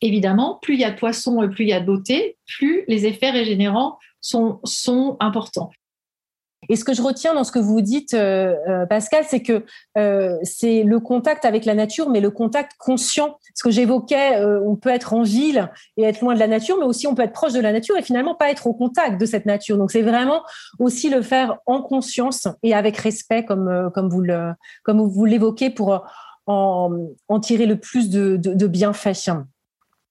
Évidemment, 0.01 0.59
plus 0.61 0.75
il 0.75 0.81
y 0.81 0.83
a 0.83 0.91
de 0.91 0.99
poissons 0.99 1.41
et 1.41 1.49
plus 1.49 1.63
il 1.63 1.69
y 1.69 1.73
a 1.73 1.79
de 1.79 1.85
beauté, 1.85 2.37
plus 2.45 2.83
les 2.87 3.05
effets 3.07 3.31
régénérants 3.31 3.97
sont, 4.25 5.17
importants. 5.19 5.69
Et 6.67 6.75
ce 6.75 6.83
que 6.83 6.93
je 6.93 7.01
retiens 7.03 7.35
dans 7.35 7.43
ce 7.43 7.51
que 7.51 7.59
vous 7.59 7.81
dites, 7.81 8.15
euh, 8.15 8.55
euh, 8.67 8.85
Pascal, 8.87 9.23
c'est 9.29 9.43
que 9.43 9.65
euh, 9.99 10.35
c'est 10.41 10.81
le 10.81 10.99
contact 10.99 11.45
avec 11.45 11.63
la 11.63 11.75
nature, 11.75 12.09
mais 12.09 12.21
le 12.21 12.31
contact 12.31 12.71
conscient. 12.79 13.37
Ce 13.53 13.63
que 13.63 13.69
j'évoquais, 13.69 14.43
on 14.43 14.75
peut 14.75 14.89
être 14.89 15.13
en 15.13 15.21
ville 15.21 15.69
et 15.97 16.03
être 16.03 16.21
loin 16.21 16.33
de 16.33 16.39
la 16.39 16.47
nature, 16.47 16.77
mais 16.79 16.85
aussi 16.85 17.05
on 17.05 17.13
peut 17.13 17.21
être 17.21 17.33
proche 17.33 17.53
de 17.53 17.59
la 17.59 17.71
nature 17.71 17.95
et 17.97 18.01
finalement 18.01 18.33
pas 18.33 18.49
être 18.49 18.65
au 18.65 18.73
contact 18.73 19.21
de 19.21 19.25
cette 19.27 19.45
nature. 19.45 19.77
Donc 19.77 19.91
c'est 19.91 20.01
vraiment 20.01 20.41
aussi 20.79 21.09
le 21.09 21.21
faire 21.21 21.57
en 21.67 21.83
conscience 21.83 22.47
et 22.63 22.73
avec 22.73 22.97
respect, 22.97 23.45
comme 23.45 23.91
comme 23.93 24.09
vous 24.09 24.23
comme 24.83 25.07
vous 25.07 25.25
l'évoquez, 25.25 25.69
pour 25.69 26.03
en, 26.47 26.97
en, 27.27 27.39
tirer 27.39 27.67
le 27.67 27.79
plus 27.79 28.09
de, 28.09 28.37
de, 28.37 28.53
de 28.53 28.67
bienfaits. 28.67 29.29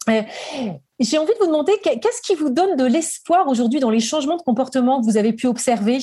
J'ai 0.08 1.18
envie 1.18 1.32
de 1.32 1.38
vous 1.38 1.46
demander 1.46 1.72
qu'est-ce 1.82 2.22
qui 2.22 2.34
vous 2.34 2.50
donne 2.50 2.76
de 2.76 2.84
l'espoir 2.84 3.48
aujourd'hui 3.48 3.80
dans 3.80 3.90
les 3.90 4.00
changements 4.00 4.36
de 4.36 4.42
comportement 4.42 5.00
que 5.00 5.04
vous 5.06 5.16
avez 5.16 5.32
pu 5.32 5.46
observer? 5.46 5.98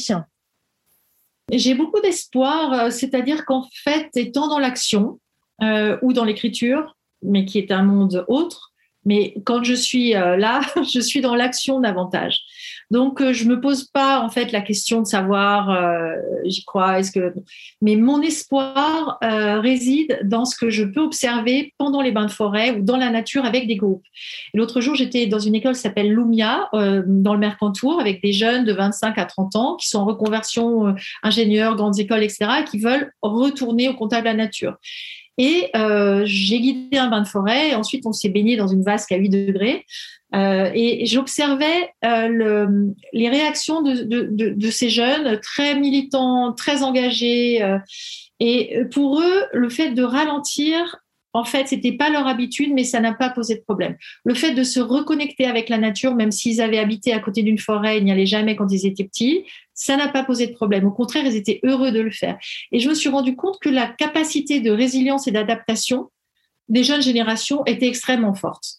J'ai 1.52 1.76
beaucoup 1.76 2.00
d'espoir, 2.00 2.74
euh, 2.74 2.90
c'est-à-dire 2.90 3.46
qu'en 3.46 3.68
fait, 3.84 4.10
étant 4.16 4.48
dans 4.48 4.60
l'action 4.60 5.20
euh, 5.62 5.98
ou 6.02 6.14
dans 6.14 6.24
l'écriture, 6.24 6.96
mais 7.22 7.46
qui 7.46 7.60
est 7.60 7.72
un 7.72 7.84
monde 7.84 8.26
autre, 8.28 8.71
mais 9.06 9.34
quand 9.46 9.64
je 9.64 9.74
suis 9.74 10.16
euh, 10.16 10.38
là, 10.38 10.62
je 10.94 11.00
suis 11.00 11.22
dans 11.22 11.36
l'action 11.36 11.80
davantage. 11.80 12.40
Donc, 12.92 13.22
euh, 13.22 13.32
je 13.32 13.46
me 13.46 13.60
pose 13.60 13.86
pas 13.86 14.20
en 14.20 14.30
fait 14.30 14.52
la 14.52 14.62
question 14.62 15.02
de 15.02 15.08
savoir, 15.08 15.70
euh, 15.70 16.16
j'y 16.46 16.64
crois, 16.66 17.00
est-ce 17.00 17.12
que. 17.12 17.34
Mais 17.82 17.96
mon 17.96 18.22
espoir 18.22 19.18
réside 19.22 20.20
dans 20.24 20.46
ce 20.46 20.58
que 20.58 20.70
je 20.70 20.84
peux 20.84 21.02
observer 21.02 21.74
pendant 21.78 22.02
les 22.02 22.12
bains 22.12 22.26
de 22.26 22.32
forêt 22.32 22.72
ou 22.72 22.82
dans 22.82 22.98
la 22.98 23.10
nature 23.10 23.46
avec 23.46 23.68
des 23.68 23.76
groupes. 23.76 24.04
L'autre 24.54 24.82
jour, 24.82 24.96
j'étais 24.96 25.26
dans 25.28 25.40
une 25.40 25.56
école 25.56 25.74
qui 25.74 25.82
s'appelle 25.82 26.12
Lumia, 26.12 26.70
dans 26.74 27.34
le 27.34 27.40
Mercantour, 27.40 28.00
avec 28.00 28.22
des 28.22 28.34
jeunes 28.34 28.66
de 28.66 28.74
25 28.74 29.18
à 29.18 29.26
30 29.26 29.56
ans 29.56 29.76
qui 29.78 29.88
sont 29.88 30.00
en 30.00 30.06
reconversion 30.06 30.96
ingénieurs, 31.24 31.76
grandes 31.76 32.00
écoles, 32.00 32.24
etc., 32.24 32.46
et 32.62 32.64
qui 32.66 32.80
veulent 32.80 33.12
retourner 33.22 33.90
au 33.90 33.94
contact 33.94 34.24
de 34.24 34.30
la 34.30 34.36
nature. 34.36 34.78
Et 35.38 35.70
euh, 35.76 36.24
j'ai 36.26 36.60
guidé 36.60 36.98
un 36.98 37.08
bain 37.08 37.22
de 37.22 37.28
forêt. 37.28 37.74
ensuite, 37.74 38.06
on 38.06 38.12
s'est 38.12 38.30
baigné 38.30 38.58
dans 38.58 38.68
une 38.68 38.84
vasque 38.84 39.12
à 39.12 39.18
8 39.18 39.30
degrés. 39.30 39.86
Euh, 40.34 40.72
et 40.74 41.06
j'observais 41.06 41.90
euh, 42.06 42.28
le, 42.28 42.94
les 43.12 43.30
réactions 43.30 43.82
de, 43.82 44.04
de, 44.04 44.70
ces 44.70 44.90
jeunes 44.90 45.40
très 45.42 45.76
militants, 45.76 46.54
très 46.54 46.84
engagés. 46.84 47.60
Et 48.40 48.80
pour 48.92 49.22
eux, 49.22 49.44
le 49.54 49.70
fait 49.70 49.92
de 49.92 50.04
ralentir, 50.04 51.02
en 51.34 51.46
fait, 51.46 51.68
c'était 51.68 51.94
pas 51.94 52.10
leur 52.10 52.28
habitude, 52.28 52.74
mais 52.74 52.84
ça 52.84 53.00
n'a 53.00 53.14
pas 53.14 53.30
posé 53.30 53.56
de 53.56 53.62
problème. 53.62 53.96
Le 54.26 54.34
fait 54.34 54.52
de 54.52 54.64
se 54.64 54.80
reconnecter 54.80 55.46
avec 55.46 55.70
la 55.70 55.78
nature, 55.78 56.16
même 56.16 56.32
s'ils 56.32 56.62
avaient 56.62 56.80
habité 56.80 57.14
à 57.14 57.20
côté 57.20 57.42
d'une 57.42 57.58
forêt, 57.58 57.98
ils 57.98 58.04
n'y 58.04 58.12
allaient 58.12 58.26
jamais 58.26 58.56
quand 58.56 58.72
ils 58.72 58.86
étaient 58.86 59.06
petits, 59.06 59.46
ça 59.82 59.98
n'a 59.98 60.10
pas 60.10 60.24
posé 60.24 60.46
de 60.46 60.54
problème. 60.54 60.86
Au 60.86 60.92
contraire, 60.92 61.26
ils 61.26 61.36
étaient 61.36 61.60
heureux 61.64 61.92
de 61.92 62.00
le 62.00 62.12
faire. 62.12 62.38
Et 62.72 62.80
je 62.80 62.88
me 62.88 62.94
suis 62.94 63.10
rendu 63.10 63.36
compte 63.36 63.58
que 63.60 63.68
la 63.68 63.88
capacité 63.88 64.60
de 64.60 64.70
résilience 64.70 65.28
et 65.28 65.32
d'adaptation 65.32 66.12
des 66.70 66.84
jeunes 66.84 67.02
générations 67.02 67.66
était 67.66 67.88
extrêmement 67.88 68.36
forte. 68.36 68.76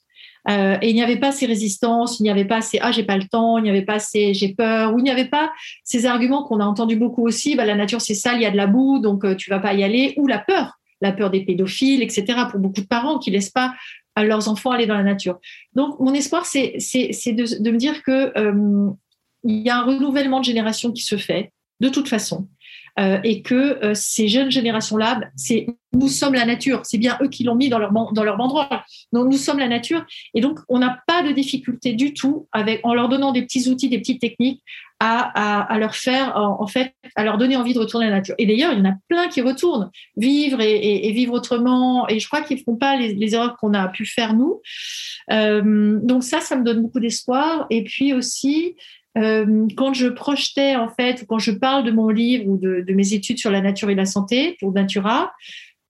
Euh, 0.49 0.77
et 0.81 0.91
il 0.91 0.95
n'y 0.95 1.03
avait 1.03 1.19
pas 1.19 1.33
ces 1.33 1.47
résistances, 1.47 2.21
il 2.21 2.23
n'y 2.23 2.31
avait 2.31 2.45
pas 2.45 2.61
ces 2.63 2.79
ah 2.81 2.93
j'ai 2.93 3.03
pas 3.03 3.17
le 3.17 3.25
temps, 3.25 3.59
il 3.59 3.65
n'y 3.65 3.71
avait 3.71 3.85
pas 3.85 3.99
ces 3.99 4.33
j'ai 4.33 4.55
peur, 4.55 4.95
ou 4.95 5.01
il 5.01 5.03
n'y 5.03 5.11
avait 5.11 5.29
pas 5.29 5.53
ces 5.83 6.07
arguments 6.07 6.45
qu'on 6.45 6.61
a 6.61 6.65
entendus 6.65 6.97
beaucoup 6.97 7.27
aussi. 7.27 7.57
Bah, 7.57 7.65
la 7.65 7.75
nature 7.75 8.01
c'est 8.01 8.15
sale, 8.15 8.37
il 8.37 8.43
y 8.43 8.47
a 8.47 8.53
de 8.53 8.57
la 8.57 8.69
boue, 8.69 9.01
donc 9.01 9.25
euh, 9.25 9.35
tu 9.35 9.51
vas 9.51 9.59
pas 9.59 9.75
y 9.75 9.83
aller, 9.83 10.15
ou 10.17 10.29
la 10.29 10.39
peur, 10.39 10.79
la 11.01 11.11
peur 11.11 11.31
des 11.31 11.45
pédophiles, 11.45 12.03
etc. 12.03 12.25
Pour 12.49 12.61
beaucoup 12.61 12.81
de 12.81 12.87
parents 12.87 13.19
qui 13.19 13.33
laissent 13.33 13.51
pas 13.51 13.75
à 14.15 14.23
leurs 14.23 14.49
enfants 14.49 14.71
aller 14.71 14.87
dans 14.87 14.97
la 14.97 15.03
nature. 15.03 15.41
Donc 15.75 15.99
mon 15.99 16.15
espoir 16.15 16.47
c'est 16.47 16.77
de, 16.77 17.71
me 17.71 17.77
dire 17.77 18.05
que 18.05 18.37
euh, 18.39 18.93
il 19.45 19.59
y 19.59 19.71
a 19.71 19.79
un 19.79 19.85
renouvellement 19.85 20.41
de 20.41 20.45
génération 20.45 20.93
qui 20.93 21.03
se 21.03 21.17
fait 21.17 21.53
de 21.81 21.89
toute 21.89 22.09
façon. 22.09 22.49
Euh, 23.01 23.19
et 23.25 23.41
que 23.41 23.83
euh, 23.83 23.95
ces 23.95 24.29
jeunes 24.29 24.51
générations-là, 24.51 25.19
c'est 25.35 25.67
nous 25.95 26.09
sommes 26.09 26.35
la 26.35 26.45
nature. 26.45 26.83
C'est 26.85 26.99
bien 26.99 27.17
eux 27.23 27.29
qui 27.29 27.43
l'ont 27.43 27.55
mis 27.55 27.71
dans 27.71 27.79
leur 27.79 27.91
dans 27.91 28.23
leur 28.23 28.37
banderole. 28.37 28.67
Donc 29.15 29.33
nous 29.33 29.39
sommes 29.39 29.59
la 29.59 29.69
nature, 29.69 30.05
et 30.35 30.43
donc 30.43 30.59
on 30.69 30.79
n'a 30.79 31.01
pas 31.07 31.23
de 31.23 31.33
difficulté 31.33 31.95
du 31.95 32.13
tout 32.13 32.49
avec 32.53 32.81
en 32.83 32.93
leur 32.93 33.09
donnant 33.09 33.33
des 33.33 33.43
petits 33.43 33.71
outils, 33.71 33.89
des 33.89 33.99
petites 33.99 34.21
techniques 34.21 34.63
à, 35.01 35.63
à, 35.73 35.79
leur 35.79 35.97
faire 35.97 36.37
en, 36.37 36.67
fait 36.67 36.95
à 37.17 37.25
leur 37.25 37.37
donner 37.39 37.57
envie 37.57 37.73
de 37.75 37.79
retourner 37.79 38.07
à 38.07 38.11
la 38.11 38.17
nature. 38.17 38.35
Et 38.39 38.47
d'ailleurs, 38.47 38.73
il 38.73 38.79
y 38.79 38.83
en 38.83 38.91
a 38.91 38.95
plein 39.09 39.29
qui 39.29 39.41
retournent 39.41 39.91
vivre 40.17 40.61
et, 40.61 41.11
vivre 41.13 41.33
autrement. 41.33 42.07
Et 42.09 42.21
je 42.21 42.29
crois 42.29 42.43
qu'ils 42.43 42.63
font 42.63 42.77
pas 42.77 42.97
les, 42.97 43.15
les 43.15 43.35
erreurs 43.35 43.57
qu'on 43.57 43.75
a 43.75 43.89
pu 43.89 44.07
faire 44.07 44.35
nous. 44.35 44.61
Euh, 45.33 45.99
donc 46.03 46.23
ça, 46.23 46.41
ça 46.41 46.57
me 46.57 46.63
donne 46.63 46.83
beaucoup 46.83 47.01
d'espoir. 47.01 47.67
Et 47.71 47.83
puis 47.83 48.13
aussi, 48.13 48.77
euh, 49.19 49.67
quand 49.77 49.93
je 49.93 50.09
projetais, 50.09 50.77
en 50.77 50.89
fait, 50.89 51.25
quand 51.29 51.39
je 51.39 51.51
parle 51.51 51.85
de 51.85 51.91
mon 51.91 52.09
livre 52.09 52.49
ou 52.49 52.57
de, 52.57 52.85
de, 52.87 52.95
mes 52.95 53.13
études 53.13 53.39
sur 53.39 53.51
la 53.51 53.61
nature 53.61 53.91
et 53.91 53.95
la 53.95 54.07
santé 54.07 54.57
pour 54.59 54.73
Natura, 54.73 55.33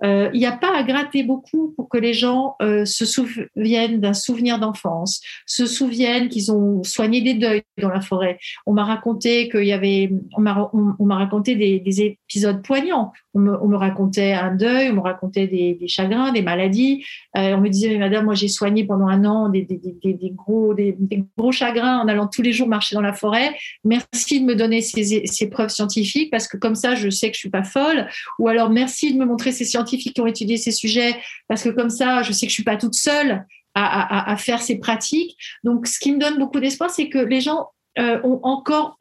il 0.02 0.38
n'y 0.38 0.46
a 0.46 0.52
pas 0.52 0.76
à 0.76 0.82
gratter 0.82 1.22
beaucoup 1.22 1.72
pour 1.76 1.88
que 1.88 1.98
les 1.98 2.12
gens 2.12 2.56
euh, 2.60 2.84
se 2.84 3.04
souviennent 3.04 4.00
d'un 4.00 4.14
souvenir 4.14 4.58
d'enfance, 4.58 5.20
se 5.46 5.66
souviennent 5.66 6.28
qu'ils 6.28 6.50
ont 6.50 6.82
soigné 6.82 7.20
des 7.20 7.34
deuils 7.34 7.62
dans 7.80 7.88
la 7.88 8.00
forêt. 8.00 8.38
On 8.66 8.72
m'a 8.72 8.84
raconté 8.84 9.48
qu'il 9.48 9.64
y 9.64 9.72
avait, 9.72 10.10
on 10.36 10.40
m'a, 10.40 10.70
on, 10.72 11.04
m'a 11.04 11.16
raconté 11.16 11.54
des, 11.54 11.78
des, 11.80 12.02
épisodes 12.02 12.62
poignants. 12.62 13.12
On 13.34 13.40
me, 13.40 13.62
on 13.62 13.68
me, 13.68 13.76
racontait 13.76 14.32
un 14.32 14.54
deuil, 14.54 14.90
on 14.90 14.94
me 14.94 15.00
racontait 15.00 15.46
des, 15.46 15.78
chagrins, 15.86 16.32
des 16.32 16.42
maladies. 16.42 17.04
Euh, 17.36 17.54
on 17.54 17.60
me 17.60 17.68
disait, 17.68 17.96
madame, 17.96 18.24
moi 18.24 18.34
j'ai 18.34 18.48
soigné 18.48 18.84
pendant 18.84 19.06
un 19.06 19.24
an 19.24 19.48
des, 19.48 19.62
des 19.62 20.32
gros, 20.34 20.74
des, 20.74 20.96
gros 21.38 21.52
chagrins 21.52 21.98
en 22.00 22.08
allant 22.08 22.26
tous 22.26 22.42
les 22.42 22.52
jours 22.52 22.68
marcher 22.68 22.94
dans 22.94 23.00
la 23.00 23.12
forêt. 23.12 23.54
Merci 23.84 24.40
de 24.40 24.46
me 24.46 24.56
donner 24.56 24.80
ces, 24.80 25.26
ces 25.26 25.48
preuves 25.48 25.70
scientifiques 25.70 26.30
parce 26.30 26.48
que 26.48 26.56
comme 26.56 26.74
ça, 26.74 26.94
je 26.94 27.08
sais 27.08 27.28
que 27.28 27.34
je 27.34 27.40
suis 27.40 27.50
pas 27.50 27.64
folle. 27.64 28.08
Ou 28.38 28.48
alors 28.48 28.70
merci 28.70 29.12
de 29.14 29.18
me 29.18 29.24
montrer 29.24 29.52
ces 29.52 29.64
scientifiques 29.64 29.91
qui 29.98 30.12
ont 30.20 30.26
étudié 30.26 30.56
ces 30.56 30.72
sujets, 30.72 31.16
parce 31.48 31.62
que 31.62 31.68
comme 31.68 31.90
ça, 31.90 32.22
je 32.22 32.32
sais 32.32 32.46
que 32.46 32.50
je 32.50 32.54
suis 32.54 32.64
pas 32.64 32.76
toute 32.76 32.94
seule 32.94 33.44
à, 33.74 34.36
faire 34.36 34.60
ces 34.60 34.78
pratiques. 34.78 35.36
Donc, 35.64 35.86
ce 35.86 35.98
qui 35.98 36.12
me 36.12 36.18
donne 36.18 36.38
beaucoup 36.38 36.60
d'espoir, 36.60 36.90
c'est 36.90 37.08
que 37.08 37.18
les 37.18 37.40
gens 37.40 37.68
euh, 37.98 38.20
ont 38.22 38.40
encore, 38.42 38.98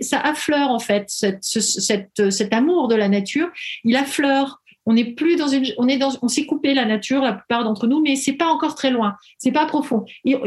ça 0.00 0.20
affleure 0.20 0.70
en 0.70 0.78
fait, 0.78 1.04
cette, 1.08 1.44
cette, 1.44 2.30
cet 2.30 2.52
amour 2.52 2.88
de 2.88 2.94
la 2.94 3.08
nature, 3.08 3.50
il 3.84 3.96
affleure. 3.96 4.60
On 4.86 4.92
n'est 4.94 5.14
plus 5.14 5.36
dans 5.36 5.48
une, 5.48 5.64
on 5.78 5.88
est 5.88 5.96
dans, 5.96 6.12
on 6.20 6.28
s'est 6.28 6.44
coupé 6.44 6.74
la 6.74 6.84
nature, 6.84 7.22
la 7.22 7.32
plupart 7.32 7.64
d'entre 7.64 7.86
nous, 7.86 8.02
mais 8.02 8.16
c'est 8.16 8.34
pas 8.34 8.46
encore 8.46 8.74
très 8.74 8.90
loin, 8.90 9.16
c'est 9.38 9.52
pas 9.52 9.64
profond. 9.64 10.04
Il 10.24 10.38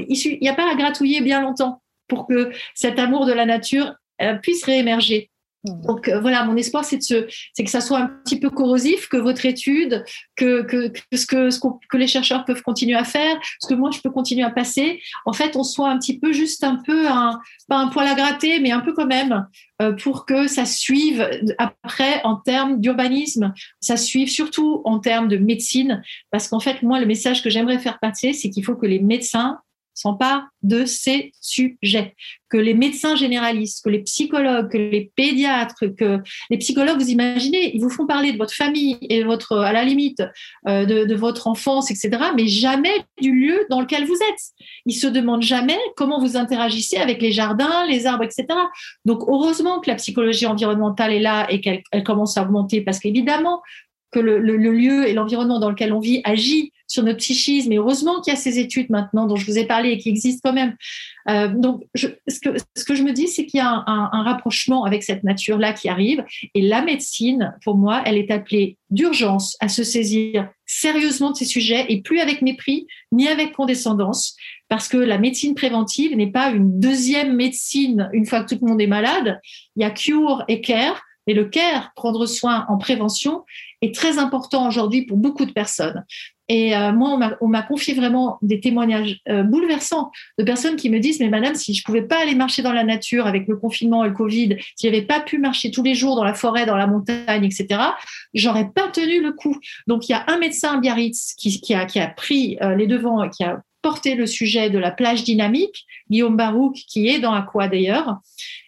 n'y 0.41 0.50
a 0.50 0.54
pas 0.54 0.72
à 0.72 0.76
gratouiller 0.76 1.22
bien 1.22 1.41
longtemps 1.41 1.82
pour 2.08 2.28
que 2.28 2.52
cet 2.76 3.00
amour 3.00 3.26
de 3.26 3.34
la 3.34 3.45
nature 3.45 3.93
euh, 4.22 4.36
puisse 4.36 4.64
réémerger. 4.64 5.32
Hmm. 5.64 5.82
Donc 5.82 6.08
euh, 6.08 6.20
voilà, 6.20 6.43
mon 6.43 6.55
espoir, 6.55 6.86
c'est 6.86 6.99
que 6.99 7.70
ça 7.70 7.82
soit 7.82 7.99
un 7.99 8.08
petit 8.24 8.39
peu 8.39 8.49
corrosif, 8.49 9.10
que 9.10 9.18
votre 9.18 9.45
étude, 9.45 10.03
que, 10.36 10.62
que, 10.62 10.93
ce, 11.16 11.26
que, 11.26 11.49
ce 11.49 11.60
que 11.89 11.97
les 11.97 12.08
chercheurs 12.08 12.45
peuvent 12.45 12.62
continuer 12.62 12.95
à 12.95 13.03
faire, 13.03 13.38
ce 13.60 13.68
que 13.68 13.74
moi 13.74 13.89
je 13.91 13.99
peux 13.99 14.12
continuer 14.12 14.43
à 14.43 14.51
passer, 14.51 15.01
en 15.26 15.34
fait, 15.34 15.55
on 15.55 15.64
soit 15.64 15.89
un 15.89 15.97
petit 15.97 16.20
peu 16.20 16.32
juste 16.32 16.64
un 16.64 16.76
peu 16.86 17.08
un, 17.08 17.39
pas 17.68 17.78
un 17.78 17.88
poil 17.88 18.08
à 18.08 18.14
gratter, 18.14 18.60
mais 18.60 18.72
un 18.72 18.82
peu 18.82 18.93
quand 18.93 19.08
même, 19.08 19.47
euh, 19.82 19.93
pour 19.93 20.26
que 20.26 20.47
ça 20.47 20.66
suive 20.66 21.28
après 21.58 22.22
en 22.24 22.36
termes 22.36 22.80
d'urbanisme, 22.80 23.53
ça 23.80 23.97
suive 23.97 24.30
surtout 24.30 24.82
en 24.86 24.99
termes 24.99 25.28
de 25.28 25.38
médecine, 25.38 26.03
parce 26.32 26.47
qu'en 26.47 26.60
fait, 26.60 26.84
moi, 26.84 26.99
le 26.99 27.08
message 27.08 27.43
que 27.43 27.49
j'aimerais 27.49 27.80
faire 27.80 27.99
passer, 27.99 28.34
c'est 28.34 28.49
qu'il 28.49 28.64
faut 28.64 28.76
que 28.76 28.86
les 28.86 28.99
médecins 28.99 29.58
s'emparent 29.98 30.43
de 30.64 30.86
ces 30.86 31.32
sujets, 31.41 32.16
que 32.50 32.58
les 32.58 32.74
médecins 32.74 33.16
généralistes, 33.16 33.84
que 33.84 33.89
les 33.89 34.00
psychologues, 34.00 34.70
que 34.72 34.78
les 34.78 35.12
pédiatres, 35.16 35.86
que 35.98 36.20
les 36.50 36.58
psychologues, 36.58 37.00
vous 37.00 37.10
imaginez, 37.10 37.76
ils 37.76 37.82
vous 37.82 37.89
font 37.89 38.06
parler 38.06 38.32
de 38.32 38.38
votre 38.38 38.54
famille 38.54 38.98
et 39.02 39.24
votre, 39.24 39.58
à 39.58 39.74
la 39.74 39.84
limite, 39.84 40.22
euh, 40.68 40.86
de, 40.86 41.16
votre 41.16 41.48
enfance, 41.48 41.89
etc., 41.89 42.10
mais 42.36 42.48
jamais 42.48 43.06
du 43.20 43.32
lieu 43.34 43.66
dans 43.70 43.82
lequel 43.82 44.06
vous 44.06 44.14
êtes. 44.14 44.41
Ils 44.86 44.93
se 44.93 45.08
demandent 45.08 45.41
jamais 45.41 45.78
comment 45.95 46.20
vous 46.20 46.38
interagissez 46.38 46.98
avec 46.98 47.22
les 47.22 47.32
jardins, 47.32 47.86
les 47.88 48.06
arbres, 48.06 48.24
etc. 48.24 48.45
Donc, 49.06 49.24
heureusement 49.28 49.80
que 49.80 49.89
la 49.89 49.95
psychologie 49.95 50.45
environnementale 50.45 51.12
est 51.12 51.20
là 51.20 51.48
et 51.50 51.60
qu'elle 51.60 52.04
commence 52.06 52.38
à 52.38 52.43
augmenter 52.43 52.82
parce 52.82 53.00
qu'évidemment, 53.00 53.62
que 54.12 54.20
le, 54.20 54.39
lieu 54.58 55.08
et 55.08 55.14
l'environnement 55.14 55.60
dans 55.60 55.70
lequel 55.70 55.93
on 55.93 56.00
vit 56.00 56.22
agit 56.24 56.72
sur 56.88 57.03
notre 57.03 57.17
psychisme. 57.17 57.71
Et 57.71 57.77
heureusement 57.77 58.21
qu'il 58.21 58.33
y 58.33 58.35
a 58.35 58.39
ces 58.39 58.59
études 58.59 58.89
maintenant 58.89 59.27
dont 59.27 59.35
je 59.35 59.45
vous 59.45 59.57
ai 59.57 59.65
parlé 59.65 59.91
et 59.91 59.97
qui 59.97 60.09
existent 60.09 60.49
quand 60.49 60.55
même. 60.55 60.75
Euh, 61.29 61.49
donc, 61.49 61.83
ce, 61.95 62.07
que, 62.07 62.57
ce, 62.75 62.85
que, 62.85 62.95
je 62.95 63.03
me 63.03 63.11
dis, 63.11 63.27
c'est 63.27 63.45
qu'il 63.45 63.59
y 63.59 63.61
a 63.61 63.83
un, 63.85 64.23
rapprochement 64.23 64.85
avec 64.85 65.03
cette 65.03 65.23
nature-là 65.23 65.73
qui 65.73 65.89
arrive. 65.89 66.23
Et 66.53 66.61
la 66.61 66.81
médecine, 66.81 67.53
pour 67.63 67.75
moi, 67.75 68.01
elle 68.05 68.17
est 68.17 68.31
appelée 68.31 68.77
d'urgence 68.89 69.57
à 69.59 69.67
se 69.67 69.83
saisir 69.83 70.49
sérieusement 70.65 71.31
de 71.31 71.35
ces 71.35 71.45
sujets 71.45 71.85
et 71.89 72.01
plus 72.01 72.19
avec 72.19 72.41
mépris 72.41 72.88
ni 73.11 73.27
avec 73.27 73.53
condescendance. 73.53 74.35
Parce 74.69 74.88
que 74.88 74.97
la 74.97 75.17
médecine 75.17 75.55
préventive 75.55 76.15
n'est 76.15 76.31
pas 76.31 76.49
une 76.49 76.79
deuxième 76.79 77.35
médecine 77.35 78.09
une 78.13 78.25
fois 78.25 78.43
que 78.43 78.55
tout 78.55 78.59
le 78.61 78.69
monde 78.69 78.81
est 78.81 78.88
malade. 78.88 79.39
Il 79.75 79.81
y 79.81 79.85
a 79.85 79.91
cure 79.91 80.43
et 80.47 80.61
care. 80.61 81.01
Et 81.29 81.33
le 81.33 81.43
care, 81.43 81.91
prendre 81.95 82.25
soin 82.25 82.65
en 82.69 82.77
prévention, 82.77 83.43
est 83.81 83.93
très 83.93 84.17
important 84.17 84.67
aujourd'hui 84.67 85.05
pour 85.05 85.17
beaucoup 85.17 85.45
de 85.45 85.51
personnes. 85.51 86.05
Et 86.50 86.76
euh, 86.76 86.93
moi, 86.93 87.38
on 87.41 87.48
m'a 87.48 87.62
confié 87.62 87.93
vraiment 87.93 88.38
des 88.41 88.60
témoignages 88.60 89.20
euh, 89.28 89.43
bouleversants 89.43 90.12
de 90.38 90.43
personnes 90.43 90.78
qui 90.78 90.89
me 90.89 91.00
disent, 91.00 91.20
mais 91.20 91.30
madame, 91.30 91.56
si 91.56 91.74
je 91.74 91.84
pouvais 91.84 92.04
pas 92.04 92.22
aller 92.22 92.36
marcher 92.36 92.62
dans 92.62 92.72
la 92.72 92.86
nature 92.86 93.28
avec 93.28 93.48
le 93.48 93.58
confinement 93.58 94.06
et 94.06 94.10
le 94.10 94.14
Covid, 94.14 94.58
si 94.76 94.88
j'avais 94.88 95.02
pas 95.02 95.20
pu 95.20 95.39
marcher 95.39 95.72
tous 95.72 95.84
les 95.84 95.93
jours 95.93 96.16
dans 96.16 96.24
la 96.24 96.34
forêt, 96.34 96.66
dans 96.66 96.78
la 96.78 96.88
montagne, 96.88 97.43
etc., 97.43 97.82
j'aurais 98.34 98.70
pas 98.70 98.88
tenu 98.88 99.22
le 99.22 99.34
coup. 99.34 99.58
Donc, 99.88 100.08
il 100.08 100.14
y 100.14 100.16
a 100.16 100.24
un 100.28 100.38
médecin 100.38 100.78
à 100.78 100.80
Biarritz 100.80 101.34
qui, 101.38 101.60
qui, 101.60 101.74
a, 101.74 101.86
qui 101.86 102.00
a 102.00 102.08
pris 102.08 102.58
euh, 102.62 102.76
les 102.76 102.88
devants 102.88 103.28
qui 103.30 103.43
a 103.43 103.62
porté 103.82 104.16
le 104.16 104.26
sujet 104.26 104.70
de 104.70 104.78
la 104.78 104.91
plage 104.91 105.24
dynamique, 105.24 105.86
Guillaume 106.10 106.36
Barouk, 106.38 106.76
qui 106.76 107.08
est 107.08 107.20
dans 107.20 107.34
Aqua 107.34 107.68
d'ailleurs. 107.68 108.18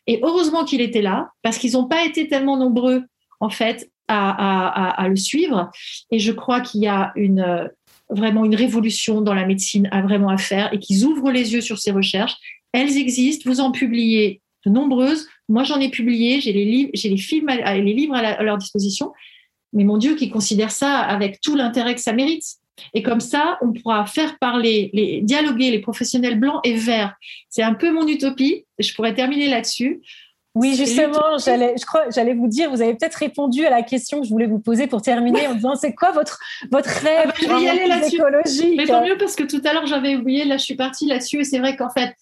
Et 0.08 0.20
heureusement 0.24 0.66
qu'il 0.66 0.82
était 0.82 1.02
là, 1.02 1.30
parce 1.42 1.58
qu'ils 1.58 1.74
n'ont 1.74 1.88
pas 1.88 2.06
été 2.06 2.28
tellement 2.28 2.58
nombreux, 2.58 3.04
en 3.40 3.50
fait, 3.50 3.90
à, 4.10 5.08
le 5.08 5.16
suivre. 5.16 5.72
Et 6.12 6.20
je 6.20 6.32
crois 6.32 6.62
qu'il 6.62 6.82
y 6.82 6.88
a 6.88 7.12
une, 7.16 7.70
vraiment 8.10 8.46
une 8.46 8.56
révolution 8.56 9.22
dans 9.22 9.34
la 9.34 9.46
médecine 9.46 9.88
à 9.92 10.02
vraiment 10.02 10.30
à 10.30 10.38
faire 10.38 10.74
et 10.74 10.80
qu'ils 10.80 11.06
ouvrent 11.06 11.32
les 11.32 11.54
yeux 11.54 11.62
sur 11.62 11.78
ces 11.78 11.92
recherches. 11.92 12.36
Elles 12.72 12.98
existent, 12.98 13.50
vous 13.50 13.62
en 13.62 13.72
publiez 13.72 14.42
de 14.66 14.72
nombreuses. 14.72 15.28
Moi, 15.48 15.64
j'en 15.64 15.80
ai 15.80 15.90
publié, 15.90 16.42
j'ai 16.42 16.54
les 16.54 16.66
livres, 16.66 16.92
j'ai 16.94 17.10
les 17.10 17.18
films, 17.18 17.48
les 17.48 17.94
livres 17.94 18.16
à, 18.16 18.44
leur 18.44 18.58
disposition. 18.58 19.12
Mais 19.74 19.84
mon 19.84 19.98
Dieu, 19.98 20.16
qui 20.16 20.30
considère 20.30 20.72
ça 20.72 21.00
avec 21.00 21.42
tout 21.42 21.56
l'intérêt 21.56 21.96
que 21.96 22.02
ça 22.02 22.14
mérite. 22.14 22.44
Et 22.94 23.04
comme 23.04 23.20
ça, 23.20 23.58
on 23.62 23.74
pourra 23.74 24.06
faire 24.06 24.38
parler, 24.40 25.22
dialoguer 25.24 25.70
les 25.70 25.80
professionnels 25.80 26.40
blancs 26.40 26.62
et 26.64 26.76
verts. 26.76 27.14
C'est 27.50 27.64
un 27.64 27.74
peu 27.74 27.92
mon 27.92 28.08
utopie. 28.08 28.66
Je 28.80 28.94
pourrais 28.94 29.14
terminer 29.14 29.50
là-dessus. 29.50 30.02
Oui, 30.56 30.76
justement, 30.76 31.38
j'allais, 31.38 31.76
je 31.80 31.86
crois, 31.86 32.10
j'allais 32.10 32.34
vous 32.34 32.48
dire, 32.48 32.72
vous 32.72 32.82
avez 32.82 32.96
peut-être 32.96 33.16
répondu 33.16 33.66
à 33.66 33.70
la 33.70 33.84
question 33.84 34.20
que 34.20 34.26
je 34.26 34.32
voulais 34.32 34.48
vous 34.48 34.60
poser 34.60 34.88
pour 34.88 35.02
terminer 35.02 35.48
en 35.48 35.54
disant 35.54 35.76
c'est 35.76 35.94
quoi 35.94 36.12
votre 36.12 36.40
votre 36.72 36.90
rêve 36.90 37.26
ah 37.26 37.28
bah, 37.28 37.34
Je 37.40 37.48
vais 37.48 37.62
y 37.62 37.70
aller 37.70 37.88
là-dessus. 37.88 38.74
Mais 38.76 38.86
tant 38.86 39.06
mieux 39.06 39.18
parce 39.18 39.36
que 39.36 39.44
tout 39.44 39.62
à 39.64 39.74
l'heure 39.74 39.86
j'avais 39.86 40.16
oublié, 40.16 40.46
là 40.46 40.58
je 40.58 40.64
suis 40.64 40.76
partie 40.76 41.06
là-dessus 41.06 41.42
et 41.42 41.44
c'est 41.44 41.60
vrai 41.60 41.76
qu'en 41.76 41.92
fait, 41.92 42.16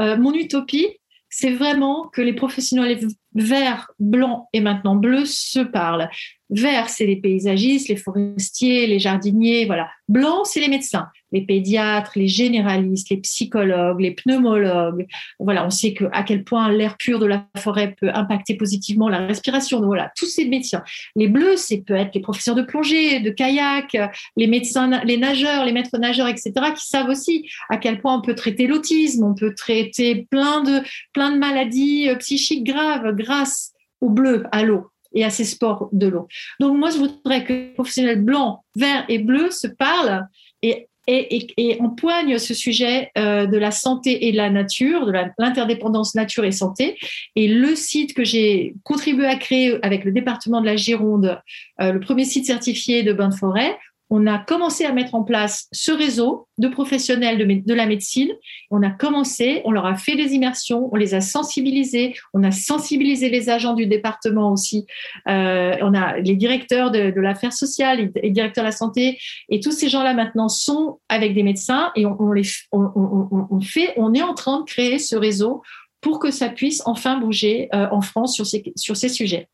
euh, 0.00 0.16
mon 0.18 0.34
utopie, 0.34 0.88
c'est 1.30 1.52
vraiment 1.52 2.08
que 2.08 2.20
les 2.20 2.34
professionnels 2.34 3.08
verts, 3.34 3.90
blancs 3.98 4.44
et 4.52 4.60
maintenant 4.60 4.94
bleus 4.94 5.24
se 5.24 5.60
parlent. 5.60 6.10
Vert, 6.50 6.90
c'est 6.90 7.06
les 7.06 7.16
paysagistes, 7.16 7.88
les 7.88 7.96
forestiers, 7.96 8.86
les 8.86 8.98
jardiniers, 8.98 9.64
voilà. 9.64 9.88
Blanc, 10.08 10.44
c'est 10.44 10.60
les 10.60 10.68
médecins, 10.68 11.08
les 11.32 11.42
pédiatres, 11.42 12.12
les 12.16 12.28
généralistes, 12.28 13.10
les 13.10 13.16
psychologues, 13.18 14.00
les 14.00 14.12
pneumologues. 14.12 15.06
Voilà, 15.38 15.66
on 15.66 15.70
sait 15.70 15.94
que 15.94 16.04
à 16.12 16.22
quel 16.22 16.44
point 16.44 16.70
l'air 16.70 16.96
pur 16.96 17.18
de 17.18 17.26
la 17.26 17.46
forêt 17.58 17.94
peut 17.98 18.10
impacter 18.12 18.56
positivement 18.56 19.08
la 19.08 19.26
respiration. 19.26 19.78
Donc 19.78 19.86
voilà, 19.86 20.12
tous 20.16 20.26
ces 20.26 20.44
métiers. 20.46 20.78
Les 21.16 21.28
bleus, 21.28 21.56
c'est 21.56 21.78
peut 21.78 21.94
être 21.94 22.14
les 22.14 22.20
professeurs 22.20 22.54
de 22.54 22.62
plongée, 22.62 23.20
de 23.20 23.30
kayak, 23.30 23.96
les 24.36 24.46
médecins, 24.46 25.02
les 25.04 25.16
nageurs, 25.16 25.64
les 25.64 25.72
maîtres 25.72 25.98
nageurs, 25.98 26.28
etc., 26.28 26.52
qui 26.76 26.86
savent 26.86 27.08
aussi 27.08 27.48
à 27.68 27.76
quel 27.76 28.00
point 28.00 28.16
on 28.16 28.22
peut 28.22 28.34
traiter 28.34 28.66
l'autisme, 28.66 29.24
on 29.24 29.34
peut 29.34 29.54
traiter 29.54 30.26
plein 30.30 30.62
de 30.62 30.80
plein 31.12 31.32
de 31.32 31.38
maladies 31.38 32.08
euh, 32.08 32.16
psychiques 32.16 32.64
graves 32.64 33.14
grâce 33.14 33.72
au 34.00 34.10
bleu, 34.10 34.44
à 34.52 34.62
l'eau 34.64 34.88
et 35.14 35.24
à 35.24 35.30
ces 35.30 35.44
sports 35.44 35.88
de 35.92 36.06
l'eau. 36.06 36.26
Donc 36.58 36.76
moi, 36.76 36.90
je 36.90 36.98
voudrais 36.98 37.44
que 37.44 37.52
les 37.52 37.74
professionnels 37.74 38.22
blancs, 38.22 38.60
verts 38.74 39.04
et 39.08 39.18
bleus 39.18 39.50
se 39.50 39.66
parlent 39.66 40.26
et, 40.62 40.88
et, 41.06 41.46
et, 41.56 41.80
empoignent 41.80 42.38
ce 42.38 42.54
sujet 42.54 43.10
euh, 43.18 43.46
de 43.46 43.58
la 43.58 43.70
santé 43.70 44.28
et 44.28 44.32
de 44.32 44.36
la 44.36 44.50
nature, 44.50 45.06
de 45.06 45.12
l'interdépendance 45.38 46.14
nature 46.14 46.44
et 46.44 46.52
santé. 46.52 46.96
Et 47.34 47.48
le 47.48 47.74
site 47.74 48.14
que 48.14 48.24
j'ai 48.24 48.74
contribué 48.84 49.26
à 49.26 49.36
créer 49.36 49.78
avec 49.84 50.04
le 50.04 50.12
département 50.12 50.60
de 50.60 50.66
la 50.66 50.76
Gironde, 50.76 51.40
euh, 51.80 51.92
le 51.92 52.00
premier 52.00 52.24
site 52.24 52.46
certifié 52.46 53.02
de 53.02 53.12
bain 53.12 53.28
de 53.28 53.34
forêt, 53.34 53.76
on 54.14 54.26
a 54.26 54.38
commencé 54.38 54.84
à 54.84 54.92
mettre 54.92 55.14
en 55.14 55.22
place 55.22 55.68
ce 55.72 55.90
réseau 55.90 56.46
de 56.58 56.68
professionnels 56.68 57.38
de, 57.64 57.74
la 57.74 57.86
médecine. 57.86 58.28
On 58.70 58.82
a 58.82 58.90
commencé, 58.90 59.62
on 59.64 59.70
leur 59.70 59.86
a 59.86 59.94
fait 59.94 60.16
des 60.16 60.34
immersions, 60.34 60.90
on 60.92 60.96
les 60.96 61.14
a 61.14 61.22
sensibilisés, 61.22 62.14
on 62.34 62.44
a 62.44 62.50
sensibilisé 62.50 63.30
les 63.30 63.48
agents 63.48 63.72
du 63.72 63.86
département 63.86 64.52
aussi. 64.52 64.84
Euh, 65.28 65.76
on 65.80 65.94
a 65.94 66.18
les 66.18 66.36
directeurs 66.36 66.90
de, 66.90 67.18
l'affaire 67.18 67.54
sociale, 67.54 68.12
les 68.22 68.30
directeurs 68.30 68.64
de 68.64 68.68
la 68.68 68.72
santé, 68.72 69.18
et 69.48 69.60
tous 69.60 69.72
ces 69.72 69.88
gens-là 69.88 70.12
maintenant 70.12 70.50
sont 70.50 71.00
avec 71.08 71.32
des 71.32 71.42
médecins 71.42 71.90
et 71.96 72.04
on, 72.04 72.32
les, 72.32 72.44
fait, 72.44 73.94
on 73.96 74.12
est 74.12 74.22
en 74.22 74.34
train 74.34 74.60
de 74.60 74.64
créer 74.64 74.98
ce 74.98 75.16
réseau 75.16 75.62
pour 76.02 76.18
que 76.18 76.30
ça 76.30 76.50
puisse 76.50 76.82
enfin 76.84 77.16
bouger 77.18 77.70
euh, 77.74 77.86
en 77.90 78.02
France 78.02 78.34
sur 78.34 78.96
ces 78.96 79.08
sujets. 79.08 79.48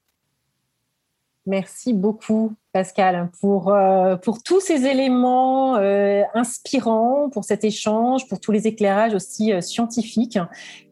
Merci 1.49 1.95
beaucoup, 1.95 2.53
Pascal, 2.75 3.31
pour, 3.41 3.73
euh, 3.73 4.17
pour 4.17 4.43
tous 4.43 4.61
ces 4.61 4.85
éléments 4.85 5.77
euh, 5.77 6.21
inspirants, 6.35 7.31
pour 7.31 7.45
cet 7.45 7.65
échange, 7.65 8.29
pour 8.29 8.39
tous 8.39 8.53
les 8.53 8.67
éclairages 8.67 9.15
aussi 9.15 9.55
euh, 9.55 9.63
scientifiques 9.63 10.39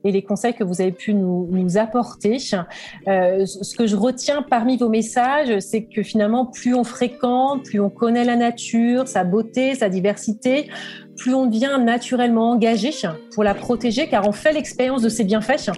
et 0.03 0.13
les 0.13 0.23
conseils 0.23 0.55
que 0.55 0.65
vous 0.65 0.81
avez 0.81 0.93
pu 0.93 1.13
nous, 1.13 1.77
apporter. 1.77 2.39
ce 2.39 3.77
que 3.77 3.87
je 3.87 3.97
retiens 3.97 4.41
parmi 4.41 4.79
vos 4.79 4.89
messages, 4.89 5.59
c'est 5.59 5.85
que 5.85 6.03
finalement, 6.03 6.47
plus 6.47 6.75
on 6.75 6.85
fréquente, 6.85 7.65
plus 7.65 7.81
on 7.81 7.91
connaît 7.91 8.25
la 8.25 8.37
nature, 8.37 9.09
sa 9.09 9.25
beauté, 9.25 9.75
sa 9.75 9.91
diversité, 9.91 10.71
plus 11.19 11.35
on 11.35 11.47
devient 11.47 11.79
naturellement 11.83 12.53
engagé 12.53 12.93
pour 13.35 13.45
la 13.45 13.53
protéger, 13.53 14.09
car 14.09 14.27
on 14.27 14.33
fait 14.33 14.53
l'expérience 14.53 15.03
de 15.03 15.11
ses 15.11 15.25
bienfaits 15.25 15.71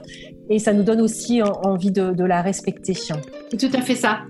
et 0.50 0.58
ça 0.58 0.72
nous 0.72 0.82
donne 0.82 1.00
aussi 1.00 1.42
envie 1.42 1.90
de, 1.90 2.12
de 2.12 2.24
la 2.24 2.42
respecter. 2.42 2.94
C'est 2.94 3.56
tout 3.56 3.74
à 3.76 3.80
fait 3.82 3.94
ça. 3.94 4.20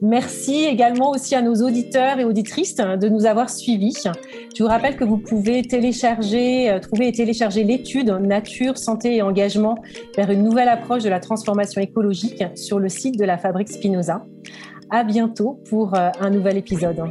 Merci 0.00 0.64
également 0.64 1.10
aussi 1.10 1.34
à 1.34 1.42
nos 1.42 1.54
auditeurs 1.56 2.20
et 2.20 2.24
auditrices 2.24 2.76
de 2.76 3.08
nous 3.08 3.26
avoir 3.26 3.50
suivis. 3.50 3.96
Je 4.56 4.62
vous 4.62 4.68
rappelle 4.68 4.96
que 4.96 5.04
vous 5.04 5.18
pouvez 5.18 5.62
télécharger, 5.62 6.70
euh, 6.70 6.78
trouver 6.78 7.08
et 7.08 7.12
télécharger 7.12 7.64
l'étude 7.64 8.08
Nature, 8.08 8.78
santé 8.78 9.16
et 9.16 9.22
engagement 9.22 9.76
vers 10.16 10.30
une 10.30 10.44
nouvelle 10.44 10.68
approche 10.68 11.02
de 11.02 11.08
la 11.08 11.20
transformation 11.20 11.80
écologique 11.80 12.44
sur 12.54 12.78
le 12.78 12.88
site 12.88 13.18
de 13.18 13.24
la 13.24 13.38
Fabrique 13.38 13.70
Spinoza. 13.70 14.24
À 14.90 15.04
bientôt 15.04 15.60
pour 15.68 15.94
euh, 15.94 16.10
un 16.20 16.30
nouvel 16.30 16.56
épisode. 16.56 17.02